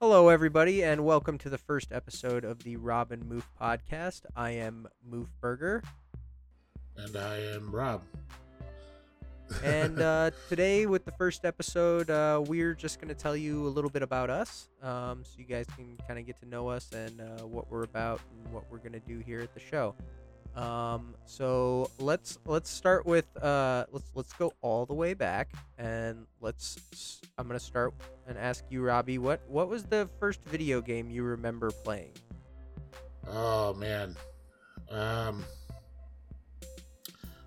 Hello, 0.00 0.28
everybody, 0.28 0.82
and 0.82 1.04
welcome 1.04 1.38
to 1.38 1.48
the 1.48 1.58
first 1.58 1.92
episode 1.92 2.44
of 2.44 2.62
the 2.64 2.76
Rob 2.76 3.10
and 3.12 3.24
Moof 3.24 3.44
podcast. 3.60 4.22
I 4.36 4.50
am 4.50 4.86
Moof 5.08 5.28
Burger, 5.40 5.82
And 6.96 7.16
I 7.16 7.38
am 7.54 7.70
Rob. 7.70 8.02
and 9.62 10.00
uh, 10.00 10.30
today, 10.48 10.86
with 10.86 11.04
the 11.04 11.12
first 11.12 11.44
episode, 11.44 12.10
uh, 12.10 12.42
we're 12.46 12.74
just 12.74 13.00
going 13.00 13.08
to 13.08 13.14
tell 13.14 13.36
you 13.36 13.66
a 13.66 13.70
little 13.70 13.90
bit 13.90 14.02
about 14.02 14.30
us, 14.30 14.68
um, 14.82 15.22
so 15.24 15.36
you 15.38 15.44
guys 15.44 15.66
can 15.76 15.96
kind 16.06 16.18
of 16.18 16.26
get 16.26 16.38
to 16.40 16.48
know 16.48 16.68
us 16.68 16.90
and 16.92 17.20
uh, 17.20 17.46
what 17.46 17.70
we're 17.70 17.84
about 17.84 18.20
and 18.44 18.52
what 18.52 18.64
we're 18.70 18.78
going 18.78 18.92
to 18.92 19.00
do 19.00 19.20
here 19.20 19.40
at 19.40 19.54
the 19.54 19.60
show. 19.60 19.94
Um, 20.54 21.14
so 21.24 21.90
let's 21.98 22.38
let's 22.46 22.70
start 22.70 23.06
with 23.06 23.26
uh, 23.42 23.86
let's 23.90 24.10
let's 24.14 24.32
go 24.34 24.52
all 24.60 24.86
the 24.86 24.94
way 24.94 25.14
back, 25.14 25.50
and 25.78 26.26
let's. 26.40 27.20
I'm 27.38 27.48
going 27.48 27.58
to 27.58 27.64
start 27.64 27.92
and 28.26 28.38
ask 28.38 28.64
you, 28.70 28.82
Robbie, 28.82 29.18
what 29.18 29.40
what 29.48 29.68
was 29.68 29.84
the 29.84 30.08
first 30.18 30.42
video 30.44 30.80
game 30.80 31.10
you 31.10 31.22
remember 31.22 31.70
playing? 31.70 32.12
oh 33.28 33.74
man. 33.74 34.16
Um 34.90 35.44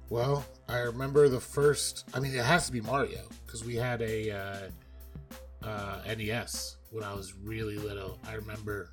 Well, 0.10 0.46
I 0.68 0.80
remember 0.80 1.30
the 1.30 1.40
first 1.40 2.06
I 2.14 2.20
mean 2.20 2.34
it 2.34 2.44
has 2.44 2.66
to 2.68 2.72
be 2.72 2.82
Mario 2.82 3.28
because 3.46 3.64
we 3.64 3.76
had 3.76 4.02
a 4.02 4.32
uh, 4.32 5.68
uh, 5.68 6.02
NES 6.18 6.78
when 6.92 7.04
I 7.04 7.14
was 7.14 7.34
really 7.36 7.78
little. 7.78 8.20
I 8.28 8.34
remember 8.34 8.92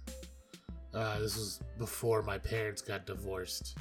uh, 0.92 1.19
this 1.19 1.37
was 1.37 1.61
before 1.78 2.23
my 2.23 2.39
parents 2.39 2.80
got 2.83 3.06
divorced. 3.06 3.77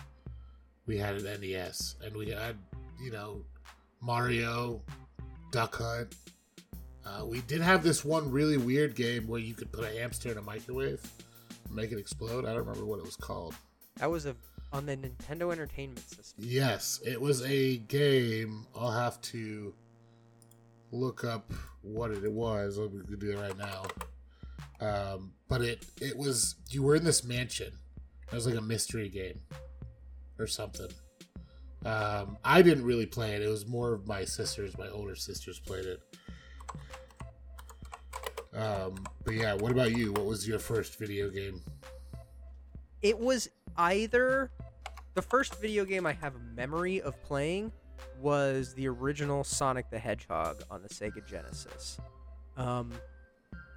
We 0.85 0.97
had 0.97 1.15
an 1.15 1.41
NES 1.41 1.95
and 2.03 2.15
we 2.15 2.29
had, 2.29 2.57
you 3.01 3.11
know, 3.11 3.43
Mario, 4.01 4.81
Duck 5.51 5.75
Hunt. 5.75 6.15
Uh, 7.05 7.25
we 7.25 7.41
did 7.41 7.61
have 7.61 7.83
this 7.83 8.05
one 8.05 8.31
really 8.31 8.57
weird 8.57 8.95
game 8.95 9.27
where 9.27 9.39
you 9.39 9.53
could 9.53 9.71
put 9.71 9.83
a 9.83 9.99
hamster 9.99 10.31
in 10.31 10.37
a 10.37 10.41
microwave 10.41 11.01
and 11.65 11.75
make 11.75 11.91
it 11.91 11.97
explode. 11.99 12.45
I 12.45 12.49
don't 12.49 12.65
remember 12.65 12.85
what 12.85 12.99
it 12.99 13.05
was 13.05 13.15
called. 13.15 13.55
That 13.97 14.09
was 14.09 14.25
a 14.25 14.35
on 14.71 14.85
the 14.87 14.97
Nintendo 14.97 15.51
Entertainment 15.51 16.09
System. 16.09 16.45
Yes, 16.47 16.99
it 17.05 17.21
was 17.21 17.43
a 17.43 17.77
game. 17.77 18.65
I'll 18.75 18.91
have 18.91 19.21
to 19.21 19.73
look 20.91 21.23
up 21.23 21.51
what 21.81 22.11
it 22.11 22.31
was. 22.31 22.79
We 22.79 23.01
could 23.01 23.19
do 23.19 23.31
it 23.31 23.39
right 23.39 23.57
now. 23.57 23.83
Um, 24.79 25.33
but 25.47 25.61
it 25.61 25.85
it 26.01 26.17
was 26.17 26.55
you 26.69 26.83
were 26.83 26.95
in 26.95 27.03
this 27.03 27.23
mansion. 27.23 27.73
It 28.31 28.35
was 28.35 28.47
like 28.47 28.55
a 28.55 28.61
mystery 28.61 29.09
game 29.09 29.39
or 30.39 30.47
something. 30.47 30.89
Um, 31.85 32.37
I 32.43 32.61
didn't 32.61 32.85
really 32.85 33.05
play 33.05 33.35
it. 33.35 33.41
It 33.41 33.49
was 33.49 33.67
more 33.67 33.93
of 33.93 34.07
my 34.07 34.23
sisters. 34.23 34.77
My 34.77 34.87
older 34.89 35.15
sisters 35.15 35.59
played 35.59 35.85
it. 35.85 36.01
Um, 38.55 38.95
but 39.23 39.33
yeah, 39.33 39.53
what 39.53 39.71
about 39.71 39.97
you? 39.97 40.11
What 40.13 40.25
was 40.25 40.47
your 40.47 40.59
first 40.59 40.99
video 40.99 41.29
game? 41.29 41.61
It 43.01 43.17
was 43.17 43.49
either 43.77 44.51
the 45.15 45.21
first 45.21 45.59
video 45.59 45.85
game 45.85 46.05
I 46.05 46.13
have 46.13 46.35
a 46.35 46.55
memory 46.55 47.01
of 47.01 47.21
playing 47.23 47.71
was 48.21 48.73
the 48.73 48.87
original 48.87 49.43
Sonic 49.43 49.89
the 49.89 49.99
Hedgehog 49.99 50.63
on 50.69 50.81
the 50.81 50.89
Sega 50.89 51.25
Genesis. 51.25 51.97
Um, 52.57 52.91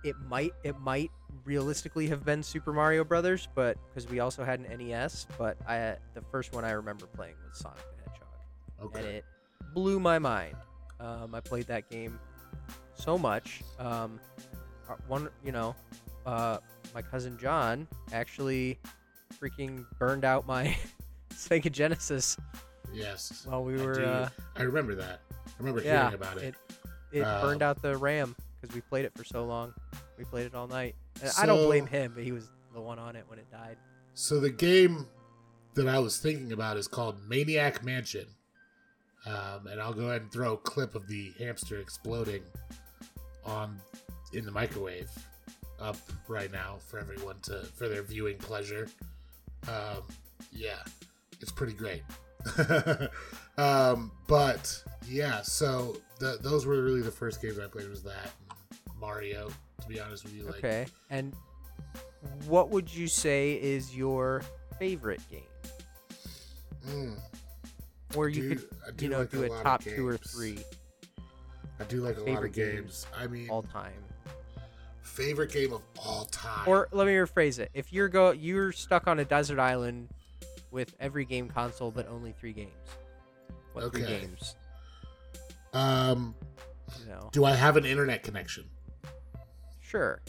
it 0.04 0.14
might 0.28 0.52
it 0.62 0.78
might 0.78 1.10
realistically 1.44 2.06
have 2.08 2.24
been 2.24 2.42
Super 2.42 2.72
Mario 2.72 3.02
Brothers, 3.02 3.48
but 3.54 3.76
because 3.88 4.08
we 4.08 4.20
also 4.20 4.44
had 4.44 4.60
an 4.60 4.78
NES, 4.78 5.26
but 5.38 5.56
I 5.66 5.96
the 6.14 6.22
first 6.30 6.54
one 6.54 6.64
I 6.64 6.72
remember 6.72 7.06
playing 7.06 7.34
was 7.48 7.58
Sonic 7.58 7.78
the 7.78 8.10
Hedgehog. 8.10 8.96
and 8.96 9.06
it 9.06 9.24
blew 9.74 9.98
my 9.98 10.18
mind. 10.18 10.56
Um, 11.00 11.34
I 11.34 11.40
played 11.40 11.66
that 11.66 11.90
game 11.90 12.18
so 12.96 13.16
much. 13.18 13.62
Um, 13.78 14.18
uh, 14.88 14.94
one, 15.08 15.28
you 15.44 15.52
know, 15.52 15.74
uh, 16.24 16.58
my 16.94 17.02
cousin 17.02 17.36
John 17.38 17.86
actually 18.12 18.78
freaking 19.40 19.84
burned 19.98 20.24
out 20.24 20.46
my 20.46 20.76
Sega 21.30 21.70
Genesis 21.70 22.36
Yes. 22.92 23.44
while 23.48 23.64
we 23.64 23.80
I 23.80 23.84
were. 23.84 24.04
Uh, 24.04 24.28
I 24.56 24.62
remember 24.62 24.94
that. 24.94 25.20
I 25.46 25.50
remember 25.58 25.82
yeah, 25.82 26.02
hearing 26.08 26.14
about 26.14 26.36
it. 26.38 26.54
it, 27.12 27.18
it 27.18 27.22
burned 27.22 27.62
Um, 27.62 27.68
out 27.70 27.82
the 27.82 27.96
RAM 27.96 28.34
because 28.60 28.74
we 28.74 28.80
played 28.82 29.04
it 29.04 29.12
for 29.16 29.24
so 29.24 29.44
long. 29.44 29.74
We 30.18 30.24
played 30.24 30.46
it 30.46 30.54
all 30.54 30.66
night. 30.66 30.94
And 31.20 31.30
I 31.38 31.46
don't 31.46 31.64
blame 31.66 31.86
him, 31.86 32.12
but 32.14 32.24
he 32.24 32.32
was 32.32 32.48
the 32.74 32.80
one 32.80 32.98
on 32.98 33.16
it 33.16 33.24
when 33.28 33.38
it 33.38 33.50
died. 33.50 33.76
So 34.14 34.40
the 34.40 34.50
game 34.50 35.06
that 35.74 35.88
I 35.88 35.98
was 35.98 36.18
thinking 36.18 36.52
about 36.52 36.76
is 36.78 36.88
called 36.88 37.16
Maniac 37.28 37.84
Mansion. 37.84 38.26
Um, 39.26 39.66
and 39.66 39.80
I'll 39.80 39.92
go 39.92 40.06
ahead 40.08 40.22
and 40.22 40.32
throw 40.32 40.54
a 40.54 40.58
clip 40.58 40.94
of 40.94 41.06
the 41.08 41.32
hamster 41.38 41.78
exploding 41.78 42.42
on 43.46 43.78
in 44.32 44.44
the 44.44 44.50
microwave 44.52 45.10
up 45.80 45.96
right 46.28 46.50
now 46.52 46.76
for 46.86 46.98
everyone 46.98 47.36
to 47.42 47.60
for 47.74 47.88
their 47.88 48.02
viewing 48.02 48.36
pleasure. 48.38 48.88
Um, 49.68 50.02
yeah, 50.52 50.78
it's 51.40 51.52
pretty 51.52 51.72
great. 51.72 52.02
um, 53.58 54.12
but 54.26 54.82
yeah, 55.08 55.42
so 55.42 55.96
the, 56.18 56.38
those 56.40 56.66
were 56.66 56.82
really 56.82 57.02
the 57.02 57.10
first 57.10 57.42
games 57.42 57.58
I 57.58 57.66
played 57.66 57.88
was 57.88 58.02
that 58.04 58.30
Mario. 58.98 59.48
To 59.82 59.88
be 59.88 60.00
honest 60.00 60.24
with 60.24 60.34
you, 60.34 60.44
like 60.44 60.56
Okay. 60.56 60.86
And 61.10 61.34
what 62.46 62.70
would 62.70 62.92
you 62.92 63.06
say 63.06 63.52
is 63.54 63.94
your 63.94 64.42
favorite 64.78 65.20
game? 65.30 65.42
mm, 66.88 67.18
Or 68.14 68.28
you 68.28 68.48
Dude, 68.48 68.64
could 68.86 69.02
you 69.02 69.08
know 69.08 69.20
like 69.20 69.30
do 69.30 69.42
a 69.42 69.46
a, 69.46 69.62
top 69.62 69.82
two 69.84 70.06
or 70.06 70.16
three 70.16 70.58
I 71.80 71.84
do 71.84 72.00
like 72.00 72.16
a 72.18 72.22
lot 72.22 72.42
of 72.44 72.52
games. 72.52 73.06
I 73.16 73.26
mean, 73.26 73.50
all 73.50 73.62
time. 73.62 73.92
favorite 75.02 75.50
game 75.52 75.72
of 75.72 75.82
all 76.04 76.24
time. 76.26 76.66
Or 76.66 76.88
let 76.92 77.06
me 77.06 77.12
rephrase 77.14 77.58
it: 77.58 77.70
if 77.74 77.92
you're 77.92 78.08
go 78.08 78.30
you're 78.32 78.72
stuck 78.72 79.06
on 79.06 79.18
a 79.18 79.24
desert 79.24 79.58
island 79.58 80.08
with 80.70 80.94
every 81.00 81.24
game 81.24 81.48
console 81.48 81.90
but 81.90 82.08
only 82.08 82.32
three 82.32 82.52
games, 82.52 82.72
what 83.72 83.90
three 83.92 84.02
Okay. 84.04 84.20
games? 84.20 84.56
um, 85.72 86.34
You 87.00 87.06
know, 87.10 87.28
do 87.32 87.44
I 87.44 87.52
have 87.54 87.76
an 87.76 87.84
internet 87.84 88.22
connection? 88.22 88.64
sure. 89.82 90.20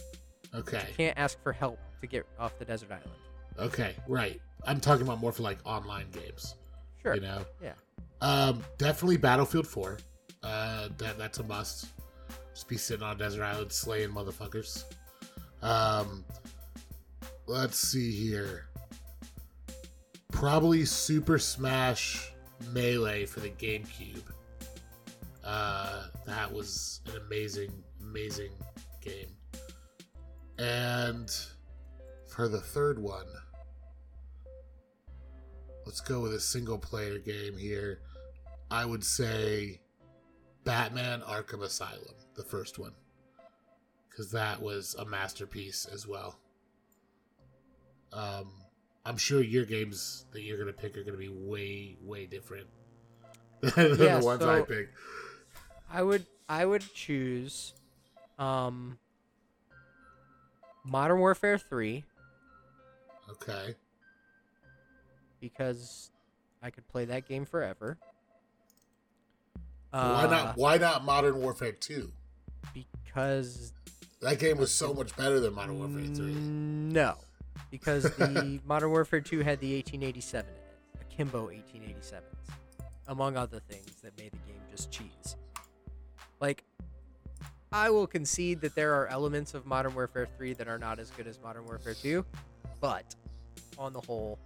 Okay, 0.54 0.86
Can't 0.96 1.18
ask 1.18 1.42
for 1.44 1.52
help 1.52 1.78
to 2.02 2.08
get 2.08 2.26
off 2.40 2.58
the 2.60 2.66
desert 2.66 2.90
island. 2.92 3.12
okay, 3.60 3.96
right. 4.08 4.40
I'm 4.66 4.80
talking 4.80 5.06
about 5.06 5.20
more 5.20 5.32
for 5.32 5.44
like 5.44 5.60
online 5.66 6.10
games. 6.12 6.56
Sure. 7.02 7.16
You 7.16 7.22
know. 7.22 7.46
Yeah. 7.62 7.74
Um, 8.22 8.64
definitely 8.78 9.18
Battlefield 9.18 9.68
4. 9.68 9.98
Uh, 10.44 10.90
that 10.98 11.18
that's 11.18 11.40
a 11.40 11.44
must. 11.44 11.88
Just 12.54 12.68
be 12.68 12.78
sitting 12.78 13.04
on 13.04 13.18
desert 13.18 13.44
island 13.44 13.72
slaying 13.72 14.10
motherfuckers. 14.10 14.86
Um, 15.62 16.26
let's 17.46 17.78
see 17.78 18.12
here. 18.12 18.68
Probably 20.32 20.86
Super 20.86 21.40
Smash 21.40 22.32
Melee 22.72 23.26
for 23.26 23.40
the 23.40 23.50
GameCube. 23.50 24.24
Uh, 25.44 26.08
that 26.26 26.52
was 26.52 27.02
an 27.08 27.22
amazing, 27.26 27.72
amazing 28.02 28.52
game. 29.02 29.30
And 30.60 31.30
for 32.28 32.48
the 32.48 32.60
third 32.60 33.00
one, 33.00 33.28
let's 35.86 36.02
go 36.02 36.22
with 36.22 36.34
a 36.34 36.40
single 36.40 36.78
player 36.78 37.20
game 37.20 37.58
here. 37.58 38.02
I 38.70 38.84
would 38.84 39.04
say 39.04 39.80
Batman 40.68 41.22
Arkham 41.22 41.64
Asylum, 41.64 42.14
the 42.36 42.44
first 42.44 42.78
one. 42.78 42.92
Because 44.10 44.32
that 44.32 44.62
was 44.62 44.96
a 45.00 45.06
masterpiece 45.06 45.88
as 45.92 46.06
well. 46.06 46.38
Um, 48.12 48.52
I'm 49.06 49.16
sure 49.18 49.42
your 49.42 49.64
games 49.66 50.26
that 50.32 50.42
you're 50.42 50.58
going 50.58 50.68
to 50.68 50.74
pick 50.74 50.98
are 50.98 51.04
going 51.04 51.14
to 51.14 51.20
be 51.20 51.30
way, 51.30 51.96
way 52.04 52.26
different 52.26 52.68
than 53.62 53.98
Yeah, 53.98 54.20
the 54.20 54.26
ones 54.26 54.44
I 54.44 54.60
so- 54.60 54.66
picked. 54.66 54.94
I 55.90 56.04
would 56.04 56.26
I 56.50 56.66
would 56.66 56.84
choose 56.94 57.74
um 58.38 58.98
Modern 60.84 61.20
Warfare 61.20 61.58
3 61.58 62.04
Okay. 63.30 63.76
because 65.40 66.12
I 66.62 66.70
could 66.72 66.86
play 66.90 67.06
that 67.06 67.26
game 67.28 67.46
forever. 67.46 67.98
Why 69.92 70.24
Uh, 70.26 70.28
not? 70.28 70.58
Why 70.58 70.78
not 70.78 71.04
Modern 71.06 71.40
Warfare 71.40 71.72
Two? 71.74 72.12
Because 72.74 73.74
That 74.22 74.40
game 74.40 74.58
was 74.58 74.72
so 74.72 74.94
much 74.94 75.16
better 75.16 75.40
than 75.40 75.54
Modern 75.54 75.78
Warfare 75.78 76.02
Mm, 76.02 76.16
Three. 76.16 76.34
No, 76.94 77.18
because 77.70 78.04
the 78.16 78.60
Modern 78.66 78.90
Warfare 78.90 79.22
2 79.22 79.40
had 79.42 79.60
the 79.60 79.76
1887 79.76 80.50
in 80.50 80.56
it, 80.56 81.02
Akimbo 81.02 81.50
1887s, 81.50 82.22
among 83.08 83.38
other 83.38 83.60
things 83.60 84.02
that 84.02 84.18
made 84.18 84.32
the 84.32 84.52
game 84.52 84.62
just 84.72 84.92
cheese. 84.92 85.36
Like, 86.40 86.64
I 87.72 87.90
will 87.92 88.08
concede 88.08 88.62
that 88.62 88.74
there 88.76 88.94
are 88.96 89.08
elements 89.08 89.54
of 89.54 89.66
Modern 89.68 89.94
Warfare 89.94 90.28
3 90.38 90.54
that 90.54 90.68
are 90.68 90.80
not 90.80 90.98
as 91.00 91.12
good 91.12 91.28
as 91.28 91.40
Modern 91.44 91.66
Warfare 91.66 91.94
2, 91.94 92.26
but 92.82 93.14
on 93.78 93.94
the 93.94 94.02
whole, 94.02 94.40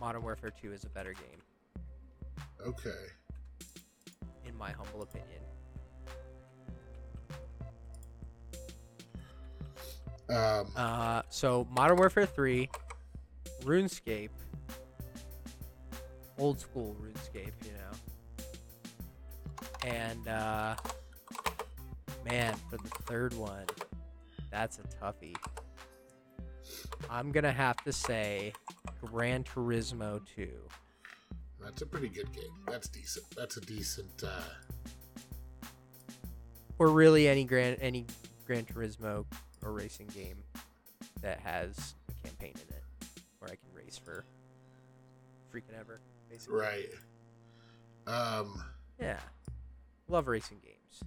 Modern 0.00 0.22
Warfare 0.22 0.52
2 0.62 0.72
is 0.72 0.84
a 0.84 0.88
better 0.90 1.12
game, 1.12 1.84
Okay. 2.66 3.06
In 4.48 4.56
my 4.56 4.70
humble 4.72 5.02
opinion. 5.02 5.40
Um, 10.30 10.66
Uh, 10.76 11.22
so 11.30 11.66
Modern 11.70 11.96
Warfare 11.96 12.26
3, 12.26 12.68
RuneScape, 13.62 14.30
old 16.38 16.60
school 16.60 16.96
RuneScape, 17.00 17.52
you 17.64 17.72
know. 17.72 17.92
And 19.84 20.28
uh, 20.28 20.76
man, 22.24 22.54
for 22.68 22.76
the 22.76 22.90
third 23.06 23.32
one, 23.34 23.64
that's 24.50 24.78
a 24.78 24.82
toughie. 24.82 25.36
I'm 27.08 27.32
gonna 27.32 27.52
have 27.52 27.76
to 27.84 27.92
say 27.92 28.52
Gran 29.02 29.44
Turismo 29.44 30.20
2. 30.36 30.48
That's 31.62 31.82
a 31.82 31.86
pretty 31.86 32.08
good 32.08 32.32
game. 32.32 32.52
That's 32.66 32.88
decent. 32.88 33.26
That's 33.36 33.56
a 33.56 33.60
decent. 33.60 34.22
Uh, 34.24 34.40
or 36.78 36.88
really 36.88 37.28
any 37.28 37.44
Gran 37.44 37.74
any 37.80 38.06
Gran 38.46 38.64
Turismo 38.64 39.24
or 39.62 39.72
racing 39.72 40.06
game 40.08 40.42
that 41.20 41.40
has 41.40 41.94
a 42.08 42.26
campaign 42.26 42.52
in 42.54 42.74
it 42.74 42.82
where 43.38 43.50
I 43.50 43.56
can 43.56 43.72
race 43.74 43.98
for 43.98 44.24
freaking 45.52 45.78
ever. 45.78 46.00
Basically. 46.30 46.60
right. 46.60 46.88
Um, 48.06 48.62
Yeah. 49.00 49.18
Love 50.08 50.28
racing 50.28 50.58
games. 50.64 51.02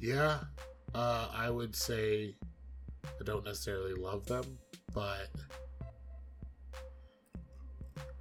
yeah. 0.00 0.38
Uh, 0.94 1.28
I 1.34 1.50
would 1.50 1.74
say 1.76 2.34
I 3.04 3.24
don't 3.24 3.44
necessarily 3.44 3.92
love 3.92 4.24
them, 4.26 4.58
but 4.94 5.28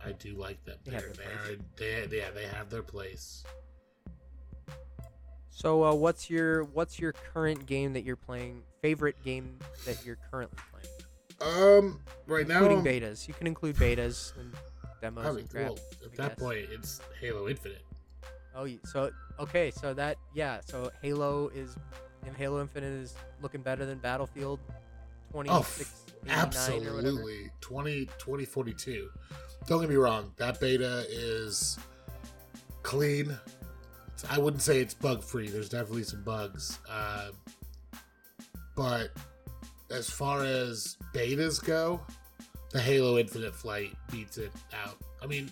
I 0.06 0.12
do 0.14 0.36
like 0.36 0.64
them. 0.66 0.78
They 0.86 0.92
They're, 0.92 1.02
their 1.14 1.58
they're, 1.78 2.08
they, 2.08 2.18
yeah, 2.20 2.30
they 2.32 2.46
have 2.46 2.70
their 2.70 2.84
place. 2.84 3.44
So 5.50 5.84
uh, 5.84 5.94
what's 5.94 6.30
your 6.30 6.66
what's 6.66 7.00
your 7.00 7.14
current 7.14 7.66
game 7.66 7.94
that 7.94 8.04
you're 8.04 8.16
playing? 8.18 8.62
Favorite 8.82 9.16
game 9.24 9.58
that 9.86 10.06
you're 10.06 10.18
currently 10.30 10.58
playing? 10.72 10.86
Um, 11.42 12.00
right 12.28 12.48
now, 12.48 12.64
Including 12.66 12.84
betas. 13.02 13.28
You 13.28 13.34
can 13.34 13.48
include 13.48 13.76
betas 13.78 14.38
and 14.38 14.54
demos 15.02 15.26
I 15.26 15.30
mean, 15.32 15.40
and 15.40 15.50
crap. 15.50 15.64
well, 15.64 15.74
at 16.04 16.12
I 16.12 16.16
that 16.24 16.30
guess. 16.38 16.40
point, 16.40 16.66
it's 16.72 17.02
Halo 17.20 17.48
Infinite. 17.48 17.82
Oh, 18.56 18.68
so 18.86 19.12
okay, 19.40 19.72
so 19.72 19.94
that 19.94 20.18
yeah, 20.34 20.60
so 20.64 20.92
Halo 21.02 21.50
is, 21.56 21.76
and 22.26 22.36
Halo 22.38 22.62
Infinite 22.62 22.88
is 23.02 23.16
looking 23.42 23.62
better 23.62 23.86
than 23.86 23.98
Battlefield 24.00 24.60
Oh, 25.34 25.62
2689 25.64 26.88
or 26.88 26.96
whatever. 26.96 27.08
absolutely. 27.08 27.52
20, 27.60 28.06
2042. 28.06 29.10
Don't 29.68 29.82
get 29.82 29.90
me 29.90 29.96
wrong, 29.96 30.32
that 30.38 30.60
beta 30.60 31.06
is 31.10 31.80
clean. 32.84 33.36
I 34.30 34.38
wouldn't 34.38 34.62
say 34.62 34.80
it's 34.80 34.94
bug 34.94 35.24
free. 35.24 35.50
There's 35.50 35.70
definitely 35.70 36.04
some 36.04 36.24
bugs. 36.24 36.80
Uh, 36.90 37.30
but 38.76 39.10
as 39.92 40.10
far 40.10 40.44
as 40.44 40.98
betas 41.14 41.64
go, 41.64 42.00
the 42.72 42.80
Halo 42.80 43.18
Infinite 43.18 43.56
Flight 43.56 43.96
beats 44.12 44.38
it 44.38 44.52
out. 44.84 44.98
I 45.22 45.28
mean, 45.28 45.52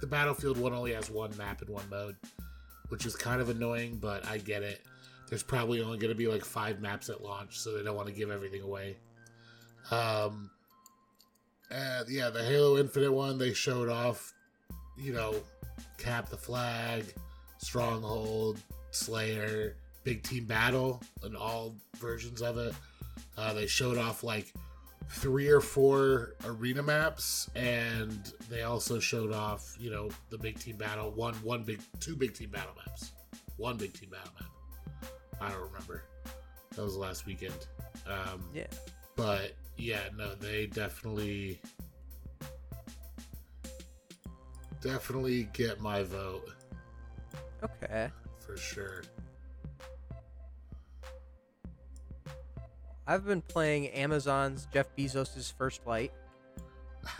the 0.00 0.06
Battlefield 0.06 0.58
one 0.58 0.72
only 0.72 0.92
has 0.92 1.10
one 1.10 1.34
map 1.36 1.62
and 1.62 1.70
one 1.70 1.88
mode, 1.88 2.16
which 2.88 3.06
is 3.06 3.16
kind 3.16 3.40
of 3.40 3.48
annoying, 3.48 3.98
but 4.00 4.26
I 4.26 4.38
get 4.38 4.62
it. 4.62 4.82
There's 5.28 5.42
probably 5.42 5.80
only 5.80 5.98
going 5.98 6.12
to 6.12 6.18
be 6.18 6.26
like 6.26 6.44
five 6.44 6.80
maps 6.80 7.08
at 7.08 7.22
launch, 7.22 7.58
so 7.58 7.76
they 7.76 7.82
don't 7.82 7.96
want 7.96 8.08
to 8.08 8.14
give 8.14 8.30
everything 8.30 8.62
away. 8.62 8.96
Um, 9.90 10.50
and 11.74 12.08
yeah, 12.08 12.30
the 12.30 12.42
Halo 12.44 12.78
Infinite 12.78 13.12
one, 13.12 13.38
they 13.38 13.52
showed 13.52 13.88
off, 13.88 14.32
you 14.96 15.12
know, 15.12 15.34
Cap 15.98 16.28
the 16.28 16.36
Flag, 16.36 17.04
Stronghold, 17.58 18.60
Slayer, 18.90 19.76
Big 20.04 20.22
Team 20.22 20.44
Battle, 20.44 21.02
and 21.22 21.36
all 21.36 21.74
versions 21.96 22.42
of 22.42 22.58
it. 22.58 22.74
Uh, 23.36 23.52
they 23.52 23.66
showed 23.66 23.98
off 23.98 24.22
like 24.22 24.52
three 25.08 25.48
or 25.48 25.60
four 25.60 26.34
arena 26.46 26.82
maps, 26.82 27.50
and 27.56 28.32
they 28.48 28.62
also 28.62 28.98
showed 28.98 29.32
off, 29.32 29.76
you 29.80 29.90
know, 29.90 30.08
the 30.30 30.38
Big 30.38 30.58
Team 30.58 30.76
Battle, 30.76 31.10
one, 31.10 31.34
one 31.36 31.62
big, 31.64 31.80
two 32.00 32.14
Big 32.14 32.34
Team 32.34 32.50
Battle 32.50 32.74
maps, 32.86 33.12
one 33.56 33.76
Big 33.76 33.92
Team 33.94 34.10
Battle 34.10 34.32
map. 34.40 35.10
I 35.40 35.48
don't 35.50 35.62
remember. 35.62 36.04
That 36.76 36.82
was 36.82 36.96
last 36.96 37.26
weekend. 37.26 37.66
Um, 38.06 38.42
Yeah. 38.54 38.66
but 39.16 39.52
yeah, 39.76 40.00
no, 40.16 40.34
they 40.34 40.66
definitely 40.66 41.60
definitely 44.82 45.48
get 45.52 45.80
my 45.80 46.02
vote 46.02 46.48
Okay. 47.82 48.10
for 48.38 48.56
sure. 48.56 49.02
I've 53.06 53.26
been 53.26 53.42
playing 53.42 53.88
Amazon's 53.88 54.66
Jeff 54.72 54.86
Bezos' 54.96 55.52
First 55.52 55.82
Flight. 55.82 56.12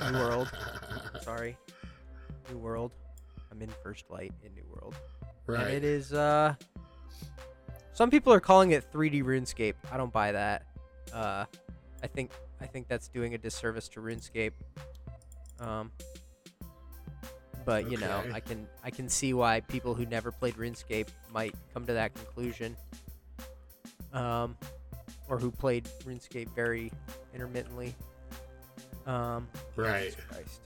New 0.00 0.12
World. 0.19 0.50
Sorry. 1.23 1.57
New 2.50 2.59
World. 2.59 2.93
I'm 3.50 3.61
in 3.62 3.71
First 3.83 4.07
Flight 4.07 4.33
in 4.43 4.55
New 4.55 4.65
World. 4.75 4.97
right. 5.47 5.61
And 5.67 5.73
it 5.75 5.85
is 5.85 6.12
uh 6.12 6.55
some 7.93 8.11
people 8.11 8.33
are 8.33 8.41
calling 8.41 8.73
it 8.73 8.91
3D 8.93 9.23
RuneScape. 9.23 9.75
I 9.93 9.97
don't 9.97 10.12
buy 10.12 10.33
that. 10.33 10.67
Uh 11.12 11.45
I 12.03 12.07
think 12.07 12.31
I 12.64 12.66
think 12.66 12.88
that's 12.88 13.08
doing 13.08 13.34
a 13.34 13.38
disservice 13.38 13.88
to 13.88 14.00
RuneScape. 14.00 14.52
Um 15.61 15.93
but 17.64 17.90
you 17.90 17.96
know, 17.96 18.22
I 18.32 18.40
can 18.40 18.66
I 18.82 18.90
can 18.90 19.08
see 19.08 19.32
why 19.34 19.61
people 19.61 19.94
who 19.94 20.06
never 20.06 20.32
played 20.32 20.55
RuneScape 20.56 21.08
might 21.32 21.55
come 21.72 21.87
to 21.87 21.93
that 21.93 22.14
conclusion. 22.14 22.76
Um 24.12 24.56
or 25.28 25.38
who 25.38 25.50
played 25.50 25.84
RuneScape 26.05 26.49
very 26.55 26.90
intermittently. 27.34 27.94
Um 29.06 29.49
Right. 29.76 30.05
Jesus 30.06 30.25
Christ. 30.25 30.61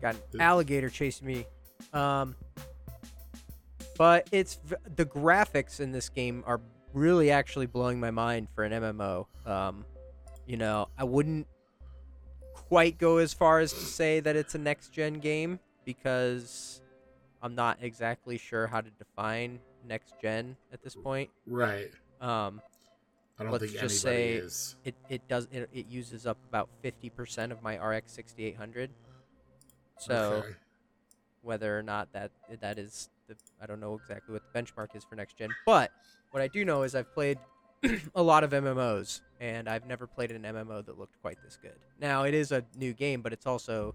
Got 0.00 0.16
an 0.34 0.40
alligator 0.40 0.90
chasing 0.90 1.26
me. 1.26 1.46
Um, 1.94 2.34
but 3.96 4.28
it's 4.32 4.56
v- 4.64 4.76
the 4.96 5.06
graphics 5.06 5.80
in 5.80 5.92
this 5.92 6.08
game 6.08 6.42
are 6.46 6.60
really 6.92 7.30
actually 7.30 7.66
blowing 7.66 8.00
my 8.00 8.10
mind 8.10 8.48
for 8.54 8.64
an 8.64 8.72
MMO. 8.72 9.26
Um, 9.46 9.84
you 10.46 10.56
know, 10.56 10.88
I 10.98 11.04
wouldn't 11.04 11.46
quite 12.52 12.98
go 12.98 13.18
as 13.18 13.32
far 13.32 13.60
as 13.60 13.72
to 13.72 13.80
say 13.80 14.20
that 14.20 14.36
it's 14.36 14.54
a 14.54 14.58
next 14.58 14.90
gen 14.92 15.14
game 15.14 15.60
because 15.84 16.80
I'm 17.42 17.54
not 17.54 17.78
exactly 17.80 18.38
sure 18.38 18.66
how 18.66 18.80
to 18.80 18.90
define 18.90 19.60
next 19.86 20.14
gen 20.20 20.56
at 20.72 20.82
this 20.82 20.94
point. 20.94 21.30
Right. 21.46 21.90
Um, 22.20 22.62
I 23.38 23.42
don't 23.44 23.52
Let's 23.52 23.66
think 23.72 23.80
just 23.80 24.00
say 24.00 24.34
is. 24.36 24.76
it, 24.84 24.94
it 25.08 25.28
does 25.28 25.48
it, 25.52 25.68
it 25.72 25.86
uses 25.86 26.26
up 26.26 26.38
about 26.48 26.68
50% 26.82 27.52
of 27.52 27.62
my 27.62 27.76
RX 27.76 28.12
6800 28.12 28.90
so 29.98 30.42
Okay. 30.42 30.54
whether 31.42 31.78
or 31.78 31.82
not 31.82 32.12
that 32.12 32.30
that 32.60 32.78
is 32.78 33.08
the 33.28 33.36
I 33.60 33.66
don't 33.66 33.80
know 33.80 33.94
exactly 33.94 34.32
what 34.32 34.42
the 34.52 34.58
benchmark 34.60 34.88
is 34.94 35.04
for 35.04 35.14
next 35.14 35.36
gen 35.36 35.50
but 35.66 35.90
what 36.30 36.42
I 36.42 36.48
do 36.48 36.64
know 36.64 36.82
is 36.82 36.94
I've 36.94 37.12
played 37.12 37.38
a 38.14 38.22
lot 38.22 38.44
of 38.44 38.50
MMOs 38.50 39.20
and 39.40 39.68
I've 39.68 39.86
never 39.86 40.06
played 40.06 40.30
an 40.30 40.42
MMO 40.42 40.84
that 40.86 40.98
looked 40.98 41.20
quite 41.20 41.38
this 41.42 41.58
good 41.60 41.76
now 42.00 42.24
it 42.24 42.34
is 42.34 42.52
a 42.52 42.64
new 42.76 42.92
game 42.92 43.20
but 43.22 43.32
it's 43.32 43.46
also 43.46 43.94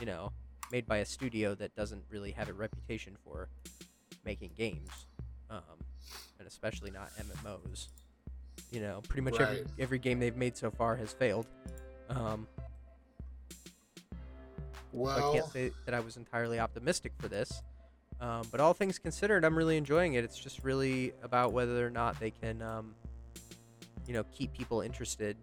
you 0.00 0.06
know 0.06 0.32
made 0.72 0.86
by 0.86 0.98
a 0.98 1.04
studio 1.06 1.54
that 1.54 1.74
doesn't 1.76 2.02
really 2.10 2.32
have 2.32 2.48
a 2.48 2.52
reputation 2.52 3.16
for 3.24 3.48
making 4.24 4.50
games 4.56 5.06
um, 5.50 5.60
and 6.38 6.48
especially 6.48 6.90
not 6.90 7.10
MMOs 7.18 7.88
you 8.72 8.80
know 8.80 9.00
pretty 9.08 9.22
much 9.22 9.40
every 9.40 9.56
Right. 9.58 9.66
every 9.78 9.98
game 9.98 10.18
they've 10.18 10.36
made 10.36 10.56
so 10.56 10.70
far 10.70 10.96
has 10.96 11.12
failed 11.12 11.46
um, 12.10 12.46
so 14.92 15.08
I 15.10 15.32
can't 15.32 15.52
say 15.52 15.72
that 15.84 15.94
I 15.94 16.00
was 16.00 16.16
entirely 16.16 16.58
optimistic 16.58 17.12
for 17.18 17.28
this. 17.28 17.62
Um, 18.20 18.42
but 18.50 18.60
all 18.60 18.72
things 18.72 18.98
considered, 18.98 19.44
I'm 19.44 19.56
really 19.56 19.76
enjoying 19.76 20.14
it. 20.14 20.24
It's 20.24 20.38
just 20.38 20.64
really 20.64 21.12
about 21.22 21.52
whether 21.52 21.86
or 21.86 21.90
not 21.90 22.18
they 22.18 22.30
can, 22.30 22.62
um, 22.62 22.94
you 24.06 24.14
know, 24.14 24.24
keep 24.32 24.52
people 24.52 24.80
interested 24.80 25.36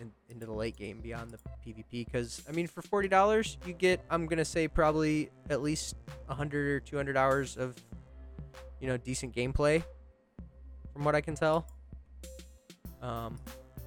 in, 0.00 0.12
into 0.28 0.46
the 0.46 0.52
late 0.52 0.76
game 0.76 1.00
beyond 1.00 1.30
the 1.30 1.38
PvP. 1.64 2.04
Because 2.04 2.42
I 2.48 2.52
mean, 2.52 2.66
for 2.66 2.82
forty 2.82 3.08
dollars, 3.08 3.58
you 3.66 3.72
get 3.72 4.00
I'm 4.10 4.26
gonna 4.26 4.44
say 4.44 4.68
probably 4.68 5.30
at 5.50 5.62
least 5.62 5.96
hundred 6.28 6.68
or 6.68 6.80
two 6.80 6.96
hundred 6.96 7.16
hours 7.16 7.56
of, 7.56 7.76
you 8.80 8.88
know, 8.88 8.96
decent 8.96 9.34
gameplay, 9.34 9.82
from 10.92 11.04
what 11.04 11.14
I 11.14 11.20
can 11.20 11.34
tell. 11.34 11.66
Um, 13.02 13.38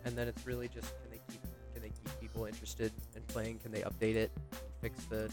and 0.05 0.17
then 0.17 0.27
it's 0.27 0.45
really 0.45 0.67
just 0.67 0.93
can 1.01 1.11
they 1.11 1.21
keep 1.29 1.41
can 1.73 1.81
they 1.81 1.89
keep 1.89 2.19
people 2.19 2.45
interested 2.45 2.91
in 3.15 3.21
playing? 3.23 3.59
Can 3.59 3.71
they 3.71 3.81
update 3.81 4.15
it? 4.15 4.31
fix 4.81 5.05
the 5.05 5.29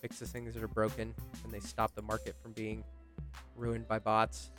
fix 0.00 0.18
the 0.18 0.26
things 0.26 0.54
that 0.54 0.62
are 0.62 0.68
broken 0.68 1.14
and 1.42 1.52
they 1.52 1.60
stop 1.60 1.94
the 1.94 2.02
market 2.02 2.36
from 2.40 2.52
being 2.52 2.84
ruined 3.56 3.88
by 3.88 3.98
bots. 3.98 4.50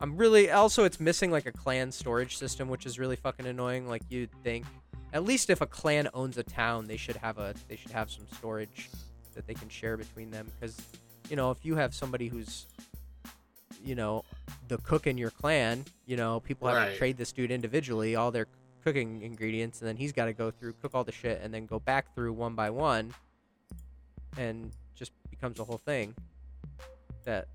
I'm 0.00 0.16
really 0.16 0.50
also 0.50 0.84
it's 0.84 1.00
missing 1.00 1.30
like 1.30 1.46
a 1.46 1.52
clan 1.52 1.90
storage 1.92 2.36
system 2.36 2.68
which 2.68 2.86
is 2.86 2.98
really 2.98 3.16
fucking 3.16 3.46
annoying 3.46 3.88
like 3.88 4.02
you'd 4.08 4.30
think 4.44 4.64
at 5.12 5.24
least 5.24 5.50
if 5.50 5.60
a 5.60 5.66
clan 5.66 6.08
owns 6.14 6.38
a 6.38 6.42
town 6.42 6.86
they 6.86 6.96
should 6.96 7.16
have 7.16 7.38
a 7.38 7.54
they 7.68 7.76
should 7.76 7.90
have 7.90 8.10
some 8.10 8.26
storage 8.36 8.88
that 9.34 9.46
they 9.46 9.54
can 9.54 9.68
share 9.68 9.96
between 9.96 10.30
them 10.30 10.46
cuz 10.60 10.76
you 11.28 11.36
know 11.36 11.50
if 11.50 11.64
you 11.64 11.74
have 11.76 11.94
somebody 11.94 12.28
who's 12.28 12.66
you 13.82 13.94
know 13.94 14.24
the 14.68 14.78
cook 14.78 15.06
in 15.06 15.16
your 15.18 15.30
clan. 15.30 15.84
You 16.06 16.16
know, 16.16 16.40
people 16.40 16.68
have 16.68 16.76
Right. 16.76 16.92
to 16.92 16.98
trade 16.98 17.16
this 17.16 17.32
dude 17.32 17.50
individually 17.50 18.16
all 18.16 18.30
their 18.30 18.46
cooking 18.84 19.22
ingredients, 19.22 19.80
and 19.80 19.88
then 19.88 19.96
he's 19.96 20.12
got 20.12 20.26
to 20.26 20.32
go 20.32 20.50
through 20.50 20.74
cook 20.74 20.94
all 20.94 21.04
the 21.04 21.12
shit, 21.12 21.40
and 21.42 21.52
then 21.52 21.66
go 21.66 21.78
back 21.78 22.14
through 22.14 22.32
one 22.32 22.54
by 22.54 22.70
one, 22.70 23.14
and 24.36 24.72
just 24.94 25.12
becomes 25.30 25.58
a 25.58 25.64
whole 25.64 25.78
thing. 25.78 26.14
That, 27.24 27.48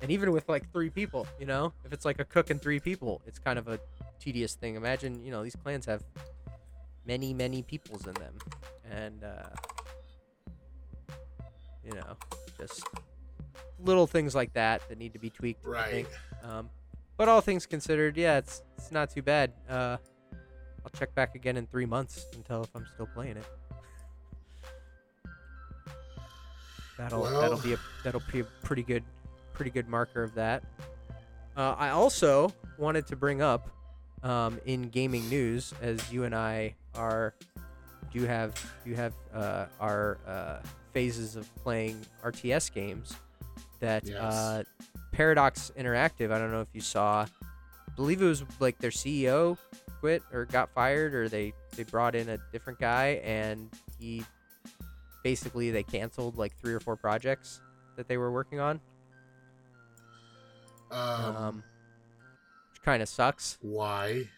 and 0.00 0.10
even 0.10 0.32
with 0.32 0.48
like 0.48 0.70
three 0.72 0.90
people, 0.90 1.26
you 1.40 1.46
know, 1.46 1.72
if 1.84 1.92
it's 1.92 2.04
like 2.04 2.20
a 2.20 2.24
cook 2.24 2.50
and 2.50 2.60
three 2.60 2.80
people, 2.80 3.22
it's 3.26 3.38
kind 3.38 3.58
of 3.58 3.68
a 3.68 3.78
tedious 4.20 4.54
thing. 4.54 4.76
Imagine, 4.76 5.24
you 5.24 5.30
know, 5.30 5.42
these 5.42 5.56
clans 5.56 5.86
have 5.86 6.02
many, 7.06 7.32
many 7.32 7.62
peoples 7.62 8.06
in 8.06 8.14
them, 8.14 8.34
and 8.90 9.24
uh, 9.24 9.48
you 11.84 11.92
know, 11.92 12.16
just 12.58 12.86
little 13.84 14.06
things 14.06 14.34
like 14.34 14.52
that 14.54 14.86
that 14.88 14.98
need 14.98 15.12
to 15.12 15.18
be 15.18 15.30
tweaked. 15.30 15.64
Right. 15.66 16.06
Um, 16.42 16.68
but 17.16 17.28
all 17.28 17.40
things 17.40 17.64
considered, 17.66 18.16
yeah, 18.16 18.38
it's 18.38 18.62
it's 18.76 18.92
not 18.92 19.10
too 19.10 19.22
bad. 19.22 19.52
Uh, 19.68 19.96
I'll 20.84 20.90
check 20.98 21.14
back 21.14 21.34
again 21.34 21.56
in 21.56 21.66
three 21.66 21.86
months 21.86 22.26
and 22.34 22.44
tell 22.44 22.62
if 22.62 22.70
I'm 22.74 22.86
still 22.94 23.08
playing 23.14 23.38
it. 23.38 23.46
That'll 26.98 27.24
that'll 27.24 27.58
be 27.58 27.72
a 27.72 27.78
that'll 28.04 28.22
be 28.30 28.40
a 28.40 28.44
pretty 28.62 28.82
good 28.82 29.04
pretty 29.56 29.70
good 29.70 29.88
marker 29.88 30.22
of 30.22 30.34
that. 30.34 30.62
Uh, 31.56 31.74
I 31.78 31.90
also 31.90 32.52
wanted 32.78 33.06
to 33.08 33.16
bring 33.16 33.40
up 33.40 33.70
um, 34.22 34.60
in 34.66 34.90
gaming 34.90 35.28
news, 35.30 35.72
as 35.80 36.12
you 36.12 36.24
and 36.24 36.34
I 36.34 36.74
are 36.94 37.34
do 38.12 38.24
have 38.24 38.54
do 38.84 38.92
have 38.94 39.14
uh, 39.34 39.66
our 39.80 40.18
uh, 40.26 40.58
phases 40.92 41.36
of 41.36 41.52
playing 41.56 42.00
RTS 42.22 42.72
games. 42.72 43.16
That 43.80 44.06
Yes. 44.06 44.16
uh, 44.20 44.62
Paradox 45.12 45.72
Interactive. 45.78 46.30
I 46.30 46.38
don't 46.38 46.50
know 46.50 46.60
if 46.60 46.68
you 46.74 46.80
saw. 46.80 47.22
I 47.22 47.92
believe 47.96 48.20
it 48.20 48.26
was 48.26 48.44
like 48.60 48.78
their 48.78 48.90
CEO 48.90 49.56
quit 50.00 50.22
or 50.32 50.44
got 50.44 50.70
fired, 50.74 51.14
or 51.14 51.28
they 51.28 51.54
they 51.76 51.84
brought 51.84 52.14
in 52.14 52.28
a 52.28 52.38
different 52.52 52.78
guy, 52.78 53.20
and 53.24 53.70
he 53.98 54.24
basically 55.22 55.70
they 55.70 55.82
canceled 55.82 56.36
like 56.36 56.54
three 56.60 56.74
or 56.74 56.80
four 56.80 56.96
projects 56.96 57.60
that 57.96 58.08
they 58.08 58.18
were 58.18 58.30
working 58.30 58.60
on. 58.60 58.80
Um, 60.90 61.36
Um, 61.36 61.64
which 62.72 62.82
kind 62.82 63.02
of 63.02 63.08
sucks. 63.08 63.58
why? 63.60 64.28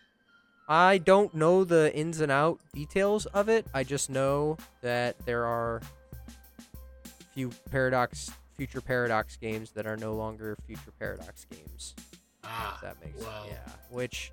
I 0.69 0.99
don't 0.99 1.33
know 1.35 1.65
the 1.65 1.95
ins 1.97 2.21
and 2.21 2.31
out 2.31 2.61
details 2.75 3.25
of 3.27 3.49
it. 3.49 3.67
I 3.73 3.85
just 3.85 4.11
know 4.11 4.59
that 4.83 5.19
there 5.25 5.47
are 5.47 5.77
a 5.79 7.25
few 7.35 7.51
Paradox 7.71 8.31
future 8.55 8.81
Paradox 8.81 9.37
games 9.37 9.71
that 9.73 9.87
are 9.87 9.97
no 9.97 10.15
longer 10.15 10.57
future 10.67 10.93
Paradox 10.99 11.47
games. 11.51 11.95
Ah, 12.45 12.75
If 12.75 12.81
that 12.83 12.97
makes 13.05 13.19
well, 13.25 13.45
sense. 13.47 13.55
Yeah, 13.67 13.73
which 13.91 14.33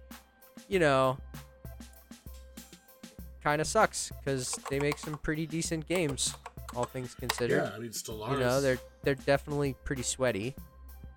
you 0.68 0.80
know 0.80 1.18
kind 3.44 3.62
of 3.62 3.68
sucks 3.68 4.12
because 4.24 4.52
they 4.70 4.80
make 4.80 4.98
some 4.98 5.18
pretty 5.20 5.46
decent 5.46 5.88
games, 5.88 6.34
all 6.76 6.86
things 6.86 7.14
considered. 7.16 7.64
yeah. 7.64 7.72
I 7.76 7.80
mean, 7.80 7.92
Stellaris. 7.92 8.32
You 8.32 8.40
know, 8.40 8.62
they're 8.62 8.80
they're 9.04 9.16
definitely 9.16 9.76
pretty 9.86 10.04
sweaty 10.04 10.56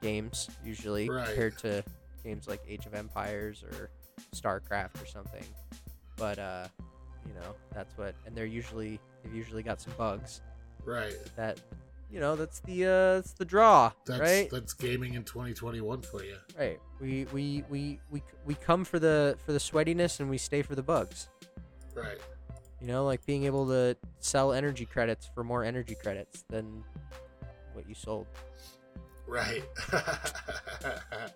games 0.01 0.49
usually 0.65 1.09
Right. 1.09 1.27
compared 1.27 1.59
to 1.59 1.85
games 2.25 2.49
like 2.49 2.61
Age 2.69 2.87
of 2.87 2.95
Empires 2.95 3.63
or 3.65 3.91
StarCraft 4.35 5.03
or 5.03 5.07
something. 5.07 5.45
But 6.17 6.39
uh, 6.39 6.69
you 7.27 7.35
know, 7.35 7.55
that's 7.73 7.97
what 7.97 8.15
and 8.27 8.35
they're 8.35 8.47
usually 8.47 9.01
they've 9.23 9.35
usually 9.35 9.63
got 9.63 9.81
some 9.81 9.93
bugs 9.97 10.41
right. 10.85 11.15
that 11.37 11.61
you 12.11 12.21
know, 12.21 12.37
that's 12.37 12.61
the 12.61 12.85
uh 12.85 13.15
that's 13.17 13.33
the 13.33 13.45
draw, 13.45 13.93
That's 14.07 14.21
right? 14.21 14.51
that's 14.51 14.73
gaming 14.73 15.15
in 15.15 15.25
2021 15.25 16.03
for 16.03 16.25
you. 16.25 16.37
Right. 16.59 16.81
We 17.01 17.27
we 17.33 17.65
we 17.69 18.01
we 18.11 18.23
we 18.47 18.55
come 18.55 18.85
for 18.85 18.99
the 18.99 19.37
for 19.45 19.53
the 19.53 19.59
sweatiness 19.59 20.21
and 20.21 20.31
we 20.31 20.39
stay 20.39 20.63
for 20.63 20.75
the 20.75 20.83
bugs. 20.83 21.29
Right. 21.95 22.19
You 22.81 22.87
know, 22.87 23.05
like 23.05 23.27
being 23.27 23.45
able 23.45 23.67
to 23.69 23.97
sell 24.21 24.53
energy 24.53 24.87
credits 24.87 25.29
for 25.35 25.45
more 25.45 25.65
energy 25.65 25.97
credits 25.97 26.45
than 26.49 26.83
what 27.75 27.89
you 27.89 27.95
sold. 27.95 28.27
Right. 29.29 29.63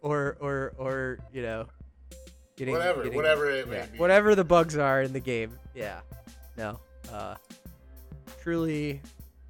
or 0.00 0.36
or 0.40 0.72
or 0.78 1.18
you 1.32 1.42
know 1.42 1.66
getting 2.56 2.74
whatever. 2.74 3.02
getting- 3.02 3.16
whatever 3.16 3.50
it 3.50 3.68
may 3.68 3.76
yeah, 3.78 3.86
be. 3.86 3.98
whatever 3.98 4.34
the 4.34 4.44
bugs 4.44 4.76
are 4.76 5.02
in 5.02 5.12
the 5.12 5.20
game 5.20 5.50
yeah 5.74 6.00
no 6.56 6.78
uh 7.12 7.34
truly 8.40 9.00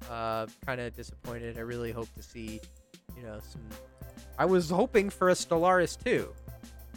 uh 0.09 0.45
kind 0.65 0.81
of 0.81 0.95
disappointed 0.95 1.57
i 1.57 1.61
really 1.61 1.91
hope 1.91 2.11
to 2.15 2.23
see 2.23 2.59
you 3.15 3.23
know 3.23 3.39
some 3.49 3.61
i 4.39 4.45
was 4.45 4.69
hoping 4.69 5.09
for 5.09 5.29
a 5.29 5.33
stellaris 5.33 6.01
too 6.03 6.33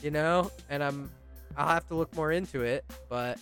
you 0.02 0.10
know 0.10 0.50
and 0.68 0.82
i'm 0.82 1.10
i'll 1.56 1.68
have 1.68 1.86
to 1.86 1.94
look 1.94 2.14
more 2.16 2.32
into 2.32 2.62
it 2.62 2.84
but 3.08 3.38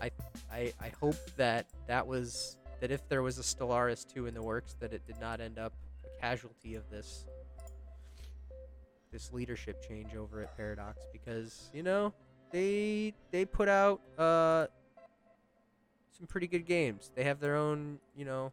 i 0.00 0.10
i 0.52 0.72
i 0.80 0.90
hope 1.00 1.16
that 1.36 1.66
that 1.86 2.06
was 2.06 2.56
that 2.80 2.90
if 2.90 3.08
there 3.08 3.22
was 3.22 3.38
a 3.38 3.42
stellaris 3.42 4.06
2 4.06 4.26
in 4.26 4.34
the 4.34 4.42
works 4.42 4.74
that 4.80 4.92
it 4.92 5.06
did 5.06 5.18
not 5.20 5.40
end 5.40 5.58
up 5.58 5.72
a 6.04 6.20
casualty 6.20 6.74
of 6.74 6.88
this 6.90 7.24
this 9.12 9.32
leadership 9.32 9.80
change 9.86 10.14
over 10.14 10.42
at 10.42 10.54
paradox 10.56 11.06
because 11.12 11.70
you 11.72 11.82
know 11.82 12.12
they 12.52 13.14
they 13.30 13.44
put 13.44 13.68
out 13.68 14.00
uh 14.18 14.66
some 16.16 16.26
pretty 16.26 16.46
good 16.46 16.64
games. 16.64 17.10
They 17.14 17.24
have 17.24 17.40
their 17.40 17.56
own, 17.56 17.98
you 18.16 18.24
know, 18.24 18.50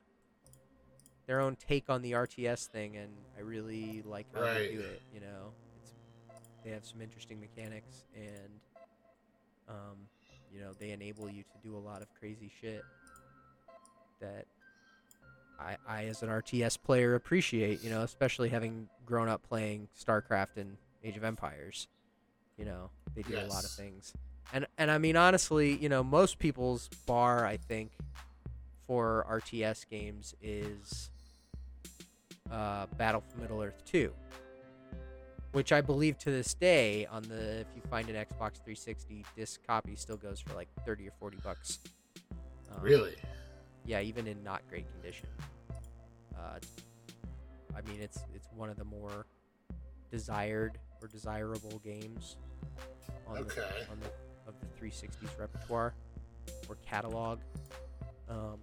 their 1.27 1.39
own 1.39 1.55
take 1.55 1.89
on 1.89 2.01
the 2.01 2.11
RTS 2.11 2.67
thing, 2.67 2.97
and 2.97 3.09
I 3.37 3.41
really 3.41 4.01
like 4.01 4.27
how 4.33 4.41
Right. 4.41 4.69
they 4.69 4.75
do 4.75 4.81
it. 4.81 5.01
You 5.13 5.21
know, 5.21 5.53
it's 5.81 5.93
they 6.65 6.71
have 6.71 6.83
some 6.85 7.01
interesting 7.01 7.39
mechanics, 7.39 8.03
and 8.13 8.59
um, 9.69 9.97
you 10.51 10.59
know, 10.59 10.73
they 10.77 10.91
enable 10.91 11.29
you 11.29 11.43
to 11.43 11.57
do 11.63 11.75
a 11.75 11.79
lot 11.79 12.01
of 12.01 12.07
crazy 12.19 12.51
shit 12.61 12.83
that 14.23 14.45
I, 15.59 15.77
I 15.87 16.05
as 16.05 16.23
an 16.23 16.29
RTS 16.29 16.81
player 16.81 17.13
appreciate. 17.15 17.83
You 17.83 17.91
know, 17.91 18.01
especially 18.01 18.49
having 18.49 18.89
grown 19.05 19.29
up 19.29 19.43
playing 19.47 19.87
StarCraft 19.99 20.57
and 20.57 20.77
Age 21.03 21.17
of 21.17 21.23
Empires. 21.23 21.87
You 22.57 22.65
know, 22.65 22.89
they 23.15 23.21
do 23.21 23.35
a 23.35 23.45
lot 23.45 23.63
of 23.63 23.71
things 23.71 24.13
and 24.51 24.67
and 24.77 24.91
I 24.91 24.97
mean 24.97 25.15
honestly, 25.15 25.75
you 25.75 25.89
know, 25.89 26.03
most 26.03 26.39
people's 26.39 26.89
bar 27.05 27.45
I 27.45 27.57
think 27.57 27.91
for 28.87 29.25
RTS 29.29 29.87
games 29.89 30.35
is 30.41 31.09
uh, 32.51 32.85
Battle 32.97 33.23
for 33.27 33.39
Middle 33.39 33.61
Earth 33.61 33.81
2, 33.85 34.13
which 35.53 35.71
I 35.71 35.81
believe 35.81 36.17
to 36.19 36.31
this 36.31 36.53
day 36.53 37.05
on 37.07 37.23
the 37.23 37.61
if 37.61 37.67
you 37.75 37.81
find 37.89 38.09
an 38.09 38.15
Xbox 38.15 38.61
360 38.63 39.25
disc 39.35 39.65
copy 39.65 39.95
still 39.95 40.17
goes 40.17 40.39
for 40.39 40.53
like 40.53 40.67
30 40.85 41.07
or 41.07 41.13
40 41.19 41.37
bucks. 41.43 41.79
Um, 42.71 42.81
Really? 42.81 43.15
Yeah, 43.85 44.01
even 44.01 44.27
in 44.27 44.43
not 44.43 44.61
great 44.69 44.85
condition. 44.91 45.27
Uh, 46.35 46.59
I 47.75 47.81
mean, 47.89 48.01
it's 48.01 48.19
it's 48.33 48.47
one 48.55 48.69
of 48.69 48.77
the 48.77 48.85
more 48.85 49.25
desired 50.11 50.77
or 51.01 51.07
desirable 51.07 51.79
games 51.83 52.37
on 53.27 53.37
Okay. 53.39 53.55
the 53.55 53.91
on 53.91 53.99
the 53.99 54.07
of 54.47 54.55
the 54.59 54.67
360's 54.85 55.37
repertoire 55.39 55.93
or 56.69 56.75
catalog. 56.85 57.39
Um, 58.29 58.59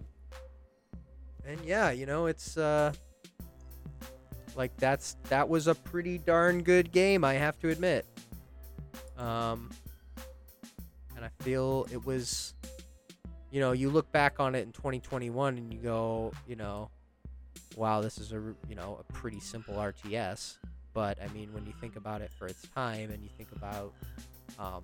and 1.45 1.59
yeah, 1.65 1.91
you 1.91 2.05
know, 2.05 2.27
it's 2.27 2.57
uh, 2.57 2.93
like 4.55 4.75
that's 4.77 5.17
that 5.29 5.49
was 5.49 5.67
a 5.67 5.75
pretty 5.75 6.17
darn 6.17 6.63
good 6.63 6.91
game, 6.91 7.23
I 7.23 7.33
have 7.35 7.59
to 7.59 7.69
admit. 7.69 8.05
Um, 9.17 9.69
and 11.15 11.23
I 11.23 11.29
feel 11.43 11.87
it 11.91 12.03
was, 12.03 12.55
you 13.51 13.59
know, 13.59 13.73
you 13.73 13.89
look 13.89 14.11
back 14.11 14.39
on 14.39 14.55
it 14.55 14.61
in 14.65 14.71
2021 14.71 15.57
and 15.57 15.73
you 15.73 15.79
go, 15.79 16.31
you 16.47 16.55
know, 16.55 16.89
wow, 17.75 18.01
this 18.01 18.17
is 18.17 18.31
a 18.31 18.41
you 18.67 18.75
know 18.75 18.99
a 18.99 19.13
pretty 19.13 19.39
simple 19.39 19.75
RTS. 19.75 20.57
But 20.93 21.17
I 21.21 21.27
mean, 21.33 21.53
when 21.53 21.65
you 21.65 21.73
think 21.79 21.95
about 21.95 22.21
it 22.21 22.31
for 22.33 22.47
its 22.47 22.61
time, 22.75 23.11
and 23.11 23.23
you 23.23 23.29
think 23.37 23.51
about, 23.53 23.93
um, 24.59 24.83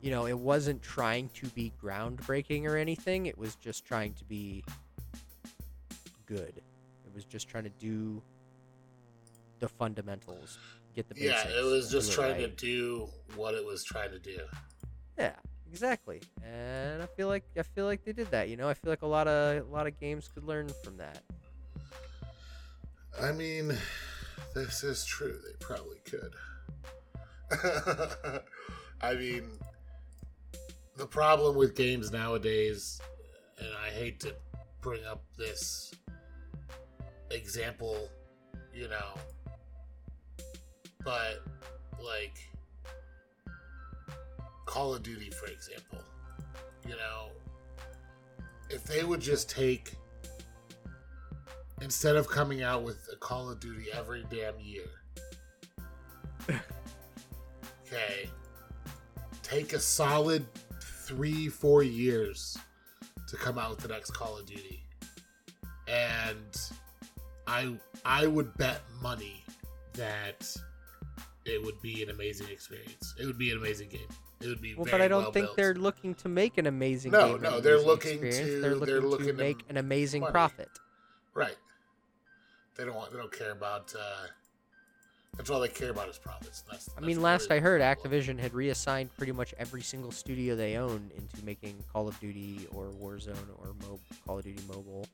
you 0.00 0.10
know, 0.10 0.26
it 0.26 0.38
wasn't 0.38 0.82
trying 0.82 1.28
to 1.34 1.46
be 1.48 1.72
groundbreaking 1.82 2.64
or 2.64 2.76
anything. 2.76 3.26
It 3.26 3.36
was 3.36 3.56
just 3.56 3.84
trying 3.84 4.14
to 4.14 4.24
be 4.24 4.64
good. 6.26 6.54
It 7.04 7.14
was 7.14 7.24
just 7.24 7.48
trying 7.48 7.64
to 7.64 7.70
do 7.70 8.22
the 9.58 9.68
fundamentals, 9.68 10.58
get 10.94 11.08
the 11.08 11.14
basics, 11.14 11.44
Yeah, 11.46 11.60
it 11.60 11.64
was 11.64 11.90
just 11.90 12.12
trying 12.12 12.32
right. 12.32 12.56
to 12.56 12.66
do 12.66 13.08
what 13.34 13.54
it 13.54 13.64
was 13.64 13.84
trying 13.84 14.12
to 14.12 14.18
do. 14.18 14.38
Yeah, 15.18 15.32
exactly. 15.70 16.20
And 16.44 17.02
I 17.02 17.06
feel 17.06 17.28
like 17.28 17.44
I 17.56 17.62
feel 17.62 17.86
like 17.86 18.04
they 18.04 18.12
did 18.12 18.30
that. 18.30 18.48
You 18.48 18.56
know, 18.56 18.68
I 18.68 18.74
feel 18.74 18.90
like 18.90 19.02
a 19.02 19.06
lot 19.06 19.28
of 19.28 19.66
a 19.66 19.70
lot 19.70 19.86
of 19.86 19.98
games 20.00 20.28
could 20.32 20.44
learn 20.44 20.68
from 20.84 20.96
that. 20.98 21.22
I 23.20 23.32
mean, 23.32 23.76
this 24.54 24.84
is 24.84 25.04
true. 25.04 25.38
They 25.44 25.54
probably 25.58 25.98
could. 26.04 26.34
I 29.00 29.14
mean, 29.14 29.50
the 30.96 31.06
problem 31.06 31.56
with 31.56 31.74
games 31.74 32.12
nowadays, 32.12 33.00
and 33.58 33.68
I 33.84 33.90
hate 33.90 34.20
to 34.20 34.34
bring 34.80 35.04
up 35.04 35.22
this 35.36 35.92
example 37.30 38.08
you 38.78 38.88
know. 38.88 39.14
But 41.04 41.42
like 42.02 42.38
Call 44.68 44.94
of 44.94 45.02
Duty, 45.02 45.30
for 45.30 45.46
example, 45.46 45.98
you 46.86 46.94
know, 46.94 47.30
if 48.68 48.84
they 48.84 49.02
would 49.02 49.18
just 49.20 49.48
take 49.48 49.94
instead 51.80 52.16
of 52.16 52.28
coming 52.28 52.62
out 52.62 52.82
with 52.82 53.08
a 53.10 53.16
Call 53.16 53.48
of 53.50 53.60
Duty 53.60 53.86
every 53.94 54.26
damn 54.30 54.60
year. 54.60 54.84
okay. 56.50 58.28
Take 59.42 59.72
a 59.72 59.80
solid 59.80 60.44
three, 60.82 61.48
four 61.48 61.82
years 61.82 62.58
to 63.28 63.36
come 63.36 63.58
out 63.58 63.70
with 63.70 63.78
the 63.80 63.88
next 63.88 64.10
Call 64.10 64.36
of 64.36 64.44
Duty. 64.44 64.82
And 65.86 66.60
I 67.46 67.74
I 68.04 68.26
would 68.26 68.54
bet 68.58 68.82
money 69.00 69.42
that 69.94 70.46
it 71.46 71.64
would 71.64 71.80
be 71.80 72.02
an 72.02 72.10
amazing 72.10 72.48
experience. 72.50 73.14
It 73.18 73.24
would 73.24 73.38
be 73.38 73.50
an 73.50 73.56
amazing 73.56 73.88
game. 73.88 74.08
It 74.40 74.46
would 74.46 74.60
be 74.62 74.74
Well, 74.74 74.84
very 74.84 74.92
but 74.92 75.00
I 75.04 75.08
don't 75.08 75.22
well 75.24 75.32
think 75.32 75.46
built. 75.46 75.56
they're 75.56 75.74
looking 75.74 76.14
to 76.16 76.28
make 76.28 76.58
an 76.58 76.66
amazing 76.66 77.10
No, 77.12 77.26
game. 77.26 77.34
and 77.34 77.42
no, 77.42 77.60
they're 77.60 77.80
looking 77.80 78.24
experience. 78.24 78.38
to- 78.38 78.60
They're 78.60 78.60
they're 78.60 79.00
looking, 79.00 79.10
looking 79.10 79.26
to 79.26 79.32
to 79.32 79.38
make 79.38 79.64
an 79.68 79.76
amazing 79.78 80.20
money. 80.20 80.32
profit. 80.32 80.68
right. 81.34 81.56
They 82.76 82.84
don't 82.84 82.94
want. 82.94 83.10
They 83.10 83.18
don't 83.18 83.32
care 83.32 83.50
about. 83.50 83.92
Uh, 83.98 84.28
that's 85.36 85.50
all 85.50 85.58
they 85.58 85.66
care 85.68 85.90
about 85.90 86.08
is 86.08 86.16
profits. 86.18 86.62
That's, 86.70 86.88
I 86.96 87.00
mean, 87.00 87.20
last 87.20 87.50
really 87.50 87.56
I 87.56 87.60
heard. 87.60 87.80
Activision 87.80 88.38
had 88.38 88.54
reassigned 88.54 89.12
pretty 89.16 89.32
much 89.32 89.52
every 89.58 89.82
single 89.82 90.12
studio 90.12 90.54
they 90.54 90.76
own 90.76 91.10
into 91.16 91.44
making 91.44 91.82
Call 91.92 92.06
of 92.06 92.18
Duty 92.20 92.68
or 92.72 92.86
Warzone 92.92 93.36
or 93.60 93.74
Mo- 93.82 93.98
Call 94.24 94.38
of 94.38 94.44
Duty 94.44 94.62
Mobile. 94.68 95.06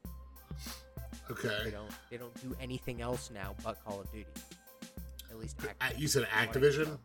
Okay. 1.31 1.49
They 1.65 1.71
don't 1.71 1.91
they 2.11 2.17
don't 2.19 2.35
do 2.43 2.55
anything 2.61 3.01
else 3.01 3.31
now 3.33 3.55
but 3.65 3.83
Call 3.85 4.01
of 4.03 4.13
Duty. 4.13 4.27
At 5.31 5.39
least 5.39 5.57
Uh, 5.63 5.69
Activision. 5.81 5.99
You 5.99 6.09
said 6.09 6.29
from 6.29 6.47
what 6.47 6.55
Activision. 6.57 6.99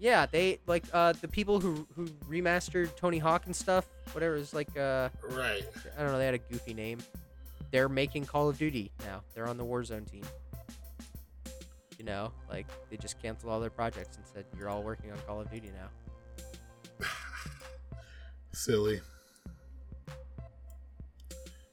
Know. 0.00 0.10
Yeah, 0.10 0.26
they 0.26 0.60
like 0.66 0.84
uh 0.92 1.12
the 1.12 1.28
people 1.28 1.60
who 1.60 1.86
who 1.94 2.06
remastered 2.28 2.96
Tony 2.96 3.18
Hawk 3.18 3.46
and 3.46 3.54
stuff. 3.54 3.86
Whatever 4.12 4.36
is 4.36 4.54
like 4.54 4.76
uh 4.76 5.08
Right. 5.22 5.64
I 5.96 6.02
don't 6.02 6.12
know. 6.12 6.18
They 6.18 6.26
had 6.26 6.34
a 6.34 6.38
goofy 6.38 6.74
name. 6.74 6.98
They're 7.70 7.88
making 7.88 8.26
Call 8.26 8.48
of 8.48 8.58
Duty 8.58 8.90
now. 9.04 9.22
They're 9.34 9.48
on 9.48 9.56
the 9.56 9.64
Warzone 9.64 10.10
team. 10.10 10.24
You 11.98 12.04
know, 12.04 12.32
like 12.48 12.66
they 12.90 12.96
just 12.96 13.20
canceled 13.20 13.52
all 13.52 13.60
their 13.60 13.70
projects 13.70 14.16
and 14.16 14.26
said 14.26 14.44
you're 14.58 14.68
all 14.68 14.82
working 14.82 15.10
on 15.10 15.18
Call 15.26 15.40
of 15.40 15.50
Duty 15.50 15.70
now. 15.74 17.06
Silly. 18.52 19.00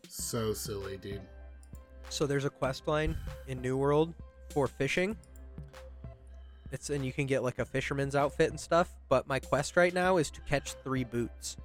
So 0.08 0.54
silly, 0.54 0.98
dude. 0.98 1.22
So 2.10 2.26
there's 2.26 2.46
a 2.46 2.50
quest 2.50 2.88
line 2.88 3.16
in 3.48 3.62
New 3.62 3.78
World 3.78 4.14
for 4.50 4.68
fishing. 4.68 5.16
It's 6.74 6.90
and 6.90 7.06
you 7.06 7.14
can 7.14 7.28
get 7.28 7.44
like 7.44 7.60
a 7.60 7.66
fisherman's 7.66 8.16
outfit 8.16 8.50
and 8.50 8.60
stuff. 8.60 8.90
But 9.08 9.28
my 9.28 9.40
quest 9.40 9.78
right 9.78 9.94
now 9.94 10.18
is 10.18 10.30
to 10.32 10.42
catch 10.42 10.74
three 10.84 11.04
boots, 11.04 11.56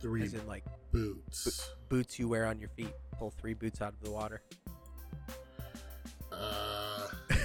Three 0.00 0.22
as 0.22 0.32
in 0.34 0.46
like 0.46 0.64
boots. 0.92 1.70
boots 1.88 2.18
you 2.20 2.28
wear 2.28 2.46
on 2.46 2.58
your 2.60 2.68
feet. 2.70 2.92
Pull 3.18 3.30
three 3.32 3.54
boots 3.54 3.82
out 3.82 3.92
of 3.92 4.00
the 4.00 4.10
water, 4.12 4.40
Uh, 6.32 7.08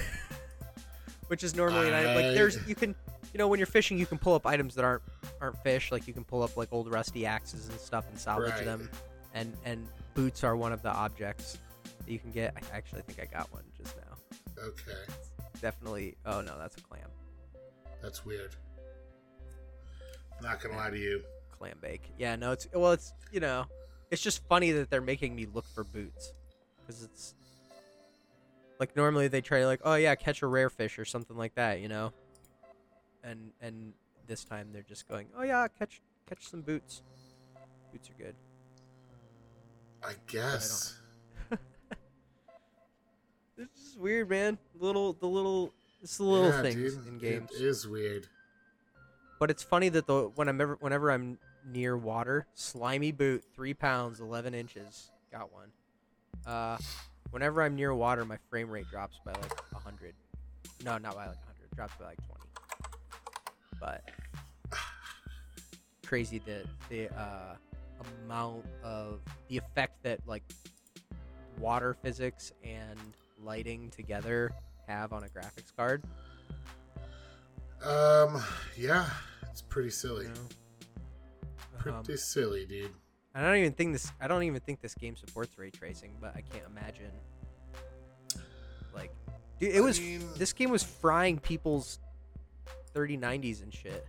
which 1.26 1.42
is 1.42 1.54
normally 1.56 1.88
an 1.88 1.94
item. 1.94 2.14
Like 2.14 2.34
there's 2.34 2.64
you 2.66 2.76
can 2.76 2.94
you 3.34 3.38
know 3.38 3.48
when 3.48 3.58
you're 3.58 3.66
fishing 3.66 3.98
you 3.98 4.06
can 4.06 4.18
pull 4.18 4.34
up 4.34 4.46
items 4.46 4.76
that 4.76 4.84
aren't 4.84 5.02
aren't 5.40 5.58
fish. 5.64 5.90
Like 5.90 6.06
you 6.06 6.14
can 6.14 6.24
pull 6.24 6.44
up 6.44 6.56
like 6.56 6.68
old 6.72 6.88
rusty 6.90 7.26
axes 7.26 7.68
and 7.68 7.78
stuff 7.80 8.06
and 8.08 8.18
salvage 8.18 8.52
Right. 8.52 8.64
them. 8.64 8.88
And 9.34 9.52
and 9.64 9.86
boots 10.14 10.44
are 10.44 10.56
one 10.56 10.72
of 10.72 10.80
the 10.82 10.90
objects 10.92 11.58
that 12.06 12.12
you 12.12 12.18
can 12.18 12.30
get. 12.30 12.54
I 12.56 12.76
actually 12.76 13.02
think 13.02 13.20
I 13.20 13.26
got 13.26 13.52
one 13.52 13.64
just 13.76 13.96
now. 13.96 14.64
okay. 14.64 15.12
Definitely. 15.60 16.16
Oh 16.24 16.40
no, 16.40 16.58
that's 16.58 16.76
a 16.76 16.80
clam. 16.80 17.08
That's 18.02 18.24
weird. 18.24 18.54
Not 20.42 20.60
gonna 20.60 20.76
lie 20.76 20.90
to 20.90 20.98
you. 20.98 21.22
clam 21.58 21.76
bake. 21.80 22.12
Yeah, 22.18 22.36
no, 22.36 22.52
it's 22.52 22.68
well, 22.72 22.92
it's 22.92 23.12
you 23.32 23.40
know, 23.40 23.64
it's 24.10 24.22
just 24.22 24.46
funny 24.48 24.72
that 24.72 24.90
they're 24.90 25.00
making 25.00 25.34
me 25.34 25.46
look 25.52 25.66
for 25.74 25.84
boots 25.84 26.32
because 26.78 27.02
it's 27.02 27.34
like 28.78 28.94
normally 28.96 29.28
they 29.28 29.40
try 29.40 29.60
to 29.60 29.66
like, 29.66 29.80
oh 29.84 29.94
yeah, 29.94 30.14
catch 30.14 30.42
a 30.42 30.46
rare 30.46 30.70
fish 30.70 30.98
or 30.98 31.04
something 31.04 31.36
like 31.36 31.54
that, 31.54 31.80
you 31.80 31.88
know, 31.88 32.12
and 33.24 33.52
and 33.60 33.92
this 34.26 34.44
time 34.44 34.68
they're 34.72 34.82
just 34.82 35.08
going, 35.08 35.28
oh 35.36 35.42
yeah, 35.42 35.66
catch 35.78 36.00
catch 36.28 36.46
some 36.48 36.60
boots. 36.60 37.02
Boots 37.92 38.10
are 38.10 38.22
good. 38.22 38.34
I 40.04 40.12
guess. 40.26 41.00
This 43.56 43.68
is 43.90 43.96
weird, 43.96 44.28
man. 44.28 44.58
Little 44.78 45.14
the 45.14 45.26
little 45.26 45.72
it's 46.02 46.18
the 46.18 46.24
little 46.24 46.50
Yeah, 46.50 46.62
things 46.62 46.94
dude, 46.94 47.06
in 47.06 47.18
games. 47.18 47.50
It 47.54 47.64
is 47.64 47.88
weird. 47.88 48.26
But 49.40 49.50
it's 49.50 49.62
funny 49.62 49.88
that 49.90 50.06
the 50.06 50.30
when 50.34 50.48
I'm 50.48 50.60
ever, 50.60 50.76
whenever 50.80 51.10
I'm 51.10 51.38
near 51.66 51.96
water, 51.96 52.46
slimy 52.54 53.12
boot, 53.12 53.44
three 53.54 53.74
pounds, 53.74 54.20
eleven 54.20 54.54
inches, 54.54 55.10
got 55.32 55.52
one. 55.52 55.68
Uh, 56.46 56.76
whenever 57.30 57.62
I'm 57.62 57.76
near 57.76 57.94
water, 57.94 58.24
my 58.24 58.38
frame 58.50 58.70
rate 58.70 58.86
drops 58.90 59.18
by 59.24 59.32
like 59.32 59.52
hundred. 59.72 60.14
No, 60.84 60.98
not 60.98 61.14
by 61.14 61.26
like 61.26 61.44
hundred. 61.44 61.70
Drops 61.74 61.94
by 61.98 62.06
like 62.06 62.18
twenty. 62.26 62.42
But 63.80 64.10
crazy 66.06 66.40
that 66.46 66.66
the 66.88 67.08
uh, 67.18 67.56
amount 68.24 68.64
of 68.84 69.20
the 69.48 69.56
effect 69.56 70.02
that 70.02 70.20
like 70.26 70.42
water 71.58 71.96
physics 72.02 72.52
and 72.62 72.98
lighting 73.50 73.88
together 73.90 74.50
have 74.88 75.12
on 75.12 75.22
a 75.24 75.28
graphics 75.28 75.74
card. 75.76 76.02
Um, 77.82 78.42
yeah, 78.76 79.08
it's 79.50 79.62
pretty 79.62 79.86
You 79.86 79.90
silly. 79.92 80.26
know? 80.26 80.32
Pretty 81.78 81.96
Um, 82.12 82.16
silly, 82.16 82.66
dude. 82.66 82.92
I 83.34 83.42
don't 83.42 83.56
even 83.56 83.72
think 83.72 83.92
this. 83.92 84.10
I 84.20 84.28
don't 84.28 84.42
even 84.42 84.60
think 84.60 84.80
this 84.80 84.94
game 84.94 85.14
supports 85.16 85.56
ray 85.58 85.70
tracing, 85.70 86.16
but 86.20 86.34
I 86.34 86.40
can't 86.40 86.64
imagine. 86.66 87.10
Like, 88.94 89.12
dude, 89.60 89.74
it 89.74 89.78
I 89.78 89.80
was. 89.82 90.00
mean- 90.00 90.26
this 90.36 90.52
game 90.52 90.70
was 90.70 90.82
frying 90.82 91.38
people's 91.38 91.98
3090s 92.94 93.62
and 93.62 93.72
shit. 93.72 94.06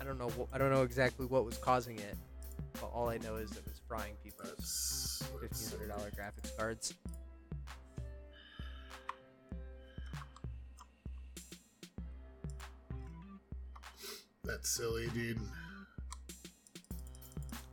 I 0.00 0.04
don't 0.04 0.18
know. 0.18 0.48
I 0.52 0.58
don't 0.58 0.70
know 0.70 0.82
exactly 0.82 1.26
what 1.26 1.44
was 1.44 1.56
causing 1.58 1.98
it, 1.98 2.16
but 2.74 2.86
all 2.86 3.08
I 3.08 3.18
know 3.18 3.36
is 3.36 3.52
it 3.52 3.64
was 3.64 3.80
frying 3.86 4.14
That's, 4.44 5.22
fifteen 5.40 5.78
hundred 5.78 5.88
dollar 5.88 6.10
graphics 6.10 6.56
cards. 6.56 6.94
that's 14.62 14.68
silly, 14.68 15.08
dude. 15.14 15.38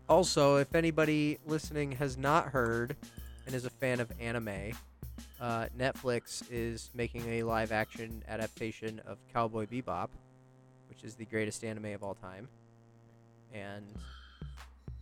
Also, 0.08 0.55
if 0.55 0.73
anybody 0.73 1.38
listening 1.45 1.91
has 1.91 2.17
not 2.17 2.47
heard 2.47 2.95
and 3.45 3.53
is 3.53 3.65
a 3.65 3.69
fan 3.69 3.99
of 3.99 4.12
anime, 4.19 4.71
uh, 5.39 5.67
Netflix 5.77 6.41
is 6.49 6.89
making 6.95 7.27
a 7.27 7.43
live 7.43 7.71
action 7.71 8.23
adaptation 8.27 8.99
of 9.05 9.19
Cowboy 9.32 9.67
Bebop, 9.67 10.10
which 10.88 11.03
is 11.03 11.15
the 11.15 11.25
greatest 11.25 11.63
anime 11.63 11.93
of 11.93 12.01
all 12.01 12.15
time. 12.15 12.47
And 13.53 13.86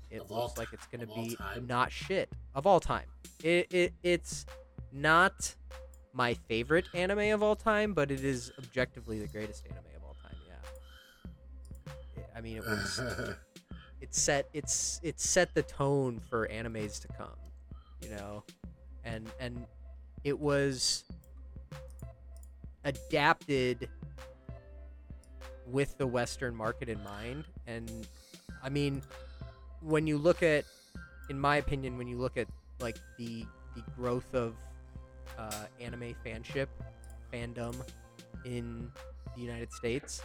it 0.10 0.22
Of 0.22 0.32
looks 0.32 0.58
like 0.58 0.70
it's 0.74 0.88
going 0.88 1.02
to 1.02 1.14
be 1.14 1.38
not 1.66 1.92
shit 1.92 2.32
of 2.56 2.66
all 2.66 2.80
time. 2.80 3.06
It, 3.44 3.68
it 3.72 3.94
It's 4.04 4.46
not 4.92 5.54
my 6.14 6.34
favorite 6.34 6.88
anime 6.94 7.34
of 7.34 7.44
all 7.44 7.56
time, 7.56 7.94
but 7.94 8.10
it 8.12 8.24
is 8.24 8.52
objectively 8.58 9.20
the 9.20 9.28
greatest 9.28 9.66
anime 9.66 9.84
of 9.96 10.04
all 10.04 10.16
time, 10.24 10.38
yeah. 10.48 11.92
I 12.36 12.42
mean, 12.42 12.58
it 12.58 12.66
was 12.66 13.02
it 14.02 14.14
set 14.14 14.48
it's 14.54 15.00
it 15.04 15.20
set 15.20 15.54
the 15.54 15.64
tone 15.64 16.20
for 16.30 16.48
animes 16.48 17.02
to 17.02 17.08
come 17.10 17.36
you 18.02 18.10
know 18.10 18.44
and 19.04 19.30
and 19.40 19.66
it 20.24 20.38
was 20.38 21.04
adapted 22.84 23.90
with 25.66 25.98
the 25.98 26.08
western 26.08 26.56
market 26.56 26.90
in 26.90 27.04
mind 27.04 27.44
and 27.66 28.08
i 28.64 28.70
mean 28.70 29.02
when 29.82 30.08
you 30.08 30.18
look 30.18 30.44
at 30.44 30.66
in 31.30 31.40
my 31.40 31.58
opinion 31.58 31.98
when 31.98 32.08
you 32.08 32.18
look 32.18 32.38
at 32.38 32.48
like 32.80 32.98
the 33.18 33.46
the 33.76 33.84
growth 33.96 34.34
of 34.34 34.56
uh, 35.38 35.66
anime 35.80 36.16
fanship 36.26 36.68
fandom 37.32 37.76
in 38.46 38.90
the 39.36 39.42
united 39.42 39.72
states 39.72 40.22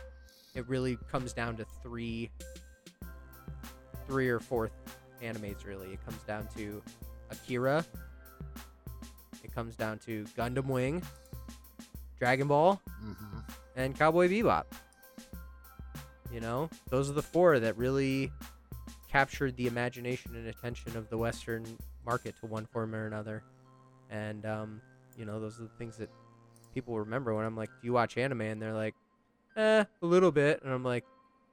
it 0.55 0.67
really 0.69 0.97
comes 1.11 1.33
down 1.33 1.57
to 1.57 1.65
three 1.83 2.31
three 4.07 4.29
or 4.29 4.41
four 4.41 4.71
animes 5.23 5.65
really. 5.65 5.93
It 5.93 6.05
comes 6.05 6.23
down 6.25 6.49
to 6.57 6.83
Akira. 7.31 7.85
It 9.43 9.55
comes 9.55 9.77
down 9.77 9.99
to 10.01 10.25
Gundam 10.37 10.67
Wing, 10.67 11.03
Dragon 12.19 12.49
Ball, 12.49 12.81
hmm 13.01 13.38
and 13.75 13.99
Cowboy 13.99 14.29
Bebop. 14.29 14.65
You 16.31 16.41
know, 16.41 16.69
those 16.91 17.09
are 17.09 17.15
the 17.15 17.23
four 17.23 17.59
that 17.59 17.77
really 17.79 18.31
captured 19.12 19.55
the 19.57 19.66
imagination 19.66 20.35
and 20.35 20.48
attention 20.48 20.96
of 20.96 21.11
the 21.11 21.18
Western 21.18 21.64
market 22.07 22.35
to 22.40 22.46
one 22.46 22.64
form 22.64 22.94
or 22.94 23.07
another. 23.07 23.44
And 24.09 24.46
um, 24.46 24.81
you 25.16 25.27
know, 25.27 25.38
those 25.38 25.61
are 25.61 25.64
the 25.64 25.68
things 25.79 25.98
that 25.98 26.09
people 26.75 26.98
remember 26.98 27.35
when 27.35 27.44
I'm 27.44 27.57
like, 27.57 27.68
"Do 27.68 27.87
you 27.87 27.92
watch 27.92 28.16
anime?" 28.16 28.40
And 28.40 28.61
they're 28.61 28.72
like, 28.72 28.94
"Eh, 29.57 29.85
a 30.03 30.07
little 30.07 30.33
bit." 30.33 30.62
And 30.62 30.72
I'm 30.72 30.83
like, 30.83 31.05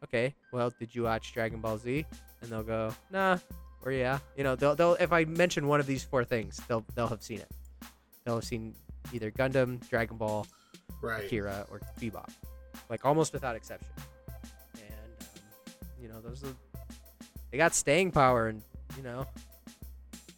"Okay, 0.06 0.34
well, 0.52 0.72
did 0.80 0.96
you 0.96 1.04
watch 1.04 1.34
Dragon 1.34 1.60
Ball 1.60 1.78
Z?" 1.78 2.06
And 2.42 2.50
they'll 2.50 2.64
go, 2.64 2.94
"Nah," 3.12 3.38
or 3.84 3.92
"Yeah." 3.92 4.20
You 4.38 4.46
know, 4.46 4.56
they'll 4.56 4.76
they'll 4.76 4.94
if 4.96 5.12
I 5.12 5.26
mention 5.26 5.68
one 5.68 5.82
of 5.82 5.86
these 5.86 6.04
four 6.04 6.24
things, 6.24 6.62
they'll 6.68 6.86
they'll 6.96 7.08
have 7.08 7.22
seen 7.22 7.40
it. 7.40 7.52
They'll 8.24 8.36
have 8.36 8.46
seen 8.46 8.74
either 9.12 9.32
Gundam, 9.32 9.88
Dragon 9.90 10.18
Ball, 10.18 10.48
Right. 11.02 11.26
Akira, 11.26 11.66
or 11.70 11.82
Bebop, 12.00 12.30
like 12.90 13.06
almost 13.06 13.34
without 13.34 13.56
exception. 13.56 13.92
And 14.76 15.12
um, 15.22 15.28
you 16.02 16.08
know, 16.08 16.22
those 16.22 16.44
are 16.44 16.54
they 17.52 17.58
got 17.58 17.74
staying 17.74 18.12
power, 18.12 18.48
and 18.48 18.62
you 18.98 19.04
know, 19.04 19.26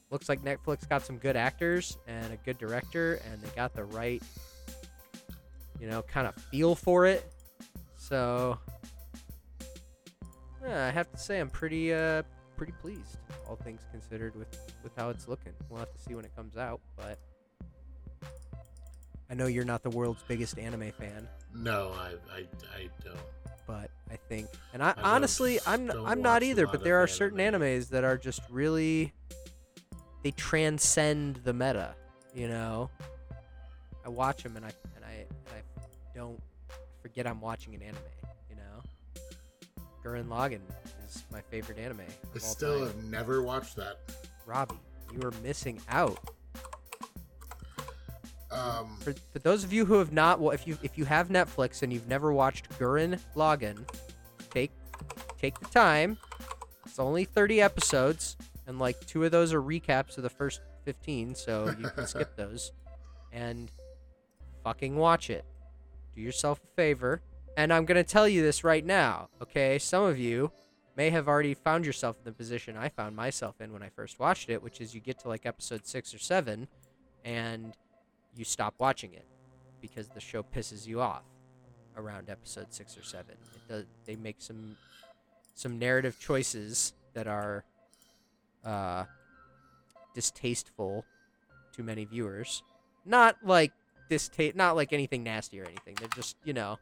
looks 0.10 0.30
like 0.30 0.42
Netflix 0.42 0.88
got 0.88 1.04
some 1.06 1.18
good 1.18 1.36
actors 1.36 1.98
and 2.08 2.34
a 2.34 2.38
good 2.38 2.58
director, 2.58 3.20
and 3.32 3.42
they 3.42 3.50
got 3.56 3.74
the 3.74 3.84
right, 3.84 4.22
you 5.80 5.88
know, 5.88 6.02
kind 6.02 6.28
of 6.28 6.36
feel 6.36 6.76
for 6.76 7.06
it. 7.06 7.32
So, 7.98 8.58
yeah, 10.64 10.88
I 10.88 10.90
have 10.92 11.12
to 11.12 11.18
say 11.18 11.40
I'm 11.40 11.50
pretty 11.50 11.94
uh 11.94 12.24
pretty 12.58 12.74
pleased, 12.82 13.18
all 13.48 13.56
things 13.56 13.82
considered, 13.92 14.36
with 14.36 14.58
with 14.84 14.92
how 14.96 15.10
it's 15.10 15.28
looking. 15.28 15.54
We'll 15.70 15.80
have 15.80 15.94
to 15.94 16.00
see 16.00 16.16
when 16.16 16.26
it 16.26 16.36
comes 16.36 16.58
out, 16.58 16.82
but. 16.96 17.20
I 19.30 19.34
know 19.34 19.48
you're 19.48 19.64
not 19.64 19.82
the 19.82 19.90
world's 19.90 20.22
biggest 20.24 20.60
anime 20.60 20.92
fan, 20.92 21.26
No, 21.56 21.94
I, 21.96 22.16
I, 22.36 22.40
I 22.76 22.90
don't. 23.02 23.18
But 23.72 23.90
I 24.12 24.18
think, 24.28 24.50
and 24.74 24.84
I, 24.84 24.94
I 24.98 25.16
honestly, 25.16 25.58
I'm 25.66 25.90
I'm 26.06 26.22
not 26.22 26.44
either. 26.44 26.68
But 26.68 26.84
there 26.84 26.98
are 26.98 27.08
certain 27.08 27.40
animes 27.40 27.88
that 27.90 28.04
are 28.04 28.18
just 28.18 28.42
really, 28.50 29.14
they 30.24 30.32
transcend 30.32 31.38
the 31.46 31.54
meta. 31.54 31.96
You 32.36 32.50
know, 32.50 32.90
I 34.06 34.10
watch 34.10 34.44
them 34.44 34.58
and 34.58 34.66
I 34.66 34.74
and 34.98 35.06
I 35.06 35.12
and 35.12 35.56
I 35.56 35.62
don't 36.14 36.42
forget 37.02 37.26
I'm 37.26 37.40
watching 37.40 37.74
an 37.74 37.82
anime. 37.82 38.02
You 38.50 38.58
know, 38.58 39.84
Gurren 40.04 40.28
Lagann 40.28 40.60
is 41.08 41.24
my 41.32 41.40
favorite 41.40 41.80
anime. 41.80 42.02
I 42.36 42.40
still 42.40 42.80
time. 42.80 42.88
have 42.88 43.04
never 43.06 43.42
watched 43.42 43.78
that. 43.78 44.00
Robbie, 44.46 44.76
you 45.14 45.22
are 45.26 45.34
missing 45.42 45.80
out. 45.88 46.20
Um, 48.52 48.98
For, 49.00 49.14
for 49.32 49.40
those 49.40 49.64
of 49.64 49.72
you 49.72 49.86
who 49.86 49.96
have 49.96 50.12
not, 50.12 50.40
well, 50.40 50.52
if 50.52 50.68
you 50.68 50.78
if 50.84 50.98
you 50.98 51.06
have 51.06 51.30
Netflix 51.30 51.84
and 51.84 51.92
you've 51.94 52.08
never 52.08 52.34
watched 52.34 52.70
Gurren 52.78 53.20
Lagann, 53.36 53.88
take 54.50 54.72
take 55.40 55.60
the 55.60 55.68
time. 55.68 56.18
It's 56.86 57.00
only 57.00 57.24
30 57.24 57.62
episodes, 57.62 58.36
and 58.68 58.78
like 58.78 59.00
two 59.06 59.24
of 59.24 59.32
those 59.32 59.54
are 59.54 59.62
recaps 59.62 60.18
of 60.18 60.24
the 60.24 60.30
first 60.30 60.60
15, 60.84 61.36
so 61.36 61.74
you 61.80 61.90
can 61.90 62.06
skip 62.06 62.36
those. 62.36 62.72
And 63.32 63.72
fucking 64.64 64.98
watch 64.98 65.30
it. 65.30 65.46
Do 66.16 66.22
yourself 66.22 66.60
a 66.64 66.76
favor. 66.76 67.22
And 67.56 67.72
I'm 67.72 67.86
gonna 67.86 68.04
tell 68.04 68.28
you 68.28 68.42
this 68.42 68.64
right 68.64 68.86
now, 68.86 69.30
okay? 69.42 69.78
Some 69.80 70.04
of 70.04 70.20
you 70.20 70.52
may 70.98 71.10
have 71.10 71.28
already 71.28 71.54
found 71.54 71.86
yourself 71.86 72.18
in 72.18 72.26
the 72.26 72.34
position 72.34 72.76
I 72.76 72.90
found 72.90 73.16
myself 73.16 73.62
in 73.62 73.72
when 73.72 73.84
I 73.84 73.90
first 73.90 74.20
watched 74.20 74.50
it, 74.50 74.62
which 74.62 74.82
is 74.82 74.94
you 74.94 75.00
get 75.00 75.20
to 75.20 75.30
like 75.30 75.46
episode 75.46 75.86
six 75.86 76.14
or 76.14 76.20
seven, 76.20 76.68
and 77.24 77.76
you 78.36 78.46
stop 78.46 78.76
watching 78.80 79.14
it 79.14 79.26
because 79.82 80.08
the 80.10 80.20
show 80.20 80.44
pisses 80.44 80.88
you 80.88 81.02
off 81.02 81.24
around 81.98 82.30
episode 82.30 82.68
six 82.70 82.98
or 82.98 83.04
seven. 83.04 83.36
It 83.56 83.72
does. 83.72 83.86
They 84.06 84.16
make 84.16 84.38
some 84.40 84.78
some 85.56 85.78
narrative 85.78 86.18
choices 86.20 86.94
that 87.14 87.28
are 87.28 87.64
uh, 88.64 89.06
distasteful 90.14 91.06
to 91.74 91.84
many 91.84 92.06
viewers. 92.06 92.64
Not 93.06 93.38
like 93.44 93.72
distaste, 94.10 94.56
not 94.56 94.76
like 94.76 94.94
anything 94.94 95.24
nasty 95.24 95.60
or 95.60 95.66
anything. 95.66 95.96
They're 96.00 96.10
just 96.16 96.38
you 96.44 96.54
know, 96.54 96.78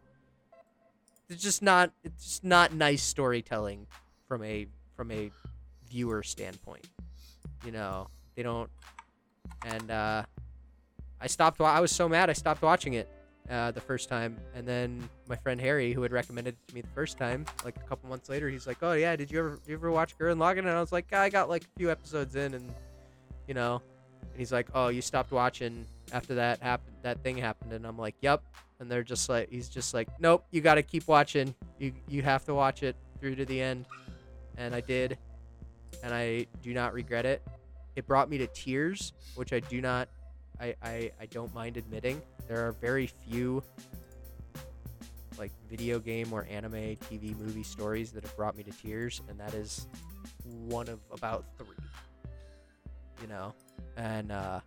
it's 1.30 1.42
just 1.44 1.62
not. 1.62 1.92
It's 2.04 2.24
just 2.24 2.44
not 2.44 2.74
nice 2.74 3.04
storytelling 3.04 3.88
from 4.28 4.44
a 4.44 4.68
from 4.96 5.12
a 5.12 5.32
viewer 5.90 6.24
standpoint. 6.24 6.88
You 7.66 7.72
know, 7.72 8.08
they 8.36 8.44
don't. 8.44 8.70
And 9.66 9.92
uh, 9.92 10.24
I 11.22 11.28
stopped. 11.28 11.60
I 11.62 11.80
was 11.80 11.92
so 11.92 12.08
mad. 12.08 12.30
I 12.30 12.34
stopped 12.34 12.62
watching 12.62 12.94
it 12.94 13.10
uh, 13.50 13.72
the 13.72 13.82
first 13.82 14.10
time, 14.10 14.38
and 14.54 14.68
then 14.68 15.10
my 15.28 15.36
friend 15.36 15.60
Harry, 15.60 15.92
who 15.92 16.02
had 16.02 16.12
recommended 16.12 16.54
it 16.54 16.68
to 16.70 16.76
me 16.76 16.82
the 16.82 16.88
first 16.90 17.18
time, 17.18 17.46
like 17.66 17.76
a 17.78 17.88
couple 17.88 18.10
months 18.10 18.30
later, 18.30 18.50
he's 18.50 18.68
like, 18.68 18.78
"Oh 18.82 18.94
yeah, 18.94 19.16
did 19.16 19.32
you 19.32 19.40
ever 19.40 19.60
you 19.66 19.74
ever 19.74 19.92
watch 19.92 20.18
Gurren 20.18 20.38
Lagann?" 20.38 20.60
And 20.60 20.70
I 20.70 20.80
was 20.80 20.92
like, 20.92 21.12
"I 21.14 21.30
got 21.30 21.50
like 21.50 21.64
a 21.64 21.78
few 21.78 21.92
episodes 21.92 22.36
in, 22.36 22.54
and 22.54 22.74
you 23.48 23.54
know." 23.54 23.82
And 24.22 24.38
he's 24.38 24.52
like, 24.52 24.70
"Oh, 24.74 24.90
you 24.90 25.02
stopped 25.02 25.32
watching 25.32 25.86
after 26.12 26.36
that 26.36 26.62
happened. 26.62 26.98
That 27.02 27.22
thing 27.24 27.38
happened." 27.38 27.74
And 27.74 27.86
I'm 27.86 27.98
like, 27.98 28.16
"Yep." 28.22 28.44
And 28.80 28.90
they're 28.90 29.04
just 29.04 29.28
like, 29.28 29.50
he's 29.50 29.68
just 29.68 29.94
like, 29.94 30.08
"Nope, 30.20 30.46
you 30.52 30.62
got 30.62 30.76
to 30.76 30.84
keep 30.84 31.08
watching. 31.08 31.54
You 31.80 31.94
you 32.08 32.22
have 32.22 32.46
to 32.46 32.54
watch 32.54 32.84
it 32.84 32.96
through 33.20 33.36
to 33.36 33.46
the 33.46 33.62
end." 33.62 33.86
And 34.58 34.76
I 34.76 34.82
did, 34.82 35.18
and 36.04 36.14
I 36.14 36.46
do 36.62 36.74
not 36.74 36.94
regret 36.94 37.26
it. 37.26 37.42
It 37.96 38.06
brought 38.06 38.30
me 38.30 38.38
to 38.38 38.48
tears, 38.48 39.14
which 39.36 39.52
I 39.54 39.60
do 39.60 39.82
not 39.82 40.08
I, 40.60 40.76
I, 40.84 41.12
I 41.20 41.26
don't 41.28 41.54
mind 41.54 41.78
admitting 41.78 42.22
there 42.48 42.68
are 42.68 42.74
very 42.74 43.08
few 43.08 43.64
like 45.38 45.52
video 45.70 46.00
game 46.00 46.34
or 46.34 46.46
anime 46.50 46.74
TV 46.74 47.38
movie 47.38 47.64
stories 47.64 48.12
that 48.12 48.24
have 48.24 48.36
brought 48.36 48.58
me 48.58 48.64
to 48.64 48.72
tears 48.72 49.22
and 49.30 49.40
that 49.40 49.54
is 49.54 49.88
one 50.44 50.90
of 50.90 51.00
about 51.12 51.46
three 51.58 51.76
you 53.22 53.28
know? 53.28 53.54
And 53.98 54.32
uh 54.32 54.60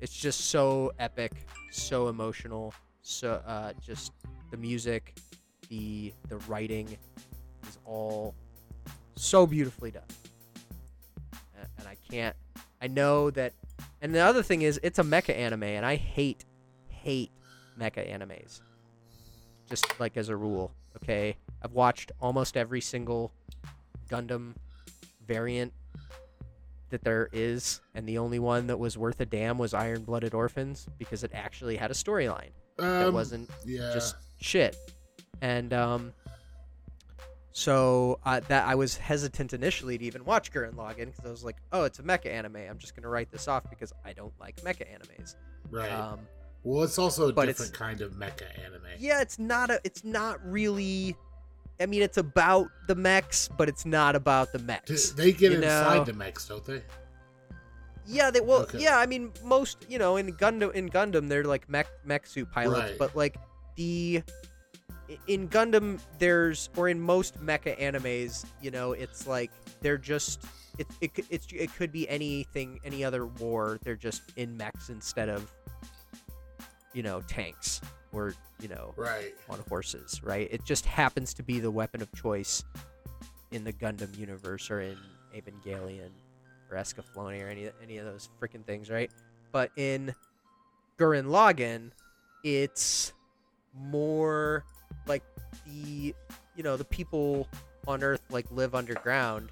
it's 0.00 0.16
just 0.16 0.46
so 0.50 0.92
epic 0.98 1.32
so 1.70 2.08
emotional 2.08 2.72
so 3.02 3.42
uh 3.46 3.72
just 3.84 4.12
the 4.50 4.56
music 4.56 5.18
the 5.68 6.12
the 6.28 6.36
writing 6.48 6.96
is 7.68 7.78
all 7.84 8.34
so 9.16 9.46
beautifully 9.46 9.90
done. 9.90 10.02
And 11.78 11.86
I 11.86 11.96
can't 12.10 12.36
I 12.80 12.86
know 12.86 13.30
that 13.30 13.52
and 14.00 14.14
the 14.14 14.20
other 14.20 14.42
thing 14.42 14.62
is, 14.62 14.80
it's 14.82 14.98
a 14.98 15.02
mecha 15.02 15.36
anime, 15.36 15.64
and 15.64 15.84
I 15.84 15.96
hate, 15.96 16.44
hate 16.88 17.30
mecha 17.78 18.08
animes. 18.10 18.60
Just 19.68 20.00
like 20.00 20.16
as 20.16 20.28
a 20.28 20.36
rule, 20.36 20.72
okay? 20.96 21.36
I've 21.62 21.72
watched 21.72 22.12
almost 22.20 22.56
every 22.56 22.80
single 22.80 23.32
Gundam 24.08 24.54
variant 25.26 25.72
that 26.90 27.04
there 27.04 27.28
is, 27.32 27.80
and 27.94 28.06
the 28.06 28.18
only 28.18 28.38
one 28.38 28.66
that 28.66 28.78
was 28.78 28.98
worth 28.98 29.20
a 29.20 29.26
damn 29.26 29.58
was 29.58 29.74
Iron 29.74 30.02
Blooded 30.02 30.34
Orphans 30.34 30.86
because 30.98 31.22
it 31.22 31.30
actually 31.32 31.76
had 31.76 31.90
a 31.90 31.94
storyline 31.94 32.50
that 32.76 33.08
um, 33.08 33.14
wasn't 33.14 33.48
yeah. 33.64 33.90
just 33.92 34.16
shit. 34.40 34.76
And 35.40 35.72
um, 35.72 36.12
so 37.52 38.18
uh, 38.24 38.40
that 38.48 38.66
I 38.66 38.74
was 38.74 38.96
hesitant 38.96 39.52
initially 39.52 39.98
to 39.98 40.04
even 40.04 40.24
watch 40.24 40.52
Gurren 40.52 40.74
Lagann 40.74 41.06
because 41.06 41.24
I 41.24 41.30
was 41.30 41.44
like, 41.44 41.56
oh, 41.72 41.84
it's 41.84 41.98
a 41.98 42.02
mecha 42.02 42.26
anime. 42.26 42.56
I'm 42.56 42.78
just 42.78 42.94
gonna 42.94 43.08
write 43.08 43.30
this 43.30 43.48
off 43.48 43.68
because 43.68 43.92
I 44.04 44.12
don't 44.12 44.32
like 44.40 44.56
mecha 44.62 44.84
animes. 44.86 45.34
right. 45.70 45.90
Um, 45.90 46.20
well, 46.62 46.82
it's 46.84 46.98
also 46.98 47.28
a 47.28 47.46
different 47.46 47.72
kind 47.72 48.02
of 48.02 48.12
mecha 48.12 48.44
anime. 48.64 48.82
yeah, 48.98 49.20
it's 49.22 49.38
not 49.38 49.70
a. 49.70 49.80
It's 49.84 50.04
not 50.04 50.38
really. 50.44 51.16
I 51.80 51.86
mean, 51.86 52.02
it's 52.02 52.18
about 52.18 52.68
the 52.86 52.94
mechs, 52.94 53.48
but 53.48 53.68
it's 53.68 53.86
not 53.86 54.14
about 54.14 54.52
the 54.52 54.58
mechs. 54.58 55.12
they 55.12 55.32
get 55.32 55.52
inside 55.52 55.94
know? 55.96 56.04
the 56.04 56.12
mechs, 56.12 56.46
don't 56.46 56.62
they? 56.64 56.82
Yeah, 58.06 58.30
they 58.30 58.40
well, 58.40 58.62
Okay. 58.62 58.78
yeah. 58.82 58.98
I 58.98 59.06
mean, 59.06 59.32
most 59.44 59.86
you 59.88 59.98
know 59.98 60.16
in 60.16 60.32
Gundam 60.34 60.72
in 60.74 60.88
Gundam 60.90 61.28
they're 61.28 61.44
like 61.44 61.68
mech 61.68 61.86
mech 62.04 62.26
suit 62.26 62.50
pilots, 62.52 62.90
Right. 62.90 62.98
but 62.98 63.16
like 63.16 63.36
the 63.76 64.22
in 65.26 65.48
Gundam 65.48 66.00
there's 66.18 66.68
or 66.76 66.88
in 66.88 67.00
most 67.00 67.38
mecha 67.44 67.78
animes, 67.80 68.44
you 68.62 68.70
know, 68.70 68.92
it's 68.92 69.26
like 69.26 69.50
they're 69.80 69.98
just 69.98 70.44
it 70.78 70.86
it 71.00 71.14
could- 71.14 71.26
it's 71.30 71.46
it 71.52 71.74
could 71.76 71.92
be 71.92 72.08
anything 72.08 72.80
any 72.84 73.04
other 73.04 73.26
war. 73.26 73.78
They're 73.82 73.96
just 73.96 74.22
in 74.36 74.56
mechs 74.56 74.88
instead 74.88 75.28
of 75.28 75.50
you 76.92 77.02
know 77.02 77.20
tanks 77.22 77.80
or 78.12 78.34
you 78.60 78.68
know 78.68 78.92
Right. 78.96 79.34
on 79.48 79.60
horses, 79.68 80.22
right? 80.22 80.48
It 80.50 80.64
just 80.64 80.84
happens 80.86 81.34
to 81.34 81.42
be 81.42 81.60
the 81.60 81.70
weapon 81.70 82.02
of 82.02 82.12
choice 82.12 82.64
in 83.52 83.64
the 83.64 83.72
Gundam 83.72 84.16
universe 84.16 84.70
or 84.70 84.80
in 84.80 84.96
Evangelion 85.34 86.10
or 86.70 86.76
Escaflowne 86.76 87.42
or 87.44 87.48
any 87.48 87.70
any 87.82 87.98
of 87.98 88.06
those 88.06 88.28
freaking 88.40 88.64
things, 88.64 88.90
right? 88.90 89.10
But 89.52 89.70
in 89.76 90.14
Gurren 90.98 91.26
Lagann, 91.26 91.90
it's 92.44 93.12
more 93.74 94.64
like 95.06 95.22
the 95.66 96.14
you 96.56 96.62
know 96.62 96.76
the 96.76 96.84
people 96.84 97.48
on 97.86 98.02
Earth 98.02 98.22
like 98.30 98.46
live 98.50 98.74
underground, 98.74 99.50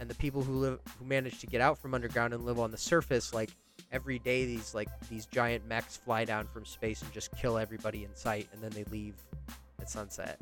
and 0.00 0.08
the 0.08 0.14
people 0.14 0.42
who 0.42 0.54
live 0.54 0.80
who 0.98 1.04
manage 1.04 1.40
to 1.40 1.46
get 1.46 1.60
out 1.60 1.78
from 1.78 1.94
underground 1.94 2.34
and 2.34 2.44
live 2.44 2.58
on 2.58 2.70
the 2.70 2.78
surface 2.78 3.32
like 3.32 3.50
every 3.92 4.18
day 4.18 4.44
these 4.44 4.74
like 4.74 4.88
these 5.08 5.26
giant 5.26 5.66
mechs 5.66 5.96
fly 5.96 6.24
down 6.24 6.46
from 6.46 6.64
space 6.64 7.02
and 7.02 7.12
just 7.12 7.30
kill 7.36 7.58
everybody 7.58 8.04
in 8.04 8.14
sight 8.14 8.48
and 8.52 8.62
then 8.62 8.70
they 8.70 8.84
leave 8.90 9.14
at 9.80 9.88
sunset 9.88 10.40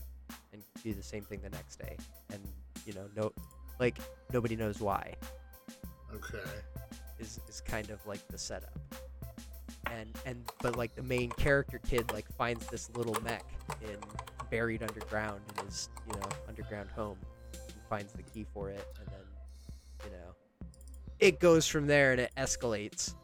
and 0.53 0.63
do 0.83 0.95
the 0.95 1.03
same 1.03 1.23
thing 1.25 1.41
the 1.43 1.51
next 1.51 1.77
day 1.77 1.97
and 2.33 2.41
you 2.87 2.93
know 2.95 3.07
no 3.17 3.33
like 3.79 3.99
nobody 4.33 4.57
knows 4.57 4.81
why. 4.81 5.15
Okay. 6.15 6.39
Is 7.19 7.41
is 7.49 7.61
kind 7.61 7.91
of 7.91 8.05
like 8.07 8.27
the 8.29 8.39
setup. 8.39 8.79
And 9.93 10.09
and 10.25 10.43
but 10.63 10.77
like 10.77 10.95
the 10.95 11.03
main 11.03 11.31
character 11.33 11.79
kid 11.79 12.11
like 12.13 12.27
finds 12.37 12.67
this 12.69 12.89
little 12.97 13.17
mech 13.23 13.45
in 13.83 13.99
buried 14.51 14.83
underground 14.83 15.41
in 15.59 15.67
his 15.67 15.89
you 16.07 16.15
know 16.15 16.29
underground 16.49 16.89
home 16.91 17.19
and 17.53 17.83
finds 17.89 18.13
the 18.13 18.23
key 18.23 18.47
for 18.55 18.71
it 18.71 18.87
and 18.99 19.09
then 19.09 19.27
you 20.05 20.11
know 20.11 20.35
it 21.19 21.41
goes 21.41 21.67
from 21.67 21.87
there 21.87 22.13
and 22.13 22.21
it 22.21 22.33
escalates. 22.37 23.15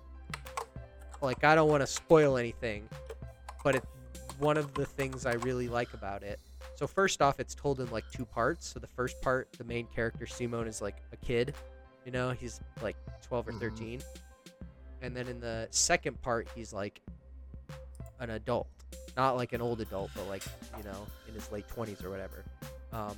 Like 1.21 1.43
I 1.43 1.55
don't 1.55 1.69
want 1.69 1.83
to 1.83 1.87
spoil 1.87 2.37
anything, 2.37 2.89
but 3.65 3.75
it 3.75 3.85
one 4.39 4.57
of 4.57 4.73
the 4.75 4.87
things 4.87 5.27
I 5.27 5.33
really 5.35 5.69
like 5.69 5.95
about 5.95 6.23
it. 6.23 6.39
So 6.77 6.87
first 6.87 7.21
off, 7.21 7.41
it's 7.41 7.57
told 7.57 7.81
in 7.81 7.91
like 7.91 8.05
two 8.13 8.25
parts. 8.25 8.69
So 8.69 8.79
the 8.79 8.87
first 8.87 9.21
part, 9.21 9.53
the 9.59 9.65
main 9.65 9.87
character 9.87 10.27
Simone 10.27 10.69
is 10.69 10.81
like 10.81 11.03
a 11.13 11.17
kid, 11.17 11.55
you 12.05 12.13
know, 12.13 12.31
he's 12.31 12.61
like 12.81 12.97
12 13.23 13.49
or 13.49 13.53
Mhm. 13.53 13.61
13. 13.61 14.03
And 15.03 15.17
then 15.17 15.29
in 15.29 15.41
the 15.41 15.69
second 15.71 16.21
part, 16.23 16.49
he's 16.55 16.73
like 16.73 17.01
an 18.21 18.31
adult, 18.31 18.69
not 19.17 19.37
like 19.37 19.53
an 19.53 19.61
old 19.61 19.81
adult, 19.81 20.11
but 20.15 20.27
like 20.29 20.43
you 20.77 20.85
know, 20.85 21.07
in 21.29 21.35
his 21.35 21.51
late 21.53 21.67
20s 21.69 22.05
or 22.05 22.11
whatever. 22.11 22.45
Um, 22.93 23.17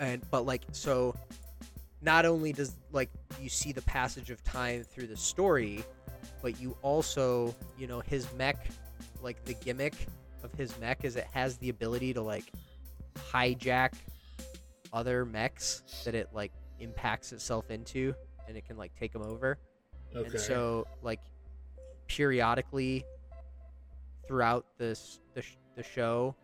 and 0.00 0.22
but 0.30 0.46
like 0.46 0.62
so, 0.72 1.14
not 2.02 2.26
only 2.26 2.52
does 2.52 2.76
like 2.92 3.10
you 3.40 3.48
see 3.48 3.72
the 3.72 3.82
passage 3.82 4.30
of 4.30 4.42
time 4.44 4.82
through 4.82 5.06
the 5.06 5.16
story, 5.16 5.84
but 6.42 6.60
you 6.60 6.76
also 6.82 7.54
you 7.78 7.86
know 7.86 8.00
his 8.00 8.26
mech, 8.34 8.66
like 9.22 9.44
the 9.44 9.54
gimmick 9.54 9.94
of 10.42 10.52
his 10.54 10.78
mech 10.80 11.04
is 11.04 11.16
it 11.16 11.26
has 11.32 11.56
the 11.58 11.68
ability 11.68 12.12
to 12.14 12.20
like 12.20 12.52
hijack 13.32 13.92
other 14.92 15.24
mechs 15.24 15.82
that 16.04 16.14
it 16.14 16.28
like 16.32 16.52
impacts 16.80 17.32
itself 17.32 17.70
into, 17.70 18.14
and 18.48 18.56
it 18.56 18.66
can 18.66 18.76
like 18.76 18.94
take 18.98 19.12
them 19.12 19.22
over. 19.22 19.58
Okay. 20.16 20.30
And 20.30 20.40
so, 20.40 20.86
like, 21.02 21.20
periodically 22.06 23.04
throughout 24.26 24.64
this 24.78 25.20
the, 25.34 25.42
sh- 25.42 25.56
the 25.76 25.82
show, 25.82 26.34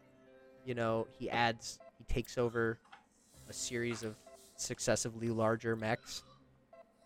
you 0.64 0.74
know, 0.74 1.06
he 1.18 1.30
adds 1.30 1.78
he 1.98 2.04
takes 2.12 2.37
over 2.38 2.78
a 3.48 3.52
series 3.52 4.02
of 4.02 4.16
successively 4.56 5.28
larger 5.28 5.76
mechs. 5.76 6.22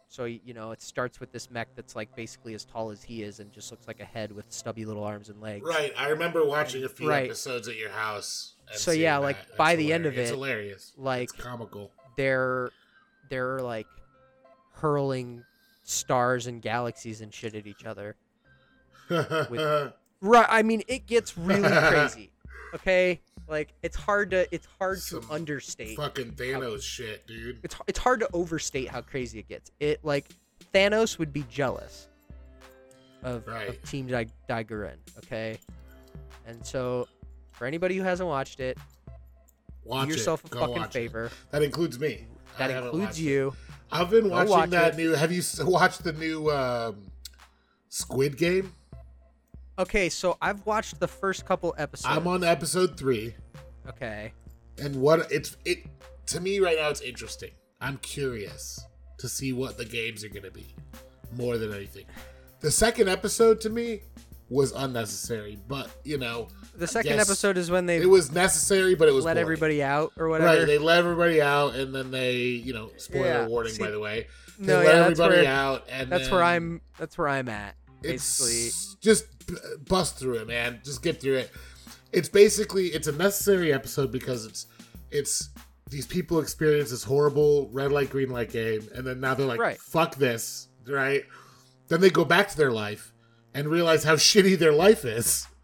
So 0.09 0.25
you 0.27 0.55
know, 0.55 0.71
it 0.71 0.81
starts 0.81 1.19
with 1.19 1.33
this 1.33 1.51
mech 1.51 1.69
that's 1.75 1.97
like 1.97 2.15
basically 2.15 2.55
as 2.55 2.65
tall 2.65 2.91
as 2.91 3.03
he 3.03 3.23
is 3.23 3.41
and 3.41 3.51
just 3.53 3.71
looks 3.73 3.89
like 3.89 4.01
a 4.01 4.05
head 4.05 4.31
with 4.31 4.47
stubby 4.53 4.85
little 4.85 5.03
arms 5.03 5.29
and 5.29 5.41
legs. 5.41 5.67
Right. 5.67 5.93
I 5.99 6.09
remember 6.09 6.45
watching 6.45 6.85
a 6.85 6.89
few 6.89 7.09
Right. 7.09 7.25
episodes 7.25 7.67
at 7.69 7.77
your 7.77 7.91
house. 7.91 8.55
So, 8.73 8.93
yeah, 8.93 9.17
that. 9.19 9.23
like, 9.23 9.37
It's 9.49 9.57
by 9.57 9.77
the 9.77 9.93
end 9.93 10.07
of 10.07 10.17
it, 10.17 10.21
it's 10.23 10.31
hilarious. 10.31 10.93
like- 10.97 11.25
it's 11.25 11.33
comical. 11.33 11.91
They're 12.17 12.71
they're 13.29 13.59
like 13.61 13.87
hurling 14.73 15.45
stars 15.85 16.47
and 16.49 16.61
galaxies 16.61 17.21
and 17.21 17.33
shit 17.33 17.55
at 17.55 17.67
each 17.67 17.85
other. 17.85 18.17
Right. 20.21 20.47
I 20.49 20.63
mean, 20.63 20.83
it 20.89 21.07
gets 21.07 21.37
really 21.37 21.69
crazy. 21.89 22.31
Okay, 22.75 23.21
like 23.47 23.75
it's 23.83 23.95
hard 23.97 24.31
to 24.31 24.53
it's 24.55 24.67
hard 24.79 24.99
Some 24.99 25.21
to 25.23 25.31
understate. 25.33 25.97
Fucking 25.99 26.33
Thanos 26.33 26.83
shit, 26.83 27.27
dude. 27.27 27.61
It's 27.63 27.77
it's 27.87 27.99
hard 27.99 28.21
to 28.21 28.29
overstate 28.33 28.89
how 28.89 29.03
crazy 29.03 29.39
it 29.41 29.49
gets. 29.49 29.71
It 29.81 30.01
like 30.03 30.31
Thanos 30.73 31.19
would 31.19 31.33
be 31.33 31.45
jealous 31.51 32.09
of, 33.23 33.47
Right. 33.47 33.69
of 33.69 33.83
Team 33.83 34.07
Dai-Gurren. 34.07 34.97
Okay, 35.19 35.59
and 36.47 36.65
so 36.65 37.07
for 37.53 37.67
anybody 37.67 37.97
who 37.97 38.03
hasn't 38.03 38.29
watched 38.29 38.61
it, 38.61 38.79
Watch 39.85 40.09
do 40.09 40.15
yourself 40.15 40.43
it. 40.45 40.51
a 40.51 40.55
Go 40.55 40.61
fucking 40.61 40.77
watch 40.77 40.89
it. 40.91 40.93
favor. 41.01 41.31
That 41.51 41.63
includes 41.63 41.99
me. 42.01 42.27
That 42.57 42.71
haven't 42.71 42.89
includes 42.95 43.21
you. 43.21 43.49
it. 43.49 43.74
I've 43.93 44.11
been 44.11 44.29
watching 44.31 44.51
watch 44.51 44.71
that 44.71 44.95
it. 44.95 44.97
new. 44.97 45.13
Have 45.13 45.31
you 45.33 45.43
watched 45.61 46.03
the 46.05 46.13
new 46.13 46.51
um, 46.51 47.11
Squid 47.89 48.37
Game? 48.37 48.73
Okay, 49.79 50.09
so 50.09 50.37
I've 50.41 50.65
watched 50.67 51.01
the 51.01 51.09
first 51.09 51.45
couple 51.47 51.75
episodes. 51.79 52.17
I'm 52.17 52.27
on 52.27 52.45
episode 52.45 52.97
three, 52.97 53.35
Okay. 53.89 54.33
and 54.79 54.97
what 54.97 55.31
it's 55.33 55.57
it 55.65 55.79
to 56.27 56.41
me 56.41 56.61
right 56.61 56.77
now. 56.79 56.89
It's 56.91 57.01
interesting. 57.01 57.51
I'm 57.81 57.99
curious 57.99 58.81
to 59.19 59.29
see 59.29 59.53
what 59.53 59.77
the 59.77 59.85
games 59.85 60.25
are 60.25 60.29
gonna 60.29 60.51
be, 60.51 60.67
more 61.37 61.59
than 61.59 61.73
anything. 61.75 62.07
The 62.61 62.71
second 62.71 63.09
episode 63.09 63.61
to 63.63 63.71
me 63.71 64.03
was 64.55 64.73
unnecessary, 64.73 65.59
but 65.69 65.91
you 66.05 66.17
know 66.17 66.49
The 66.77 66.87
second 66.87 67.19
episode 67.19 67.57
is 67.59 67.71
when 67.71 67.87
they 67.87 67.97
it 67.99 68.07
was 68.09 68.31
necessary, 68.33 68.95
but 68.95 69.09
it 69.09 69.13
was 69.13 69.25
let 69.25 69.35
boring. 69.35 69.43
everybody 69.43 69.83
out 69.83 70.13
or 70.17 70.29
whatever. 70.29 70.59
Right, 70.59 70.67
they 70.67 70.79
let 70.79 70.99
everybody 70.99 71.43
out, 71.43 71.75
and 71.75 71.95
then 71.95 72.11
they, 72.11 72.37
you 72.37 72.73
know, 72.73 72.91
spoiler 72.97 73.27
Yeah, 73.27 73.47
warning 73.49 73.73
see- 73.73 73.83
by 73.83 73.91
the 73.91 73.99
way. 74.01 74.29
They 74.59 74.67
no, 74.67 74.77
let 74.79 74.85
yeah, 74.87 74.93
that's 74.93 75.03
everybody 75.21 75.43
where 75.43 75.51
out, 75.53 75.87
and 75.91 76.09
that's 76.11 76.31
where 76.31 76.43
I'm. 76.43 76.81
That's 76.99 77.19
where 77.19 77.29
I'm 77.29 77.49
at. 77.49 77.75
It's 78.05 78.39
Basically, 78.39 78.99
just 79.01 79.25
bust 79.89 80.17
through 80.19 80.35
it, 80.35 80.47
man. 80.47 80.81
Just 80.85 81.03
get 81.03 81.21
through 81.21 81.37
it. 81.39 81.51
It's 82.13 82.29
basically 82.29 82.87
it's 82.89 83.09
a 83.09 83.13
necessary 83.13 83.73
episode 83.73 84.13
because 84.13 84.47
it's 84.47 84.67
it's 85.11 85.49
these 85.91 86.07
people 86.07 86.39
experience 86.39 86.91
this 86.91 87.03
horrible 87.03 87.69
red 87.73 87.91
light 87.91 88.11
green 88.11 88.31
light 88.31 88.51
game, 88.53 88.87
and 88.95 89.05
then 89.05 89.19
now 89.21 89.35
they're 89.35 89.47
like, 89.47 89.59
Right. 89.59 89.79
"Fuck 89.81 90.15
this!" 90.17 90.69
Right? 90.87 91.25
Then 91.89 92.01
they 92.01 92.11
go 92.11 92.25
back 92.25 92.49
to 92.51 92.57
their 92.57 92.71
life 92.71 93.13
and 93.55 93.69
realize 93.69 94.05
how 94.05 94.17
shitty 94.17 94.59
their 94.59 94.73
life 94.73 95.05
is. 95.05 95.47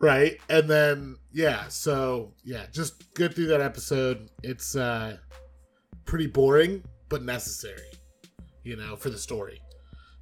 Right? 0.00 0.38
And 0.48 0.70
then 0.70 1.16
yeah, 1.32 1.66
so 1.66 2.32
yeah, 2.44 2.66
just 2.72 3.12
get 3.14 3.34
through 3.34 3.48
that 3.48 3.60
episode. 3.60 4.30
It's 4.44 4.76
uh 4.76 5.16
pretty 6.04 6.28
boring 6.28 6.84
but 7.08 7.24
necessary, 7.24 7.90
you 8.62 8.76
know, 8.76 8.94
for 8.94 9.10
the 9.10 9.18
story. 9.18 9.60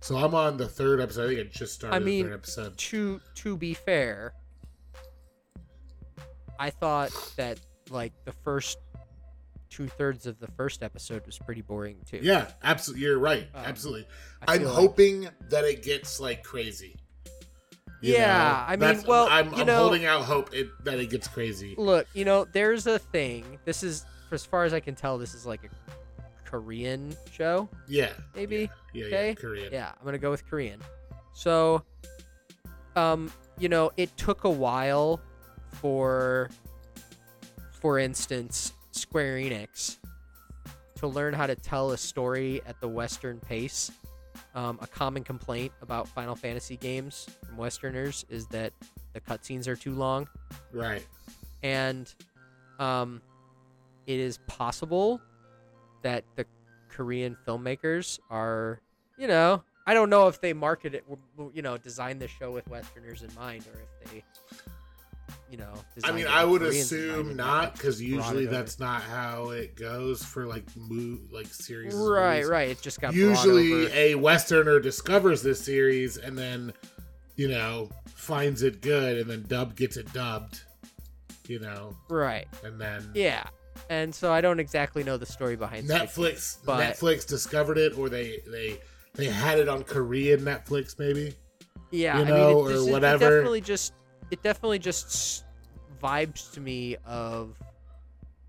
So 0.00 0.16
I'm 0.16 0.34
on 0.34 0.56
the 0.56 0.66
third 0.66 1.00
episode. 1.00 1.24
I 1.26 1.34
think 1.34 1.40
I 1.40 1.50
just 1.52 1.74
started 1.74 1.94
I 1.94 1.98
mean, 1.98 2.24
the 2.24 2.30
third 2.30 2.38
episode. 2.38 2.78
to 2.78 3.20
to 3.34 3.56
be 3.58 3.74
fair, 3.74 4.32
I 6.58 6.70
thought 6.70 7.12
that 7.36 7.60
like 7.90 8.12
the 8.24 8.32
first 8.32 8.78
two 9.70 9.88
thirds 9.88 10.26
of 10.26 10.38
the 10.38 10.46
first 10.48 10.82
episode 10.82 11.24
was 11.26 11.38
pretty 11.38 11.62
boring 11.62 11.98
too. 12.06 12.20
Yeah, 12.22 12.48
absolutely. 12.62 13.04
You're 13.04 13.18
right. 13.18 13.48
Um, 13.54 13.64
absolutely. 13.64 14.06
I'm 14.46 14.62
like- 14.64 14.74
hoping 14.74 15.28
that 15.50 15.64
it 15.64 15.82
gets 15.82 16.20
like 16.20 16.42
crazy. 16.42 16.96
You 18.02 18.14
Yeah, 18.14 18.64
I 18.68 18.76
mean, 18.76 19.02
well, 19.06 19.26
I'm, 19.30 19.52
I'm 19.54 19.66
know- 19.66 19.78
holding 19.78 20.04
out 20.04 20.22
hope 20.22 20.54
it, 20.54 20.68
that 20.84 21.00
it 21.00 21.10
gets 21.10 21.26
crazy. 21.28 21.74
Look, 21.78 22.06
you 22.14 22.24
know, 22.24 22.44
there's 22.44 22.86
a 22.86 22.98
thing. 22.98 23.58
This 23.64 23.82
is, 23.82 24.04
as 24.30 24.44
far 24.44 24.64
as 24.64 24.74
I 24.74 24.80
can 24.80 24.94
tell, 24.94 25.16
this 25.18 25.34
is 25.34 25.46
like 25.46 25.64
a 25.64 25.68
Korean 26.44 27.16
show. 27.32 27.68
Yeah, 27.88 28.10
Maybe? 28.34 28.70
Yeah, 28.92 29.00
yeah, 29.00 29.06
Okay. 29.06 29.28
yeah 29.28 29.34
Korean. 29.34 29.72
Yeah, 29.72 29.92
I'm 29.98 30.04
gonna 30.04 30.18
go 30.18 30.30
with 30.30 30.46
Korean. 30.48 30.80
So, 31.32 31.82
um, 32.96 33.32
you 33.58 33.68
know, 33.68 33.90
it 33.96 34.14
took 34.16 34.44
a 34.44 34.50
while 34.50 35.20
for, 35.72 36.50
for 37.72 37.98
instance, 37.98 38.72
Square 38.96 39.36
Enix 39.36 39.98
to 40.96 41.06
learn 41.06 41.34
how 41.34 41.46
to 41.46 41.54
tell 41.54 41.90
a 41.92 41.98
story 41.98 42.62
at 42.66 42.80
the 42.80 42.88
Western 42.88 43.38
pace. 43.38 43.90
Um, 44.54 44.78
a 44.80 44.86
common 44.86 45.22
complaint 45.24 45.72
about 45.82 46.08
Final 46.08 46.34
Fantasy 46.34 46.76
games 46.76 47.26
from 47.46 47.56
Westerners 47.58 48.24
is 48.30 48.46
that 48.48 48.72
the 49.12 49.20
cutscenes 49.20 49.66
are 49.66 49.76
too 49.76 49.92
long, 49.94 50.28
Right. 50.72 51.06
and 51.62 52.12
um, 52.78 53.20
it 54.06 54.18
is 54.18 54.38
possible 54.46 55.20
that 56.02 56.24
the 56.36 56.46
Korean 56.90 57.36
filmmakers 57.46 58.18
are, 58.30 58.80
you 59.18 59.26
know, 59.26 59.62
I 59.86 59.94
don't 59.94 60.10
know 60.10 60.28
if 60.28 60.40
they 60.40 60.52
market 60.52 60.94
it, 60.94 61.04
you 61.54 61.62
know, 61.62 61.76
design 61.78 62.18
the 62.18 62.28
show 62.28 62.50
with 62.50 62.66
Westerners 62.68 63.22
in 63.22 63.34
mind, 63.34 63.64
or 63.72 63.80
if 63.80 64.10
they, 64.10 64.24
you 65.50 65.56
know, 65.58 65.72
I 66.02 66.12
mean, 66.12 66.26
I 66.26 66.44
would 66.44 66.60
Koreans 66.62 66.90
assume 66.92 67.36
not 67.36 67.74
because 67.74 68.02
usually 68.02 68.46
that's 68.46 68.80
not 68.80 69.02
how 69.02 69.50
it 69.50 69.76
goes 69.76 70.24
for 70.24 70.44
like 70.46 70.64
move 70.76 71.32
like 71.32 71.46
series. 71.46 71.94
right, 71.94 72.36
movies. 72.38 72.48
right. 72.50 72.68
It 72.70 72.82
just 72.82 73.00
got 73.00 73.14
Usually, 73.14 73.86
a 73.92 74.14
Westerner 74.16 74.80
discovers 74.80 75.42
this 75.42 75.64
series 75.64 76.16
and 76.16 76.36
then, 76.36 76.72
you 77.36 77.48
know, 77.48 77.90
finds 78.14 78.62
it 78.62 78.80
good, 78.80 79.18
and 79.18 79.30
then 79.30 79.44
dub 79.46 79.76
gets 79.76 79.96
it 79.96 80.12
dubbed. 80.12 80.62
You 81.48 81.60
know, 81.60 81.96
right. 82.08 82.48
and 82.64 82.80
then 82.80 83.08
Yeah, 83.14 83.44
and 83.88 84.12
so 84.12 84.32
I 84.32 84.40
don't 84.40 84.58
exactly 84.58 85.04
know 85.04 85.16
the 85.16 85.26
story 85.26 85.54
behind 85.54 85.88
Netflix 85.88 86.56
but 86.64 86.80
Netflix 86.82 87.24
discovered 87.24 87.78
it, 87.78 87.96
or 87.96 88.08
they 88.08 88.40
they 88.48 88.80
they 89.14 89.26
had 89.26 89.60
it 89.60 89.68
on 89.68 89.84
Korean 89.84 90.40
Netflix, 90.40 90.98
maybe. 90.98 91.34
yeah, 91.92 92.18
you 92.18 92.24
I 92.24 92.28
know, 92.28 92.48
mean, 92.48 92.56
or 92.56 92.70
it, 92.70 92.74
just, 92.74 92.90
whatever. 92.90 93.24
It 93.26 93.30
definitely 93.36 93.60
just, 93.60 93.92
it 94.30 94.42
definitely 94.42 94.78
just 94.78 95.44
vibes 96.02 96.52
to 96.52 96.60
me 96.60 96.96
of, 97.04 97.54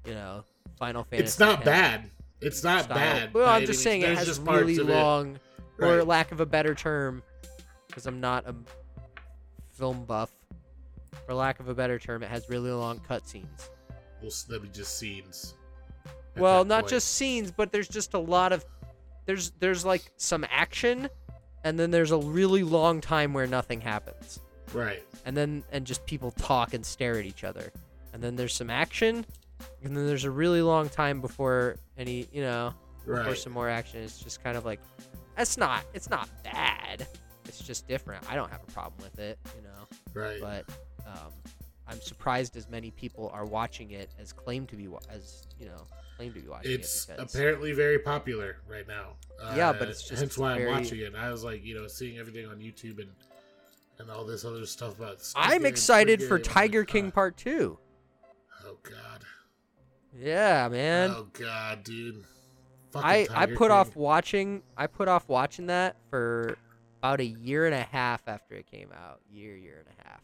you 0.06 0.14
know, 0.14 0.44
Final 0.78 1.04
Fantasy. 1.04 1.24
it's 1.24 1.40
not 1.40 1.64
bad. 1.64 2.10
It's 2.42 2.64
not 2.64 2.84
style. 2.84 2.98
bad. 2.98 3.34
Well, 3.34 3.50
I'm 3.50 3.66
just 3.66 3.82
saying 3.82 4.02
it 4.04 4.18
has 4.18 4.40
really 4.40 4.76
it- 4.76 4.86
long, 4.86 5.40
or 5.80 6.04
lack 6.04 6.32
of 6.32 6.40
a 6.40 6.46
better 6.46 6.76
term, 6.76 7.24
because 7.88 8.06
I'm 8.06 8.20
not 8.20 8.48
a 8.48 8.56
film 9.74 10.06
buff. 10.06 10.32
For 11.26 11.34
lack 11.34 11.60
of 11.60 11.68
a 11.68 11.74
better 11.74 12.00
term, 12.00 12.24
it 12.24 12.30
has 12.30 12.48
really 12.48 12.72
long 12.72 13.00
cutscenes. 13.00 13.70
Well, 14.22 14.32
let 14.50 14.64
me 14.64 14.70
just 14.72 14.98
scenes. 14.98 15.56
well, 16.38 16.64
not 16.64 16.82
point. 16.82 16.90
just 16.90 17.16
scenes, 17.16 17.52
but 17.52 17.72
there's 17.72 17.88
just 17.88 18.14
a 18.14 18.20
lot 18.20 18.54
of 18.54 18.66
there's 19.26 19.52
there's 19.60 19.84
like 19.86 20.12
some 20.18 20.46
action, 20.50 21.10
and 21.64 21.80
then 21.80 21.92
there's 21.92 22.12
a 22.12 22.18
really 22.18 22.64
long 22.64 23.02
time 23.02 23.34
where 23.34 23.46
nothing 23.48 23.82
happens, 23.82 24.40
right. 24.74 25.04
and 25.26 25.36
then 25.36 25.64
and 25.72 25.86
just 25.86 26.06
people 26.06 26.32
talk 26.32 26.74
and 26.74 26.86
stare 26.86 27.18
at 27.20 27.26
each 27.26 27.44
other, 27.44 27.72
and 28.14 28.22
then 28.24 28.36
there's 28.36 28.54
some 28.54 28.70
action, 28.70 29.26
and 29.84 29.96
then 29.96 30.06
there's 30.08 30.24
a 30.26 30.32
really 30.32 30.62
long 30.62 30.90
time 30.90 31.22
before 31.22 31.78
any 31.98 32.28
you 32.32 32.42
know 32.42 32.74
before 33.06 33.22
Right. 33.24 33.38
some 33.38 33.54
more 33.54 33.70
action. 33.70 34.02
It's 34.02 34.20
just 34.20 34.44
kind 34.44 34.58
of 34.58 34.66
like 34.66 34.80
that's 35.36 35.58
not 35.58 35.84
it's 35.94 36.10
not 36.10 36.30
bad. 36.44 37.08
It's 37.46 37.60
just 37.60 37.88
different. 37.88 38.30
I 38.30 38.36
don't 38.36 38.52
have 38.52 38.62
a 38.68 38.72
problem 38.72 39.02
with 39.02 39.20
it, 39.20 39.40
you 39.56 39.62
know. 39.64 39.88
Right. 40.14 40.42
But 40.42 40.66
um, 41.08 41.32
I'm 41.88 42.02
surprised 42.02 42.58
as 42.58 42.68
many 42.70 42.92
people 42.92 43.30
are 43.34 43.46
watching 43.46 43.92
it 43.92 44.10
as 44.20 44.34
claim 44.34 44.66
to 44.68 44.76
be 44.76 44.90
as 45.10 45.48
you 45.60 45.68
know 45.68 45.84
claim 46.18 46.34
to 46.34 46.40
be 46.42 46.48
watching 46.50 46.72
it's 46.74 47.06
it. 47.08 47.16
because- 47.16 47.34
apparently 47.34 47.72
very 47.72 48.00
popular 48.00 48.58
right 48.68 48.88
now. 48.88 49.14
Yeah, 49.56 49.70
Uh, 49.70 49.74
but 49.74 49.88
it's 49.88 50.02
just 50.06 50.20
hence 50.20 50.38
why 50.38 50.58
very- 50.58 50.70
I'm 50.72 50.82
watching 50.82 51.00
it. 51.00 51.14
I 51.16 51.32
was 51.32 51.44
like, 51.44 51.64
you 51.64 51.76
know, 51.80 51.88
seeing 51.88 52.18
everything 52.18 52.48
on 52.48 52.58
YouTube 52.58 53.00
and 53.00 53.12
and 54.00 54.10
all 54.10 54.26
this 54.26 54.46
other 54.46 54.66
stuff 54.66 54.98
about. 54.98 55.22
Squid 55.22 55.46
I'm 55.46 55.62
Game, 55.62 55.66
excited 55.68 56.20
Squid 56.22 56.30
for 56.30 56.38
Game. 56.38 56.54
Tiger 56.54 56.80
like, 56.82 56.88
King 56.88 57.08
"Ah, 57.08 57.12
Part 57.12 57.38
Two. 57.38 57.80
Oh 58.66 58.78
God. 58.84 59.24
Yeah, 60.20 60.68
man. 60.70 61.12
oh 61.16 61.28
God, 61.34 61.84
dude. 61.84 62.24
Fucking 62.92 63.08
I 63.08 63.28
I 63.34 63.46
put 63.46 63.58
King. 63.60 63.72
off 63.72 63.96
watching 63.96 64.64
I 64.76 64.88
put 64.88 65.08
off 65.08 65.28
watching 65.30 65.68
that 65.68 65.98
for 66.10 66.58
about 67.00 67.20
a 67.20 67.26
year 67.26 67.66
and 67.66 67.76
a 67.76 67.84
half 67.84 68.28
after 68.28 68.56
it 68.56 68.70
came 68.70 68.90
out. 68.94 69.20
Year, 69.32 69.56
year 69.56 69.86
and 69.86 69.96
a 70.00 70.10
half. 70.10 70.22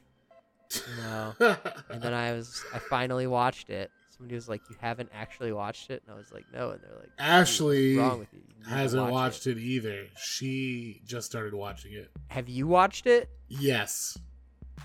You 0.87 1.03
know. 1.03 1.55
and 1.89 2.01
then 2.01 2.13
I 2.13 2.33
was 2.33 2.63
I 2.73 2.79
finally 2.79 3.27
watched 3.27 3.69
it. 3.69 3.91
Somebody 4.23 4.35
was 4.35 4.47
like, 4.47 4.61
"You 4.69 4.77
haven't 4.79 5.09
actually 5.13 5.51
watched 5.51 5.89
it," 5.89 6.01
and 6.05 6.15
I 6.15 6.17
was 6.17 6.31
like, 6.31 6.45
"No," 6.53 6.69
and 6.71 6.81
they're 6.81 6.97
like, 6.97 7.09
Ashley 7.19 7.97
wrong 7.97 8.19
with 8.19 8.31
you? 8.31 8.39
You 8.57 8.65
hasn't 8.69 9.03
watch 9.03 9.11
watched 9.11 9.47
it. 9.47 9.57
either. 9.57 10.05
She 10.15 11.01
just 11.05 11.25
started 11.29 11.53
watching 11.53 11.91
it. 11.91 12.09
Have 12.29 12.47
you 12.47 12.65
watched 12.65 13.05
it? 13.05 13.29
Yes. 13.49 14.17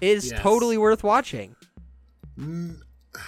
It 0.01 0.09
is 0.09 0.33
Yes. 0.33 0.40
totally 0.42 0.77
worth 0.77 1.05
watching. 1.05 1.55
Mm, 2.37 2.81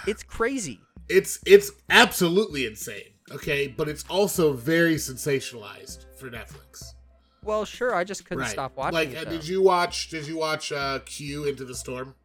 It's 0.05 0.21
crazy. 0.23 0.81
It's 1.07 1.39
it's 1.45 1.71
absolutely 1.89 2.65
insane. 2.65 3.13
Okay, 3.31 3.67
but 3.69 3.87
it's 3.87 4.03
also 4.09 4.51
very 4.51 4.95
sensationalized 4.95 6.03
for 6.19 6.29
Netflix. 6.29 6.83
Well, 7.41 7.63
sure, 7.63 7.95
I 7.95 8.03
just 8.03 8.25
couldn't 8.25 8.47
stop 8.47 8.75
watching 8.75 8.93
like, 8.95 9.09
it. 9.11 9.15
uh, 9.19 9.23
though. 9.23 9.29
did 9.37 9.47
you 9.47 9.61
watch? 9.61 10.09
Did 10.09 10.27
you 10.27 10.35
watch 10.37 10.73
uh, 10.73 10.99
Q 11.05 11.45
Into 11.45 11.63
the 11.63 11.73
Storm? 11.75 12.15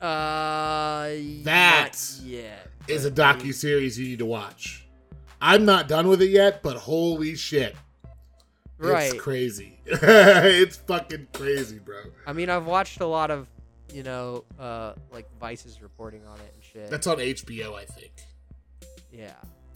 Uh, 0.00 1.08
That 1.44 1.92
yeah, 2.22 2.56
Is 2.88 3.04
a 3.04 3.10
docu 3.10 3.52
series 3.54 3.98
you 3.98 4.08
need 4.08 4.18
to 4.18 4.26
watch. 4.26 4.86
I'm 5.40 5.64
not 5.64 5.88
done 5.88 6.08
with 6.08 6.22
it 6.22 6.30
yet, 6.30 6.62
but 6.62 6.76
holy 6.76 7.34
shit, 7.34 7.76
Right. 8.78 9.12
It's 9.12 9.22
crazy. 9.22 9.80
it's 9.86 10.76
fucking 10.76 11.28
crazy, 11.32 11.78
bro. 11.78 12.02
I 12.26 12.32
mean, 12.32 12.50
I've 12.50 12.66
watched 12.66 13.00
a 13.00 13.06
lot 13.06 13.30
of, 13.30 13.48
you 13.92 14.02
know, 14.02 14.44
uh, 14.58 14.92
like 15.10 15.26
Vice's 15.40 15.80
reporting 15.80 16.26
on 16.26 16.38
it 16.40 16.52
and 16.54 16.62
shit. 16.62 16.90
That's 16.90 17.06
on 17.06 17.16
HBO, 17.18 17.74
I 17.74 17.84
think. 17.84 18.12
yeah. 19.10 19.32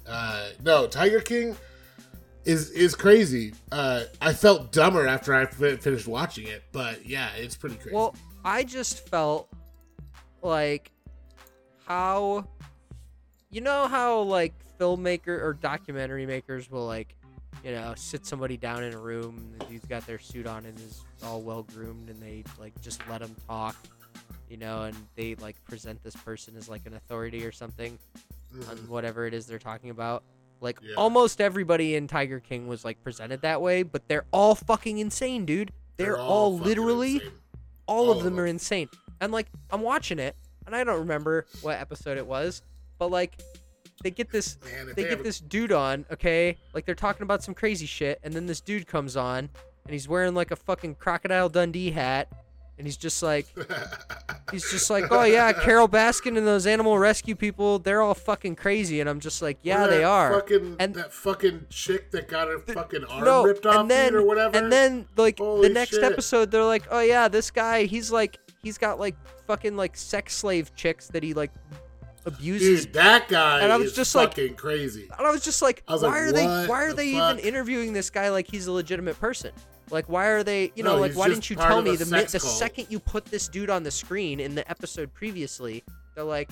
Uh, 0.07 0.49
no, 0.65 0.87
Tiger 0.87 1.21
King 1.21 1.57
is 2.45 2.71
is 2.71 2.95
crazy. 2.95 3.55
Uh, 3.71 4.05
I 4.21 4.33
felt 4.33 4.73
dumber 4.73 5.07
after 5.07 5.35
I 5.35 5.47
finished 5.47 6.09
watching 6.09 6.47
it, 6.49 6.65
but 6.73 7.07
yeah, 7.07 7.29
it's 7.37 7.55
pretty 7.55 7.77
crazy. 7.77 7.95
Well, 7.95 8.17
I 8.45 8.65
just 8.65 9.09
felt 9.09 9.49
like 10.43 10.91
how 11.87 12.47
you 13.51 13.61
know 13.61 13.87
how 13.89 14.21
like 14.21 14.55
filmmaker 14.79 15.29
or 15.43 15.53
documentary 15.61 16.27
makers 16.27 16.71
will 16.71 16.87
like 16.87 17.15
you 17.65 17.73
know 17.73 17.93
sit 17.97 18.25
somebody 18.25 18.57
down 18.57 18.83
in 18.83 18.95
a 18.95 18.99
room 18.99 19.53
the 19.59 19.65
dude's 19.67 19.85
got 19.87 20.07
their 20.07 20.19
suit 20.19 20.47
on 20.47 20.65
and 20.65 20.79
is 20.79 21.03
all 21.25 21.41
well 21.43 21.63
groomed 21.65 22.09
and 22.09 22.21
they 22.23 22.43
like 22.59 22.73
just 22.81 23.01
let 23.09 23.21
him 23.21 23.35
talk 23.49 23.77
you 24.49 24.57
know 24.57 24.83
and 24.85 24.97
they 25.17 25.35
like 25.37 25.57
present 25.65 26.03
this 26.03 26.17
person 26.17 26.55
as 26.57 26.69
like 26.69 26.87
an 26.87 26.95
authority 26.95 27.45
or 27.45 27.53
something 27.53 27.99
on 28.69 28.77
Mhm. 28.77 28.89
whatever 28.89 29.27
it 29.27 29.35
is 29.35 29.47
they're 29.47 29.59
talking 29.59 29.91
about 29.91 30.23
like 30.61 30.79
Yeah. 30.83 30.95
almost 30.97 31.41
everybody 31.41 31.95
in 31.97 32.07
tiger 32.09 32.41
king 32.41 32.67
was 32.67 32.85
like 32.85 33.03
presented 33.03 33.43
that 33.43 33.61
way 33.63 33.83
but 33.83 34.09
they're 34.09 34.25
all 34.33 34.55
fucking 34.55 34.99
insane 34.99 35.45
dude 35.45 35.73
they're, 35.97 36.19
all, 36.19 36.53
fucking 36.57 36.67
literally 36.67 37.15
insane. 37.17 37.31
all, 37.87 37.97
All 38.07 38.11
of 38.13 38.17
of 38.19 38.25
them 38.25 38.41
are 38.41 38.47
insane. 38.47 38.89
And 39.21 39.33
like 39.33 39.47
I'm 39.71 39.83
watching 39.83 40.19
it, 40.19 40.37
and 40.67 40.75
I 40.75 40.85
don't 40.85 41.01
remember 41.01 41.47
what 41.63 41.79
episode 41.79 42.17
it 42.19 42.27
was, 42.27 42.63
but 42.99 43.11
like 43.11 43.41
they 44.03 44.11
get 44.11 44.31
this 44.31 44.57
Man, 44.65 44.89
if 44.89 44.97
they 44.97 45.03
get 45.05 45.23
this 45.23 45.41
dude 45.41 45.73
on, 45.73 46.07
okay? 46.11 46.57
Like 46.75 46.87
they're 46.87 46.95
talking 46.95 47.23
about 47.23 47.43
some 47.43 47.55
crazy 47.55 47.87
shit, 47.87 48.19
and 48.23 48.33
then 48.33 48.47
this 48.47 48.61
dude 48.61 48.87
comes 48.87 49.17
on, 49.17 49.51
and 49.85 49.93
he's 49.93 50.09
wearing 50.09 50.35
like 50.35 50.51
a 50.51 50.57
fucking 50.57 50.95
crocodile 50.95 51.51
Dundee 51.51 51.91
hat, 51.91 52.29
and 52.79 52.87
he's 52.87 52.97
just 52.97 53.23
like 53.23 53.47
he's 54.53 54.71
just 54.71 54.89
like, 54.89 55.05
oh 55.11 55.25
yeah, 55.25 55.53
Carole 55.53 55.87
Baskin 55.89 56.39
and 56.39 56.47
those 56.47 56.67
animal 56.67 56.99
rescue 56.99 57.35
people, 57.37 57.79
they're 57.79 58.01
all 58.01 58.15
fucking 58.15 58.57
crazy, 58.57 59.01
and 59.01 59.11
I'm 59.11 59.21
just 59.21 59.43
like, 59.43 59.59
yeah, 59.63 59.87
they 59.87 60.03
are. 60.03 60.33
Fucking, 60.33 60.77
And- 60.79 60.95
that 60.95 61.13
fucking 61.13 61.67
chick 61.69 62.11
that 62.13 62.27
got 62.27 62.49
her 62.49 62.59
fucking 62.59 63.05
arm 63.05 63.25
no, 63.25 63.45
ripped 63.45 63.67
off 63.67 63.87
then 63.87 64.15
or 64.15 64.25
whatever. 64.25 64.57
and 64.57 64.73
then 64.73 65.07
like 65.17 65.39
Holy 65.39 65.69
the 65.69 65.75
next 65.75 65.91
shit. 65.91 66.05
episode, 66.05 66.51
they're 66.51 66.65
like, 66.65 66.85
oh 66.91 67.01
yeah, 67.01 67.29
this 67.29 67.51
guy, 67.51 67.85
he's 67.85 68.11
like, 68.11 68.39
he's 68.63 68.79
got 68.79 68.99
like 69.01 69.17
fucking 69.47 69.77
like 69.77 69.97
sex 69.97 70.35
slave 70.37 70.75
chicks 70.75 71.09
that 71.09 71.23
he 71.23 71.35
like 71.35 71.51
abuses. 72.27 72.85
dude, 72.87 72.95
that 72.95 73.29
guy 73.29 73.61
And 73.61 73.73
I 73.73 73.77
was 73.77 73.89
is 73.89 73.97
just 73.97 74.15
like- 74.15 74.31
fucking 74.31 74.55
crazy. 74.55 75.09
And 75.19 75.27
I 75.27 75.31
was 75.31 75.43
just 75.43 75.63
like, 75.63 75.83
was 75.89 76.03
why 76.03 76.09
like, 76.09 76.17
are 76.19 76.33
they 76.33 76.47
why 76.67 76.85
are 76.85 76.91
the 76.91 76.97
they 76.97 77.13
fuck? 77.15 77.39
even 77.39 77.45
interviewing 77.49 77.93
this 77.93 78.11
guy 78.11 78.31
like 78.31 78.47
he's 78.51 78.67
a 78.67 78.73
legitimate 78.73 79.19
person? 79.21 79.53
Like 79.91 80.09
why 80.09 80.27
are 80.27 80.45
they 80.45 80.71
you 80.77 80.85
No, 80.85 80.95
know 80.95 81.01
like 81.01 81.15
why 81.17 81.29
didn't 81.29 81.51
you 81.51 81.57
tell 81.57 81.83
me 81.83 81.97
the 81.97 82.07
mi- 82.07 82.25
the 82.25 82.39
second 82.41 82.87
you 82.91 83.01
put 83.01 83.25
this 83.25 83.49
dude 83.49 83.71
on 83.71 83.83
the 83.83 83.91
screen 83.91 84.39
in 84.39 84.55
the 84.55 84.69
episode 84.71 85.13
previously 85.15 85.83
they're 86.15 86.23
like 86.23 86.49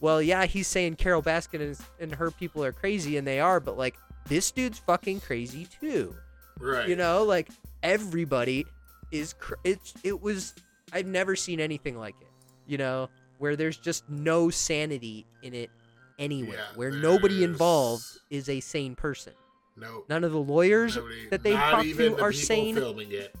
well 0.00 0.20
yeah 0.20 0.44
he's 0.44 0.66
saying 0.66 0.96
Carole 0.96 1.22
Baskin 1.22 1.60
and, 1.60 1.78
and 2.00 2.14
her 2.16 2.32
people 2.32 2.64
are 2.64 2.72
crazy 2.72 3.16
and 3.16 3.24
they 3.24 3.38
are 3.38 3.60
but 3.60 3.78
like 3.78 3.94
this 4.26 4.50
dude's 4.50 4.78
fucking 4.80 5.20
crazy 5.20 5.68
too 5.80 6.16
Right. 6.58 6.88
you 6.88 6.96
know 6.96 7.22
like 7.22 7.48
everybody 7.84 8.66
is 9.12 9.34
cr- 9.34 9.54
it's 9.62 9.94
it 10.02 10.20
was 10.20 10.54
I've 10.92 11.06
never 11.06 11.34
seen 11.36 11.60
anything 11.60 11.98
like 11.98 12.14
it 12.20 12.28
you 12.66 12.78
know 12.78 13.08
where 13.38 13.56
there's 13.56 13.76
just 13.76 14.08
no 14.08 14.48
sanity 14.50 15.26
in 15.42 15.52
it 15.54 15.70
anywhere 16.18 16.56
Yeah, 16.58 16.76
where 16.76 16.90
nobody 16.90 17.42
involved 17.44 18.04
is 18.30 18.48
a 18.48 18.60
sane 18.60 18.94
person. 18.94 19.32
No. 19.76 20.04
none 20.08 20.22
of 20.24 20.30
the 20.32 20.38
lawyers 20.38 20.96
nobody- 20.96 21.28
that 21.30 21.42
they 21.42 21.52
talk 21.54 21.82
to 21.82 21.94
the 21.94 22.22
are 22.22 22.32
sane. 22.32 22.76
Filming 22.76 23.10
it. 23.12 23.34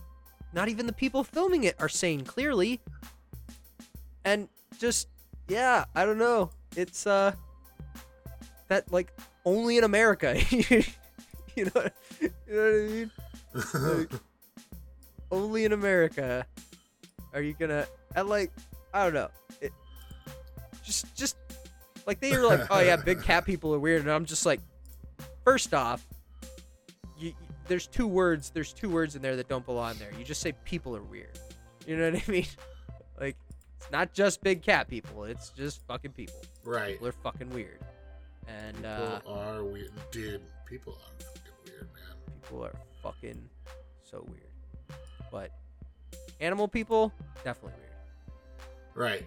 not 0.52 0.68
even 0.68 0.86
the 0.86 0.92
people 0.92 1.22
filming 1.24 1.62
it 1.64 1.76
are 1.78 1.88
sane 1.88 2.24
clearly. 2.24 2.80
And 4.24 4.48
just 4.78 5.08
yeah 5.48 5.84
i 5.94 6.04
don't 6.04 6.18
know. 6.18 6.50
It's 6.76 7.06
uh 7.06 7.32
that 8.68 8.90
like 8.92 9.12
only 9.44 9.78
in 9.78 9.84
america. 9.84 10.36
You 11.56 11.70
know 11.72 11.88
you 12.20 12.30
know 12.48 12.62
what 12.62 12.74
i 12.74 12.92
mean? 12.92 13.10
Like, 13.98 14.10
only 15.30 15.64
in 15.64 15.72
america 15.72 16.44
are 17.34 17.42
you 17.42 17.54
gonna 17.58 17.86
and 18.16 18.28
like 18.28 18.50
i 18.92 19.04
don't 19.04 19.14
know. 19.14 19.28
It 19.60 19.72
just 20.84 21.14
just 21.16 21.36
like 22.06 22.20
they 22.20 22.36
were 22.36 22.44
like 22.46 22.66
oh 22.70 22.80
yeah 22.80 22.96
big 22.96 23.22
cat 23.28 23.44
people 23.44 23.74
are 23.74 23.78
weird 23.78 24.02
and 24.02 24.10
i'm 24.10 24.24
just 24.26 24.44
like 24.46 24.60
first 25.44 25.72
off 25.74 26.06
you, 27.18 27.28
you- 27.28 27.34
there's 27.66 27.86
two 27.86 28.06
words 28.06 28.50
there's 28.50 28.72
two 28.74 28.90
words 28.90 29.16
in 29.16 29.22
there 29.22 29.36
that 29.36 29.48
don't 29.48 29.64
belong 29.64 29.94
there. 29.98 30.10
You 30.18 30.24
just 30.24 30.42
say 30.42 30.52
people 30.66 30.94
are 30.94 31.02
weird. 31.02 31.38
You 31.86 31.96
know 31.96 32.10
what 32.10 32.28
i 32.28 32.30
mean? 32.30 32.46
Like 33.18 33.36
it's 33.80 33.90
not 33.90 34.12
just 34.12 34.42
big 34.42 34.60
cat 34.62 34.86
people 34.88 35.24
it's 35.24 35.48
just 35.50 35.80
fucking 35.86 36.12
people. 36.12 36.34
Right. 36.64 36.92
people 36.92 37.08
are 37.08 37.12
fucking 37.12 37.48
weird. 37.50 37.78
And 38.46 38.84
uh 38.84 39.16
People 39.20 39.32
are 39.38 39.64
weird, 39.64 39.92
dude. 40.10 40.42
People 40.66 40.92
are 40.92 41.24
fucking 41.24 41.52
weird, 41.64 41.88
man. 41.94 42.40
people 42.42 42.64
are 42.66 42.76
fucking 43.02 43.48
so 44.02 44.26
weird. 44.28 45.00
But 45.32 45.50
animal 46.44 46.68
people 46.68 47.12
definitely 47.44 47.72
weird 47.80 47.90
Right. 48.94 49.26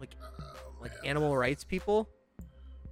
Like- 0.00 0.14
Oh, 0.22 0.72
like 0.80 0.92
animal 1.04 1.36
rights 1.36 1.64
people 1.64 2.08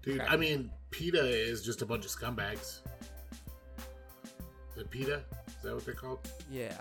dude. 0.02 0.20
I 0.20 0.36
mean, 0.36 0.70
PETA 0.90 1.26
is 1.26 1.62
just 1.62 1.80
a 1.82 1.86
bunch 1.86 2.04
of 2.04 2.10
scumbags. 2.10 2.80
The 4.76 4.84
PETA 4.84 5.22
is 5.48 5.54
that 5.62 5.74
what 5.74 5.84
they're 5.84 5.94
called? 5.94 6.20
yeah 6.50 6.76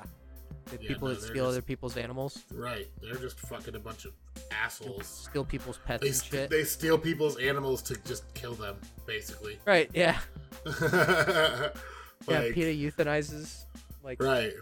the 0.65 0.81
Yeah, 0.81 0.87
people 0.89 1.07
no, 1.07 1.13
that 1.13 1.21
steal 1.21 1.35
just- 1.45 1.47
other 1.47 1.61
people's 1.61 1.95
animals 1.97 2.43
Right. 2.51 2.87
They're 3.01 3.15
just 3.15 3.39
fucking 3.39 3.75
a 3.75 3.79
bunch 3.79 4.03
of 4.05 4.11
assholes. 4.51 5.05
steal 5.07 5.45
people's 5.45 5.79
pets 5.85 6.01
They 6.01 6.07
and 6.09 6.15
st- 6.15 6.31
shit 6.31 6.49
they 6.49 6.63
steal 6.65 6.97
people's 6.97 7.37
animals 7.37 7.81
to 7.83 7.95
just 8.03 8.31
kill 8.33 8.53
them, 8.55 8.75
basically. 9.05 9.59
right 9.65 9.89
yeah 9.93 10.19
yeah 10.81 11.69
Like, 12.27 12.53
PETA 12.53 12.73
euthanizes 12.77 13.63
like 14.03 14.21
Right. 14.21 14.53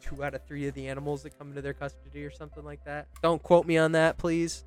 Two 0.00 0.22
out 0.24 0.34
of 0.34 0.44
three 0.46 0.66
of 0.66 0.74
the 0.74 0.88
animals 0.88 1.22
that 1.22 1.38
come 1.38 1.48
into 1.48 1.62
their 1.62 1.74
custody 1.74 2.24
or 2.24 2.30
something 2.30 2.64
like 2.64 2.84
that. 2.84 3.08
Don't 3.22 3.42
quote 3.42 3.66
me 3.66 3.78
on 3.78 3.92
that, 3.92 4.18
please. 4.18 4.64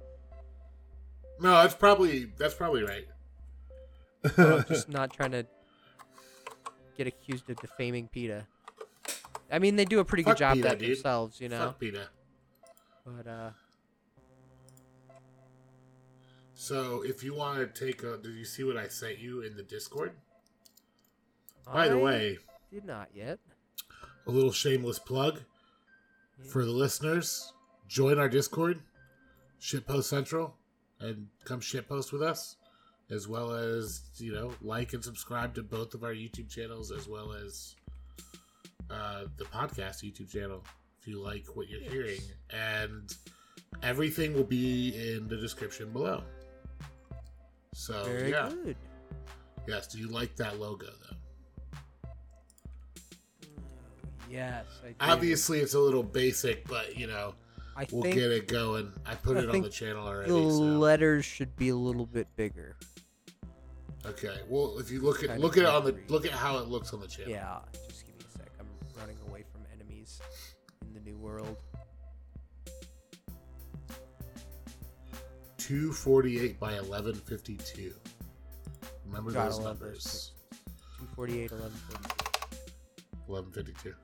No, 1.40 1.52
that's 1.54 1.74
probably 1.74 2.32
that's 2.38 2.54
probably 2.54 2.84
right. 2.84 3.08
I'm 4.38 4.64
just 4.68 4.90
not 4.90 5.12
trying 5.14 5.32
to 5.32 5.46
get 6.98 7.08
accused 7.08 7.50
of 7.50 7.60
defaming 7.60 8.08
PETA. 8.08 8.46
I 9.52 9.60
mean, 9.60 9.76
they 9.76 9.86
do 9.86 10.00
a 10.00 10.06
pretty 10.06 10.24
good 10.24 10.38
job 10.38 10.56
PETA, 10.56 10.68
that 10.68 10.80
dude. 10.80 10.90
themselves, 10.98 11.42
you 11.42 11.50
know. 11.50 11.60
Fuck 11.60 11.80
PETA. 11.80 12.08
But 13.06 13.28
uh, 13.28 13.50
So 16.62 17.02
if 17.04 17.24
you 17.24 17.34
want 17.34 17.58
to 17.58 17.86
take 17.86 18.04
a, 18.04 18.18
did 18.18 18.36
you 18.36 18.46
see 18.46 18.64
what 18.64 18.78
I 18.78 18.88
sent 18.88 19.18
you 19.18 19.42
in 19.42 19.58
the 19.58 19.64
Discord? 19.64 20.12
By 21.66 21.88
the 21.90 21.98
way, 21.98 22.38
did 22.72 22.86
not 22.86 23.08
yet. 23.16 23.40
A 24.28 24.32
little 24.32 24.52
shameless 24.52 25.00
plug 25.00 25.40
for 26.50 26.64
the 26.66 26.72
listeners: 26.72 27.54
join 27.88 28.20
our 28.20 28.30
Discord, 28.30 28.82
Shitpost 29.60 30.06
Central, 30.06 30.56
and 31.00 31.28
come 31.44 31.60
shitpost 31.60 32.12
with 32.12 32.22
us, 32.22 32.56
as 33.10 33.28
well 33.28 33.52
as 33.52 34.02
you 34.18 34.34
know 34.34 34.54
like 34.62 34.94
and 34.94 35.04
subscribe 35.04 35.54
to 35.56 35.64
both 35.64 35.94
of 35.94 36.04
our 36.04 36.14
YouTube 36.14 36.50
channels, 36.50 36.92
as 36.92 37.08
well 37.08 37.34
as 37.34 37.76
uh, 38.90 39.24
the 39.38 39.46
podcast 39.46 40.04
YouTube 40.04 40.32
channel 40.32 40.64
if 41.02 41.08
you 41.08 41.20
like 41.20 41.46
what 41.56 41.68
you're 41.70 41.82
hearing, 41.82 42.22
and 42.52 43.16
everything 43.82 44.34
will 44.34 44.44
be 44.44 44.90
in 45.16 45.28
the 45.28 45.38
description 45.38 45.92
below. 45.92 46.24
So 47.74 48.04
Very 48.04 48.32
yeah, 48.32 48.50
good. 48.50 48.76
yes. 49.68 49.88
Do 49.88 49.98
you 49.98 50.08
like 50.08 50.36
that 50.36 50.60
logo 50.60 50.86
though? 50.86 51.16
Yes. 54.32 54.66
Obviously, 55.00 55.60
it's 55.60 55.74
a 55.74 55.80
little 55.80 56.04
basic, 56.04 56.68
but 56.68 56.96
you 56.96 57.08
know, 57.08 57.36
I 57.76 57.86
we'll 57.92 58.04
think, 58.04 58.16
get 58.16 58.32
it 58.32 58.48
going. 58.48 58.92
I 59.06 59.16
put 59.16 59.38
I 59.38 59.42
it 59.42 59.50
on 59.50 59.62
the 59.62 59.70
channel 59.70 60.08
already. 60.08 60.30
The 60.30 60.38
so. 60.38 60.60
letters 60.60 61.26
should 61.26 61.56
be 61.56 61.70
a 61.70 61.76
little 61.76 62.06
bit 62.06 62.28
bigger. 62.36 62.76
Okay. 64.06 64.38
Well, 64.48 64.80
if 64.80 64.90
you 64.90 65.02
look 65.02 65.24
at 65.24 65.40
look 65.40 65.58
at 65.58 65.66
on 65.66 65.86
the 65.86 65.96
look 66.08 66.26
at 66.26 66.32
how 66.32 66.58
it 66.58 66.68
looks 66.68 66.94
on 66.94 67.02
the 67.02 67.08
channel. 67.08 67.32
Yeah. 67.32 67.60
Just 67.88 68.06
give 68.06 68.16
me 68.16 68.24
a 68.28 68.38
sec. 68.38 68.50
I'm 68.60 68.68
running 69.00 69.18
away 69.28 69.44
from 69.52 69.62
enemies 69.74 70.22
in 70.86 70.94
the 70.94 71.02
new 71.02 71.18
world. 71.18 71.58
248 75.58 76.60
by 76.60 76.74
1152. 76.74 77.94
Remember 79.06 79.32
those 79.32 79.60
numbers. 79.60 80.32
248, 81.00 81.52
1152. 81.52 82.32
1152. 83.28 84.01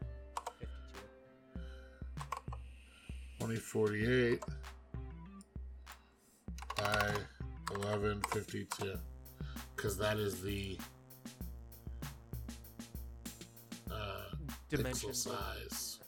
2048 3.47 4.43
by 6.75 7.13
1152 7.71 8.99
because 9.73 9.97
that 9.97 10.17
is 10.17 10.41
the 10.41 10.77
uh, 13.89 14.35
dimension 14.67 15.13
size 15.13 15.99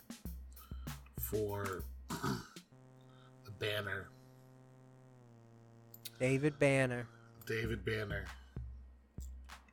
for 1.22 1.86
the 2.10 3.52
banner. 3.58 4.10
David 6.20 6.60
Banner. 6.60 7.08
David 7.46 7.86
Banner. 7.86 8.26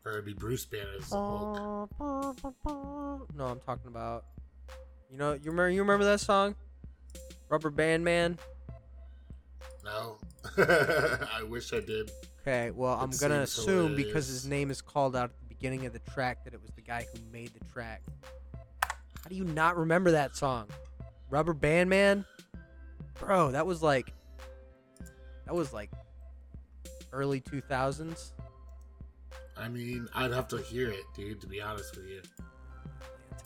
Or 0.04 0.12
it'd 0.12 0.24
be 0.24 0.34
Bruce 0.34 0.66
Banner 0.66 0.92
as 1.00 1.10
the 1.10 1.16
Hulk. 1.16 1.90
No, 3.34 3.46
I'm 3.46 3.58
talking 3.58 3.88
about. 3.88 4.26
You 5.10 5.18
know, 5.18 5.32
you 5.32 5.50
remember? 5.50 5.70
You 5.70 5.80
remember 5.80 6.04
that 6.04 6.20
song? 6.20 6.54
Rubber 7.49 7.70
Band 7.70 8.05
Man. 8.05 8.38
No. 9.84 10.18
I 10.59 11.42
wish 11.49 11.72
I 11.72 11.80
did. 11.80 12.11
Okay, 12.42 12.70
well, 12.70 12.94
I'm 12.94 13.11
gonna 13.11 13.47
seems 13.47 13.59
assume 13.59 13.97
because 13.97 14.26
his 14.26 14.47
name 14.47 14.70
is 14.70 14.80
called 14.80 15.16
out 15.16 15.30
at 15.30 15.40
the 15.40 15.55
beginning 15.55 15.86
of 15.86 15.92
the 15.92 15.99
track 15.99 16.44
that 16.44 16.55
it 16.55 16.62
was 16.62 16.70
the 16.72 16.82
guy 16.82 17.07
who 17.12 17.20
made 17.32 17.53
the 17.55 17.64
track. 17.72 18.03
How 18.82 19.28
do 19.28 19.34
you 19.34 19.44
not 19.44 19.76
remember 19.76 20.12
that 20.12 20.36
song? 20.36 20.68
Rubber 21.30 21.55
Band 21.55 21.90
Man? 21.90 22.24
Bro, 23.18 23.53
that 23.53 23.66
was 23.66 23.82
like 23.82 24.12
that 25.44 25.55
was 25.55 25.72
like 25.72 25.90
early 27.12 27.40
2000s. 27.40 28.32
I 29.57 29.68
mean, 29.68 30.07
I'd 30.14 30.32
have 30.32 30.49
to 30.49 30.59
hear 30.59 30.90
it, 30.90 31.05
dude, 31.14 31.40
to 31.40 31.47
be 31.47 31.61
honest 31.61 31.97
with 31.97 32.07
you. 32.07 32.18
Atlanta, 32.18 33.44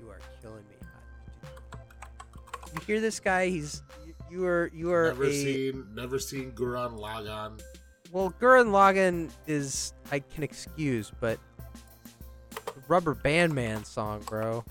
you 0.00 0.08
are 0.08 0.18
killing 0.40 0.64
me. 0.70 0.81
Hear 2.86 3.00
this 3.00 3.20
guy? 3.20 3.48
He's 3.48 3.82
you, 4.30 4.46
are 4.46 4.70
you 4.74 4.92
are 4.92 5.08
Never 5.08 5.24
a 5.24 5.32
seen 5.32 5.86
never 5.94 6.18
seen 6.18 6.52
Gurren 6.52 6.98
Lagann. 6.98 7.60
Well, 8.10 8.34
Gurren 8.40 8.66
Lagann 8.66 9.30
is 9.46 9.92
I 10.10 10.18
can 10.18 10.42
excuse, 10.42 11.12
but 11.20 11.38
the 12.50 12.82
Rubber 12.88 13.14
Band 13.14 13.54
Man 13.54 13.84
song, 13.84 14.22
bro, 14.26 14.64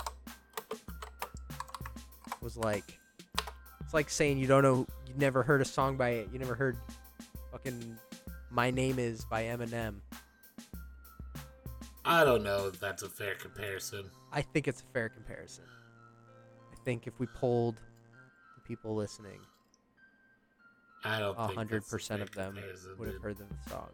was 2.41 2.57
like 2.57 2.99
it's 3.81 3.93
like 3.93 4.09
saying 4.09 4.39
you 4.39 4.47
don't 4.47 4.63
know 4.63 4.87
you 5.07 5.13
never 5.17 5.43
heard 5.43 5.61
a 5.61 5.65
song 5.65 5.97
by 5.97 6.09
it. 6.09 6.29
You 6.31 6.39
never 6.39 6.55
heard 6.55 6.77
fucking 7.51 7.97
My 8.49 8.71
Name 8.71 8.99
Is 8.99 9.25
by 9.25 9.43
Eminem. 9.43 9.95
I 12.03 12.23
don't 12.23 12.43
know 12.43 12.67
if 12.67 12.79
that's 12.79 13.03
a 13.03 13.09
fair 13.09 13.35
comparison. 13.35 14.09
I 14.31 14.41
think 14.41 14.67
it's 14.67 14.81
a 14.81 14.85
fair 14.93 15.09
comparison. 15.09 15.65
I 16.71 16.83
think 16.83 17.05
if 17.05 17.19
we 17.19 17.27
polled 17.27 17.75
the 17.75 17.90
people 18.71 18.95
listening, 18.95 19.41
I 21.03 21.19
don't 21.19 21.35
hundred 21.35 21.85
percent 21.89 22.21
of 22.21 22.31
them 22.31 22.57
would 22.97 23.09
have 23.09 23.21
heard 23.21 23.37
the 23.37 23.43
song. 23.69 23.89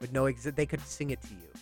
Would 0.00 0.10
know 0.10 0.24
exa- 0.24 0.56
they 0.56 0.64
could 0.64 0.80
sing 0.80 1.10
it 1.10 1.20
to 1.20 1.34
you. 1.34 1.52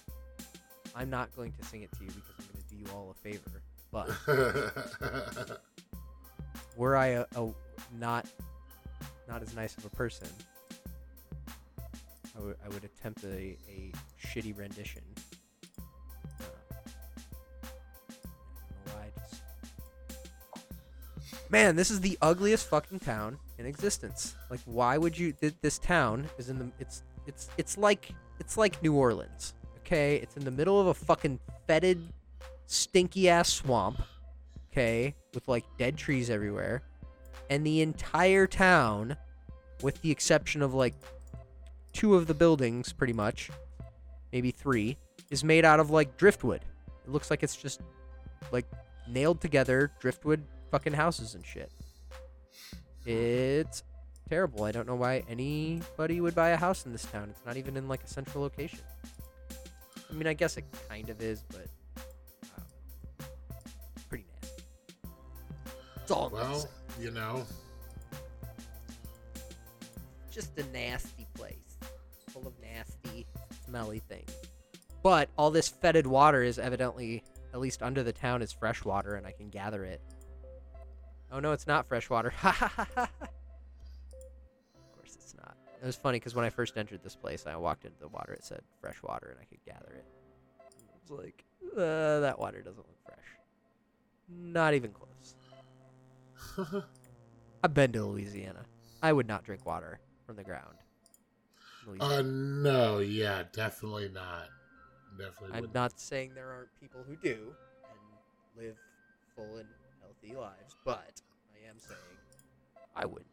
I'm 0.94 1.10
not 1.10 1.34
going 1.34 1.50
to 1.50 1.64
sing 1.64 1.82
it 1.82 1.90
to 1.98 2.04
you 2.04 2.10
because 2.10 2.34
I'm 2.38 2.46
going 2.52 2.62
to 2.62 2.68
do 2.72 2.76
you 2.80 2.86
all 2.96 3.10
a 3.10 3.14
favor. 3.14 3.60
But 3.90 4.08
were 6.76 6.96
I 6.96 7.06
a, 7.06 7.26
a 7.34 7.50
not 7.98 8.28
not 9.28 9.42
as 9.42 9.52
nice 9.56 9.76
of 9.76 9.84
a 9.84 9.90
person, 9.90 10.28
I 12.38 12.40
would 12.40 12.56
would 12.68 12.84
attempt 12.84 13.24
a, 13.24 13.56
a 13.68 13.90
shitty 14.24 14.56
rendition. 14.56 15.02
Man, 21.54 21.76
this 21.76 21.88
is 21.88 22.00
the 22.00 22.18
ugliest 22.20 22.66
fucking 22.66 22.98
town 22.98 23.38
in 23.58 23.66
existence. 23.66 24.34
Like, 24.50 24.58
why 24.64 24.98
would 24.98 25.16
you? 25.16 25.30
Th- 25.30 25.54
this 25.62 25.78
town 25.78 26.26
is 26.36 26.48
in 26.48 26.58
the. 26.58 26.68
It's 26.80 27.04
it's 27.28 27.48
it's 27.56 27.78
like 27.78 28.10
it's 28.40 28.56
like 28.56 28.82
New 28.82 28.92
Orleans. 28.92 29.54
Okay, 29.78 30.16
it's 30.16 30.36
in 30.36 30.44
the 30.44 30.50
middle 30.50 30.80
of 30.80 30.88
a 30.88 30.94
fucking 30.94 31.38
fetid, 31.68 32.12
stinky 32.66 33.28
ass 33.28 33.52
swamp. 33.52 34.02
Okay, 34.72 35.14
with 35.32 35.46
like 35.46 35.64
dead 35.78 35.96
trees 35.96 36.28
everywhere, 36.28 36.82
and 37.48 37.64
the 37.64 37.82
entire 37.82 38.48
town, 38.48 39.16
with 39.80 40.02
the 40.02 40.10
exception 40.10 40.60
of 40.60 40.74
like 40.74 40.94
two 41.92 42.16
of 42.16 42.26
the 42.26 42.34
buildings, 42.34 42.92
pretty 42.92 43.12
much, 43.12 43.48
maybe 44.32 44.50
three, 44.50 44.96
is 45.30 45.44
made 45.44 45.64
out 45.64 45.78
of 45.78 45.88
like 45.88 46.16
driftwood. 46.16 46.62
It 47.06 47.12
looks 47.12 47.30
like 47.30 47.44
it's 47.44 47.54
just 47.54 47.80
like 48.50 48.66
nailed 49.06 49.40
together 49.40 49.92
driftwood 50.00 50.42
fucking 50.74 50.92
houses 50.92 51.36
and 51.36 51.46
shit. 51.46 51.70
It's 53.06 53.84
terrible. 54.28 54.64
I 54.64 54.72
don't 54.72 54.88
know 54.88 54.96
why 54.96 55.22
anybody 55.28 56.20
would 56.20 56.34
buy 56.34 56.48
a 56.48 56.56
house 56.56 56.84
in 56.84 56.90
this 56.90 57.04
town. 57.04 57.28
It's 57.30 57.46
not 57.46 57.56
even 57.56 57.76
in 57.76 57.86
like 57.86 58.02
a 58.02 58.08
central 58.08 58.42
location. 58.42 58.80
I 60.10 60.14
mean, 60.14 60.26
I 60.26 60.32
guess 60.32 60.56
it 60.56 60.64
kind 60.88 61.10
of 61.10 61.22
is, 61.22 61.44
but 61.48 61.68
I 62.44 63.24
pretty 64.08 64.24
nasty. 64.42 64.62
It's 66.02 66.10
all 66.10 66.28
well, 66.32 66.68
you 67.00 67.12
know, 67.12 67.46
just 70.28 70.58
a 70.58 70.64
nasty 70.72 71.28
place 71.34 71.78
full 72.30 72.48
of 72.48 72.54
nasty 72.60 73.24
smelly 73.64 74.00
things 74.00 74.32
but 75.04 75.28
all 75.38 75.52
this 75.52 75.68
fetid 75.68 76.04
water 76.04 76.42
is 76.42 76.58
evidently 76.58 77.22
at 77.52 77.60
least 77.60 77.84
under 77.84 78.02
the 78.02 78.12
town 78.12 78.42
is 78.42 78.50
fresh 78.52 78.84
water 78.84 79.14
and 79.14 79.24
i 79.24 79.30
can 79.30 79.48
gather 79.48 79.84
it 79.84 80.00
oh 81.34 81.40
no 81.40 81.52
it's 81.52 81.66
not 81.66 81.86
fresh 81.86 82.08
water 82.08 82.32
of 82.44 82.56
course 84.94 85.16
it's 85.16 85.34
not 85.36 85.56
it 85.82 85.86
was 85.86 85.96
funny 85.96 86.18
because 86.18 86.34
when 86.34 86.44
i 86.44 86.50
first 86.50 86.76
entered 86.76 87.02
this 87.02 87.16
place 87.16 87.44
i 87.46 87.56
walked 87.56 87.84
into 87.84 87.98
the 88.00 88.08
water 88.08 88.32
it 88.32 88.44
said 88.44 88.60
fresh 88.80 89.02
water 89.02 89.28
and 89.30 89.38
i 89.40 89.44
could 89.44 89.62
gather 89.66 89.92
it 89.96 90.06
it 90.58 91.10
was 91.10 91.18
like 91.18 91.44
uh, 91.76 92.20
that 92.20 92.38
water 92.38 92.62
doesn't 92.62 92.86
look 92.86 92.98
fresh 93.04 93.18
not 94.28 94.74
even 94.74 94.92
close 94.92 95.34
i've 97.64 97.74
been 97.74 97.90
to 97.92 98.04
louisiana 98.04 98.64
i 99.02 99.12
would 99.12 99.26
not 99.26 99.42
drink 99.44 99.66
water 99.66 99.98
from 100.24 100.36
the 100.36 100.44
ground 100.44 100.76
Louisiana. 101.86 102.14
uh, 102.14 102.22
no, 102.22 102.98
yeah, 103.00 103.42
definitely 103.52 104.08
not. 104.08 104.48
Definitely. 105.18 105.48
I'm 105.48 105.60
wouldn't. 105.62 105.74
not 105.74 106.00
saying 106.00 106.32
there 106.34 106.50
aren't 106.50 106.80
people 106.80 107.04
who 107.06 107.16
do 107.16 107.52
and 107.90 108.64
live 108.64 108.76
full 109.36 109.56
and 109.56 109.68
healthy 110.00 110.36
lives, 110.36 110.76
but 110.84 111.20
am 111.74 111.80
saying 111.80 112.00
I 112.96 113.04
wouldn't. 113.06 113.26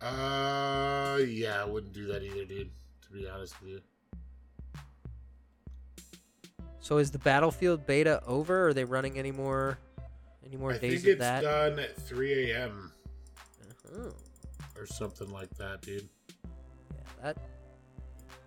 Uh, 0.00 1.18
yeah, 1.26 1.60
I 1.62 1.64
wouldn't 1.64 1.92
do 1.92 2.06
that 2.06 2.22
either, 2.22 2.44
dude. 2.44 2.70
To 3.06 3.12
be 3.12 3.28
honest 3.28 3.60
with 3.60 3.70
you. 3.70 3.80
So 6.80 6.98
is 6.98 7.10
the 7.10 7.18
Battlefield 7.18 7.86
beta 7.86 8.22
over? 8.26 8.64
Or 8.64 8.68
are 8.68 8.74
they 8.74 8.84
running 8.84 9.18
any 9.18 9.32
more 9.32 9.78
any 10.46 10.56
more 10.56 10.72
I 10.72 10.78
days 10.78 11.02
think 11.02 11.20
it's 11.20 11.42
done 11.42 11.78
at 11.78 11.96
3 11.96 12.50
a.m. 12.52 12.92
Oh, 13.96 14.12
or 14.76 14.86
something 14.86 15.30
like 15.30 15.50
that, 15.58 15.82
dude. 15.82 16.08
yeah, 16.94 17.00
that 17.22 17.36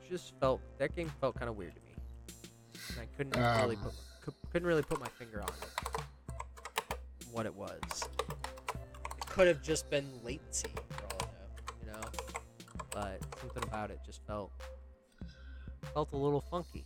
just 0.09 0.33
felt 0.39 0.61
that 0.77 0.95
game 0.95 1.11
felt 1.19 1.35
kind 1.35 1.49
of 1.49 1.57
weird 1.57 1.75
to 1.75 1.81
me. 1.81 1.95
And 2.89 2.99
I 3.01 3.05
couldn't 3.17 3.35
really 3.35 3.75
Um. 3.75 3.83
put 3.83 3.91
cou- 3.91 3.97
couldn't 4.51 4.67
really 4.67 4.83
put 4.83 4.99
my 4.99 5.07
finger 5.07 5.41
on 5.41 5.47
it. 5.47 6.85
What 7.31 7.45
it 7.45 7.55
was. 7.55 7.79
It 9.17 9.25
could 9.27 9.47
have 9.47 9.61
just 9.61 9.89
been 9.89 10.05
latency 10.23 10.69
for 10.89 11.05
all 11.05 11.21
I 11.21 11.25
know, 11.25 11.51
you 11.79 11.91
know. 11.91 12.09
But 12.91 13.21
something 13.39 13.63
about 13.63 13.91
it 13.91 13.99
just 14.05 14.25
felt 14.27 14.51
felt 15.93 16.11
a 16.11 16.17
little 16.17 16.41
funky. 16.41 16.85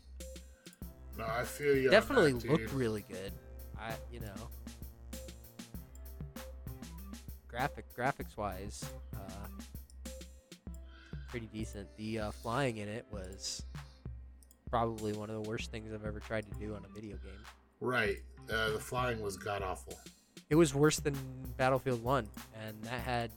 No, 1.17 1.25
I 1.25 1.43
feel 1.43 1.75
you. 1.75 1.89
Definitely 1.89 2.33
that, 2.33 2.49
looked 2.49 2.73
really 2.73 3.03
good. 3.09 3.33
I, 3.79 3.93
you 4.11 4.19
know, 4.19 4.49
graphic 7.47 7.85
graphics 7.97 8.37
wise, 8.37 8.85
uh, 9.15 9.47
pretty 11.29 11.47
decent. 11.47 11.87
The 11.97 12.19
uh, 12.19 12.31
flying 12.31 12.77
in 12.77 12.87
it 12.87 13.05
was 13.11 13.63
probably 14.69 15.13
one 15.13 15.29
of 15.29 15.41
the 15.41 15.49
worst 15.49 15.71
things 15.71 15.93
I've 15.93 16.05
ever 16.05 16.19
tried 16.19 16.45
to 16.51 16.59
do 16.59 16.75
on 16.75 16.83
a 16.83 16.93
video 16.93 17.17
game. 17.17 17.33
Right. 17.79 18.17
Uh, 18.49 18.71
the 18.71 18.79
flying 18.79 19.21
was 19.21 19.37
god 19.37 19.61
awful. 19.61 19.97
It 20.49 20.55
was 20.55 20.75
worse 20.75 20.99
than 20.99 21.15
Battlefield 21.57 22.03
One, 22.03 22.27
and 22.65 22.81
that 22.83 23.01
had 23.01 23.31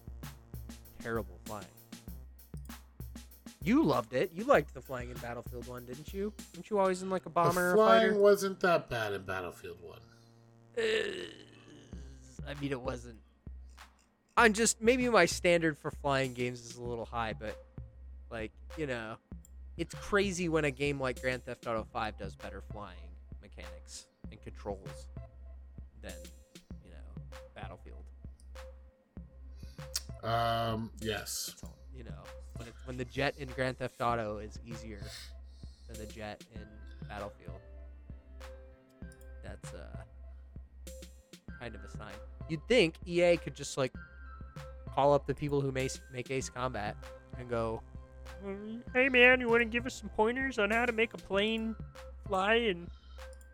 terrible 1.02 1.38
flying. 1.44 1.64
You 3.62 3.82
loved 3.82 4.12
it. 4.14 4.30
You 4.34 4.44
liked 4.44 4.74
the 4.74 4.80
flying 4.80 5.10
in 5.10 5.16
Battlefield 5.16 5.66
One, 5.66 5.84
didn't 5.84 6.12
you? 6.12 6.32
Weren't 6.54 6.70
you 6.70 6.78
always 6.78 7.02
in 7.02 7.10
like 7.10 7.26
a 7.26 7.30
bomber 7.30 7.70
the 7.70 7.76
flying 7.76 8.10
fighter? 8.10 8.20
wasn't 8.20 8.60
that 8.60 8.90
bad 8.90 9.14
in 9.14 9.22
Battlefield 9.22 9.78
One. 9.82 9.98
Uh, 10.76 10.82
I 12.46 12.54
mean, 12.60 12.72
it 12.72 12.80
wasn't. 12.80 13.18
I'm 14.36 14.52
just 14.52 14.80
maybe 14.80 15.08
my 15.08 15.26
standard 15.26 15.76
for 15.76 15.90
flying 15.90 16.34
games 16.34 16.60
is 16.60 16.76
a 16.76 16.82
little 16.82 17.06
high, 17.06 17.34
but 17.38 17.56
like 18.30 18.52
you 18.76 18.86
know, 18.86 19.16
it's 19.76 19.94
crazy 19.94 20.48
when 20.48 20.64
a 20.64 20.70
game 20.70 21.00
like 21.00 21.20
Grand 21.20 21.44
Theft 21.44 21.66
Auto 21.66 21.86
5 21.92 22.18
does 22.18 22.36
better 22.36 22.62
flying 22.72 22.96
mechanics 23.40 24.06
controls 24.48 25.08
than 26.02 26.12
you 26.84 26.90
know 26.90 27.36
Battlefield. 27.54 28.04
Um, 30.22 30.90
yes. 31.00 31.54
You 31.94 32.04
know, 32.04 32.22
when 32.56 32.68
it, 32.68 32.74
when 32.84 32.96
the 32.96 33.04
jet 33.04 33.34
in 33.38 33.48
Grand 33.48 33.78
Theft 33.78 34.00
Auto 34.00 34.38
is 34.38 34.58
easier 34.64 35.02
than 35.88 35.98
the 35.98 36.06
jet 36.12 36.42
in 36.54 36.62
Battlefield, 37.08 37.60
that's 39.42 39.74
uh 39.74 40.02
kind 41.60 41.74
of 41.74 41.82
a 41.84 41.90
sign. 41.90 42.12
You'd 42.48 42.66
think 42.68 42.94
EA 43.04 43.36
could 43.36 43.54
just 43.54 43.76
like 43.76 43.92
call 44.94 45.12
up 45.12 45.26
the 45.26 45.34
people 45.34 45.60
who 45.60 45.72
make 45.72 45.92
make 46.12 46.30
Ace 46.30 46.48
Combat 46.48 46.96
and 47.38 47.50
go, 47.50 47.82
"Mm, 48.44 48.82
"Hey 48.94 49.08
man, 49.08 49.40
you 49.40 49.48
want 49.48 49.60
to 49.60 49.68
give 49.68 49.84
us 49.86 49.94
some 49.94 50.08
pointers 50.10 50.58
on 50.58 50.70
how 50.70 50.86
to 50.86 50.92
make 50.92 51.12
a 51.14 51.18
plane 51.18 51.76
fly 52.26 52.54
and 52.54 52.88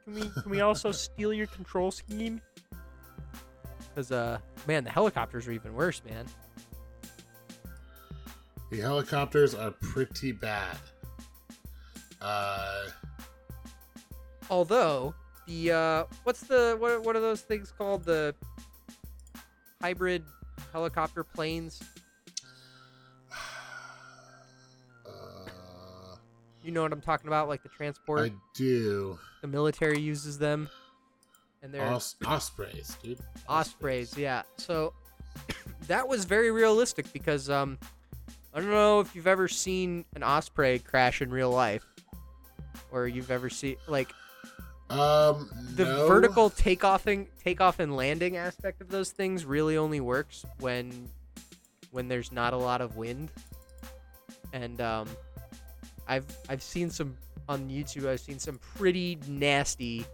can 0.05 0.15
we 0.15 0.21
can 0.43 0.51
we 0.51 0.61
also 0.61 0.93
steal 0.93 1.33
your 1.33 1.47
control 1.47 1.91
scheme?" 1.91 2.41
Because 3.89 4.11
uh, 4.13 4.39
man, 4.67 4.85
the 4.85 4.91
helicopters 4.91 5.47
are 5.49 5.53
even 5.53 5.75
worse, 5.75 6.03
man. 6.05 6.27
The 8.71 8.81
helicopters 8.81 9.55
are 9.55 9.71
pretty 9.71 10.33
bad. 10.33 10.77
Uh, 12.21 12.87
Although 14.51 15.15
the 15.47 15.73
uh, 15.73 16.05
what's 16.25 16.41
the 16.41 16.77
what 16.79 17.03
what 17.05 17.17
are 17.17 17.21
those 17.21 17.43
things 17.43 17.73
called 17.77 18.05
the 18.05 18.35
hybrid 19.81 20.25
helicopter 20.73 21.23
planes? 21.23 21.83
uh, 25.07 25.11
You 26.63 26.73
know 26.73 26.83
what 26.83 26.93
I'm 26.93 27.01
talking 27.01 27.29
about, 27.29 27.49
like 27.49 27.63
the 27.63 27.69
transport. 27.69 28.21
I 28.21 28.33
do. 28.55 29.19
The 29.45 29.49
military 29.49 30.01
uses 30.01 30.39
them, 30.39 30.71
and 31.63 31.71
they're 31.71 31.83
Os- 31.83 32.17
ospreys, 32.25 32.97
dude. 33.03 33.19
ospreys. 33.47 34.17
Yeah. 34.17 34.41
So 34.57 34.95
that 35.87 36.09
was 36.09 36.25
very 36.25 36.51
realistic 36.51 37.13
because 37.13 37.51
um, 37.51 37.77
I 38.55 38.61
don't 38.61 38.71
know 38.71 39.01
if 39.01 39.15
you've 39.15 39.27
ever 39.27 39.47
seen 39.47 40.07
an 40.17 40.23
osprey 40.23 40.79
crash 40.79 41.21
in 41.21 41.29
real 41.31 41.51
life, 41.51 41.85
or 42.91 43.07
you've 43.07 43.31
ever 43.31 43.51
seen 43.51 43.77
like 43.87 44.15
Um, 44.89 45.51
the 45.75 45.85
no. 45.85 46.09
vertical 46.09 46.49
takeoffing 46.49 47.27
takeoff 47.45 47.81
and 47.81 47.95
landing 47.95 48.39
aspect 48.39 48.81
of 48.81 48.89
those 48.89 49.11
things 49.11 49.45
really 49.45 49.77
only 49.77 50.01
works 50.01 50.47
when 50.61 51.11
when 51.91 52.09
there's 52.09 52.33
not 52.33 52.55
a 52.55 52.57
lot 52.57 52.81
of 52.81 52.97
wind 52.97 53.31
and 54.55 54.81
um 54.81 55.07
i've 56.09 56.25
i've 56.49 56.63
seen 56.63 56.89
some 56.91 57.15
on 57.49 57.69
youtube 57.69 58.07
i've 58.09 58.21
seen 58.21 58.39
some 58.39 58.59
pretty 58.77 59.19
nasty 59.29 60.05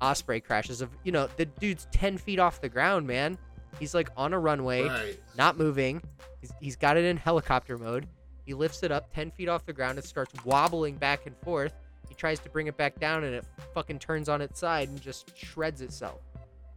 osprey 0.00 0.40
crashes 0.40 0.80
of 0.80 0.90
you 1.04 1.12
know 1.12 1.28
the 1.36 1.46
dude's 1.46 1.86
10 1.92 2.18
feet 2.18 2.38
off 2.38 2.60
the 2.60 2.68
ground 2.68 3.06
man 3.06 3.38
he's 3.80 3.94
like 3.94 4.08
on 4.16 4.32
a 4.32 4.38
runway 4.38 4.84
Right. 4.86 5.18
not 5.36 5.56
moving. 5.58 6.02
He's, 6.40 6.52
he's 6.60 6.76
got 6.76 6.96
it 6.96 7.04
in 7.04 7.16
helicopter 7.16 7.76
mode. 7.78 8.06
He 8.44 8.54
lifts 8.54 8.82
it 8.82 8.92
up 8.92 9.12
10 9.14 9.32
feet 9.32 9.48
off 9.48 9.66
the 9.66 9.72
ground. 9.72 9.98
It 9.98 10.04
starts 10.04 10.32
wobbling 10.44 10.96
back 10.96 11.26
and 11.26 11.36
forth. 11.38 11.72
He 12.08 12.14
tries 12.14 12.38
to 12.40 12.48
bring 12.48 12.68
it 12.68 12.76
back 12.76 12.98
down 13.00 13.24
and 13.24 13.34
it 13.34 13.44
fucking 13.74 13.98
turns 13.98 14.28
on 14.28 14.40
its 14.40 14.60
side 14.60 14.88
and 14.88 15.00
just 15.00 15.36
shreds 15.36 15.80
itself. 15.80 16.20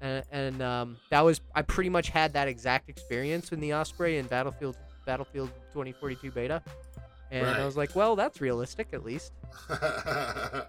And, 0.02 0.24
and 0.32 0.62
um, 0.62 0.98
that 1.12 1.22
was, 1.22 1.40
I 1.54 1.62
pretty 1.62 1.90
much 1.90 2.10
had 2.10 2.34
that 2.34 2.48
exact 2.48 2.90
experience 2.90 3.52
in 3.52 3.60
the 3.60 3.74
Osprey 3.74 4.18
in 4.18 4.26
Battlefield 4.28 4.78
Battlefield 5.06 5.52
2042 5.74 6.32
beta. 6.32 6.62
And 7.32 7.46
I 7.46 7.66
was 7.66 7.78
like, 7.78 7.96
well, 7.96 8.16
that's 8.16 8.42
realistic 8.42 8.90
at 8.94 9.04
least. 9.04 9.34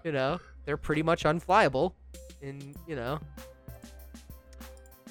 You 0.03 0.11
know, 0.11 0.39
they're 0.65 0.77
pretty 0.77 1.03
much 1.03 1.25
unflyable. 1.25 1.93
In, 2.41 2.73
you 2.87 2.95
know, 2.95 3.19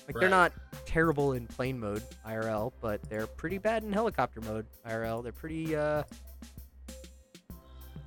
like 0.08 0.16
they're 0.18 0.28
not 0.28 0.52
terrible 0.84 1.34
in 1.34 1.46
plane 1.46 1.78
mode 1.78 2.02
IRL, 2.26 2.72
but 2.80 3.00
they're 3.08 3.28
pretty 3.28 3.58
bad 3.58 3.84
in 3.84 3.92
helicopter 3.92 4.40
mode 4.40 4.66
IRL. 4.84 5.22
They're 5.22 5.30
pretty 5.30 5.76
uh 5.76 6.02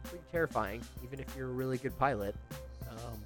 pretty 0.04 0.26
terrifying, 0.30 0.82
even 1.04 1.22
if 1.22 1.34
you're 1.38 1.50
a 1.50 1.54
really 1.54 1.78
good 1.78 1.98
pilot. 1.98 2.36
Um, 2.92 3.24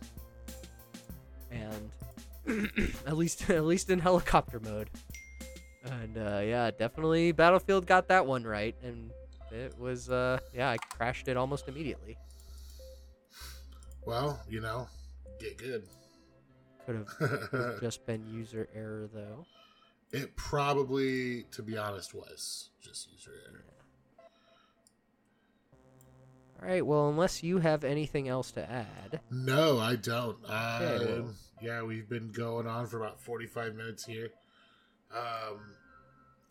and 2.45 2.69
at 3.07 3.17
least 3.17 3.49
at 3.49 3.65
least 3.65 3.89
in 3.89 3.99
helicopter 3.99 4.59
mode. 4.59 4.89
And 5.83 6.17
uh, 6.17 6.41
yeah, 6.43 6.69
definitely 6.69 7.31
Battlefield 7.31 7.87
got 7.87 8.09
that 8.09 8.25
one 8.25 8.43
right, 8.43 8.75
and 8.83 9.09
it 9.51 9.77
was 9.79 10.09
uh 10.09 10.39
yeah 10.53 10.69
I 10.69 10.77
crashed 10.77 11.27
it 11.27 11.37
almost 11.37 11.67
immediately. 11.67 12.17
well, 14.05 14.39
you 14.49 14.61
know, 14.61 14.87
get 15.39 15.57
good. 15.57 15.83
Could 16.85 17.05
have 17.51 17.79
just 17.81 18.05
been 18.05 18.25
user 18.33 18.67
error 18.73 19.09
though. 19.13 19.45
it 20.11 20.35
probably, 20.37 21.43
to 21.51 21.61
be 21.61 21.77
honest, 21.77 22.13
was 22.13 22.69
just 22.81 23.11
user 23.11 23.31
error. 23.49 23.63
All 26.61 26.67
right, 26.67 26.85
well, 26.85 27.09
unless 27.09 27.43
you 27.43 27.59
have 27.59 27.83
anything 27.83 28.27
else 28.27 28.51
to 28.51 28.67
add, 28.71 29.19
No, 29.29 29.77
I 29.77 29.95
don't. 29.95 30.37
Okay, 30.43 31.05
well- 31.05 31.19
Um, 31.19 31.35
yeah, 31.61 31.81
we've 31.83 32.07
been 32.09 32.31
going 32.31 32.65
on 32.67 32.87
for 32.87 32.97
about 33.03 33.19
45 33.21 33.75
minutes 33.75 34.05
here. 34.05 34.29
Um, 35.11 35.59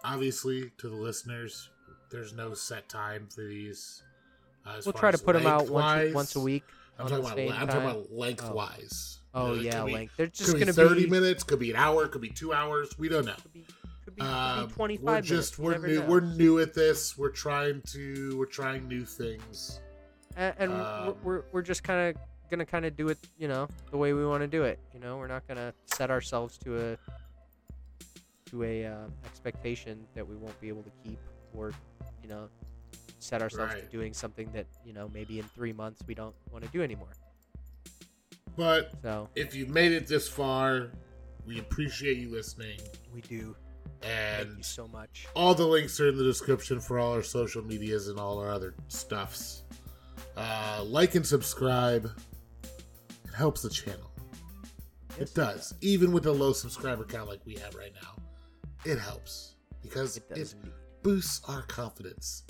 obviously, 0.05 0.71
to 0.79 0.89
the 0.89 0.95
listeners, 0.97 1.71
there's 2.17 2.35
no 2.35 2.55
set 2.55 2.89
time 2.89 3.29
for 3.29 3.43
these. 3.45 4.03
Uh, 4.65 4.81
we'll 4.85 4.93
try 4.95 5.11
to 5.11 5.19
put 5.19 5.35
them 5.35 5.47
out 5.47 5.69
once 5.69 6.15
once 6.15 6.37
a 6.37 6.41
week. 6.41 6.65
I'm 6.99 7.09
talking 7.09 7.25
about. 7.25 7.61
I'm 7.61 7.69
talking 7.69 7.83
about 7.91 8.13
lengthwise. 8.13 9.19
Oh 9.35 9.53
You 9.53 9.57
know, 9.57 9.63
yeah, 9.63 9.85
be- 9.85 9.93
length. 9.93 10.17
They're 10.17 10.27
just 10.29 10.53
gonna 10.55 10.67
be 10.67 10.73
30 10.73 11.05
be 11.05 11.11
minutes, 11.11 11.43
could 11.45 11.59
be 11.59 11.71
an 11.71 11.77
hour, 11.77 12.09
could 12.09 12.23
be 12.23 12.31
two 12.31 12.55
hours. 12.55 12.99
We 12.99 13.11
don't 13.11 13.27
know. 13.27 13.35
could 13.35 13.53
be 13.53 13.67
could 14.07 14.17
be, 14.17 14.23
Um, 14.23 14.69
be 14.69 14.73
25 14.73 15.05
we're 15.05 15.21
just 15.21 15.59
you 15.59 15.65
we're 15.65 15.79
new, 15.79 16.01
know. 16.01 16.07
we're 16.07 16.21
new 16.21 16.59
at 16.61 16.73
this. 16.73 17.19
We're 17.19 17.29
trying 17.31 17.83
to 17.93 18.39
we're 18.39 18.47
trying 18.47 18.89
new 18.89 19.05
things. 19.05 19.81
and, 20.39 20.55
and 20.59 20.73
um, 20.73 21.07
we're, 21.07 21.13
we're 21.23 21.43
we're 21.53 21.63
just 21.63 21.83
kind 21.85 22.09
of 22.17 22.23
gonna 22.51 22.65
kind 22.65 22.87
of 22.87 22.97
do 22.97 23.09
it, 23.09 23.19
you 23.37 23.47
know, 23.49 23.69
the 23.91 23.99
way 23.99 24.15
we 24.15 24.25
want 24.25 24.41
to 24.41 24.49
do 24.49 24.63
it. 24.63 24.79
You 24.95 25.01
know, 25.01 25.19
we're 25.19 25.27
not 25.27 25.47
gonna 25.47 25.75
set 25.85 26.11
ourselves 26.11 26.57
to 26.59 26.79
a 26.93 26.99
to 28.51 28.63
a 28.63 28.87
um, 28.87 29.13
expectation 29.27 30.07
that 30.15 30.27
we 30.27 30.37
won't 30.37 30.59
be 30.63 30.69
able 30.69 30.83
to 30.85 30.93
keep, 31.05 31.19
or 31.53 31.73
you 32.27 32.35
know, 32.35 32.49
set 33.21 33.41
ourselves 33.41 33.73
Right. 33.75 33.85
to 33.85 33.89
doing 33.97 34.13
something 34.13 34.51
that 34.53 34.67
you 34.85 34.93
know 34.93 35.09
maybe 35.15 35.39
in 35.39 35.45
three 35.47 35.73
months 35.73 36.03
we 36.07 36.15
don't 36.15 36.35
want 36.51 36.65
to 36.65 36.71
do 36.71 36.83
anymore. 36.83 37.13
But 38.57 38.93
So 39.03 39.29
if 39.37 39.55
you 39.55 39.67
made 39.67 39.93
it 39.93 40.07
this 40.09 40.29
far, 40.29 40.91
we 41.47 41.59
appreciate 41.61 42.17
you 42.19 42.31
listening. 42.31 42.81
we 43.15 43.21
do. 43.21 43.55
Thank 44.01 44.49
you 44.49 44.55
And 44.55 44.65
so 44.65 44.89
much. 44.89 45.27
all 45.35 45.55
the 45.55 45.67
links 45.67 46.01
are 46.01 46.09
in 46.09 46.17
the 46.17 46.25
description 46.25 46.81
for 46.81 46.99
all 46.99 47.13
our 47.13 47.23
social 47.23 47.63
medias 47.65 48.09
and 48.09 48.19
all 48.19 48.39
our 48.39 48.51
other 48.51 48.75
stuffs. 48.89 49.63
Uh, 50.37 50.83
like 50.87 51.15
and 51.15 51.27
subscribe. 51.27 52.11
It 53.25 53.35
helps 53.35 53.63
the 53.63 53.71
channel. 53.71 54.11
Yes, 55.19 55.31
it 55.31 55.35
does. 55.35 55.75
Even 55.81 56.13
with 56.13 56.27
a 56.27 56.33
low 56.33 56.53
subscriber 56.53 57.05
count 57.05 57.29
like 57.29 57.41
we 57.47 57.55
have 57.57 57.75
right 57.75 57.93
now, 58.03 58.17
it 58.85 58.99
helps 58.99 59.55
because 59.83 60.17
It 60.19 60.25
it. 60.31 60.55
Boosts 61.07 61.41
our 61.49 61.63
confidence. 61.63 62.43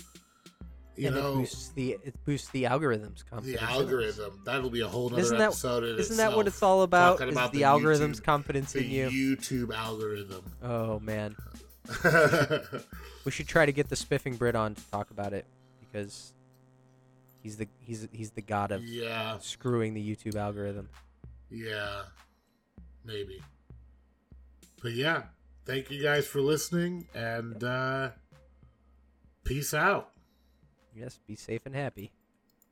You 0.95 1.07
and 1.07 1.15
know, 1.15 1.33
it 1.33 1.35
boosts 1.35 1.69
the 1.69 1.91
it 2.03 2.15
boosts 2.25 2.49
the 2.49 2.63
algorithms. 2.63 3.19
the 3.19 3.23
confidence 3.29 3.61
in 3.61 3.67
us. 3.67 3.71
algorithm. 3.71 4.41
That'll 4.45 4.69
be 4.71 4.81
a 4.81 4.87
whole 4.87 5.07
other 5.13 5.21
Isn't 5.21 5.37
that- 5.37 5.49
episode. 5.49 5.83
Isn't 5.99 6.17
that 6.17 6.35
what 6.35 6.47
it's 6.47 6.63
all 6.63 6.81
about? 6.81 7.21
Is 7.21 7.31
about 7.31 7.51
the, 7.51 7.59
the 7.59 7.63
algorithm's 7.65 8.19
YouTube- 8.19 8.23
confidence 8.23 8.75
in 8.75 8.89
you? 8.89 9.09
YouTube 9.37 9.75
algorithm. 9.75 10.43
Oh 10.63 10.99
man, 10.99 11.35
we 13.25 13.31
should 13.31 13.47
try 13.47 13.65
to 13.67 13.71
get 13.71 13.89
the 13.89 13.95
spiffing 13.95 14.35
Brit 14.37 14.55
on 14.55 14.73
to 14.75 14.81
talk 14.89 15.11
about 15.11 15.33
it 15.33 15.45
because 15.79 16.33
he's 17.43 17.57
the 17.57 17.67
he's 17.79 18.07
he's 18.11 18.31
the 18.31 18.41
god 18.41 18.71
of 18.71 18.83
yeah, 18.83 19.37
screwing 19.39 19.93
the 19.93 20.01
YouTube 20.15 20.35
algorithm. 20.35 20.89
yeah, 21.51 22.01
maybe. 23.05 23.39
But 24.81 24.93
yeah, 24.93 25.23
thank 25.65 25.91
you 25.91 26.01
guys 26.01 26.25
for 26.25 26.41
listening 26.41 27.07
and 27.13 27.63
uh 27.63 28.09
peace 29.47 29.73
out. 29.73 30.11
Yes, 30.93 31.19
be 31.25 31.35
safe 31.35 31.65
and 31.65 31.75
happy. 31.75 32.11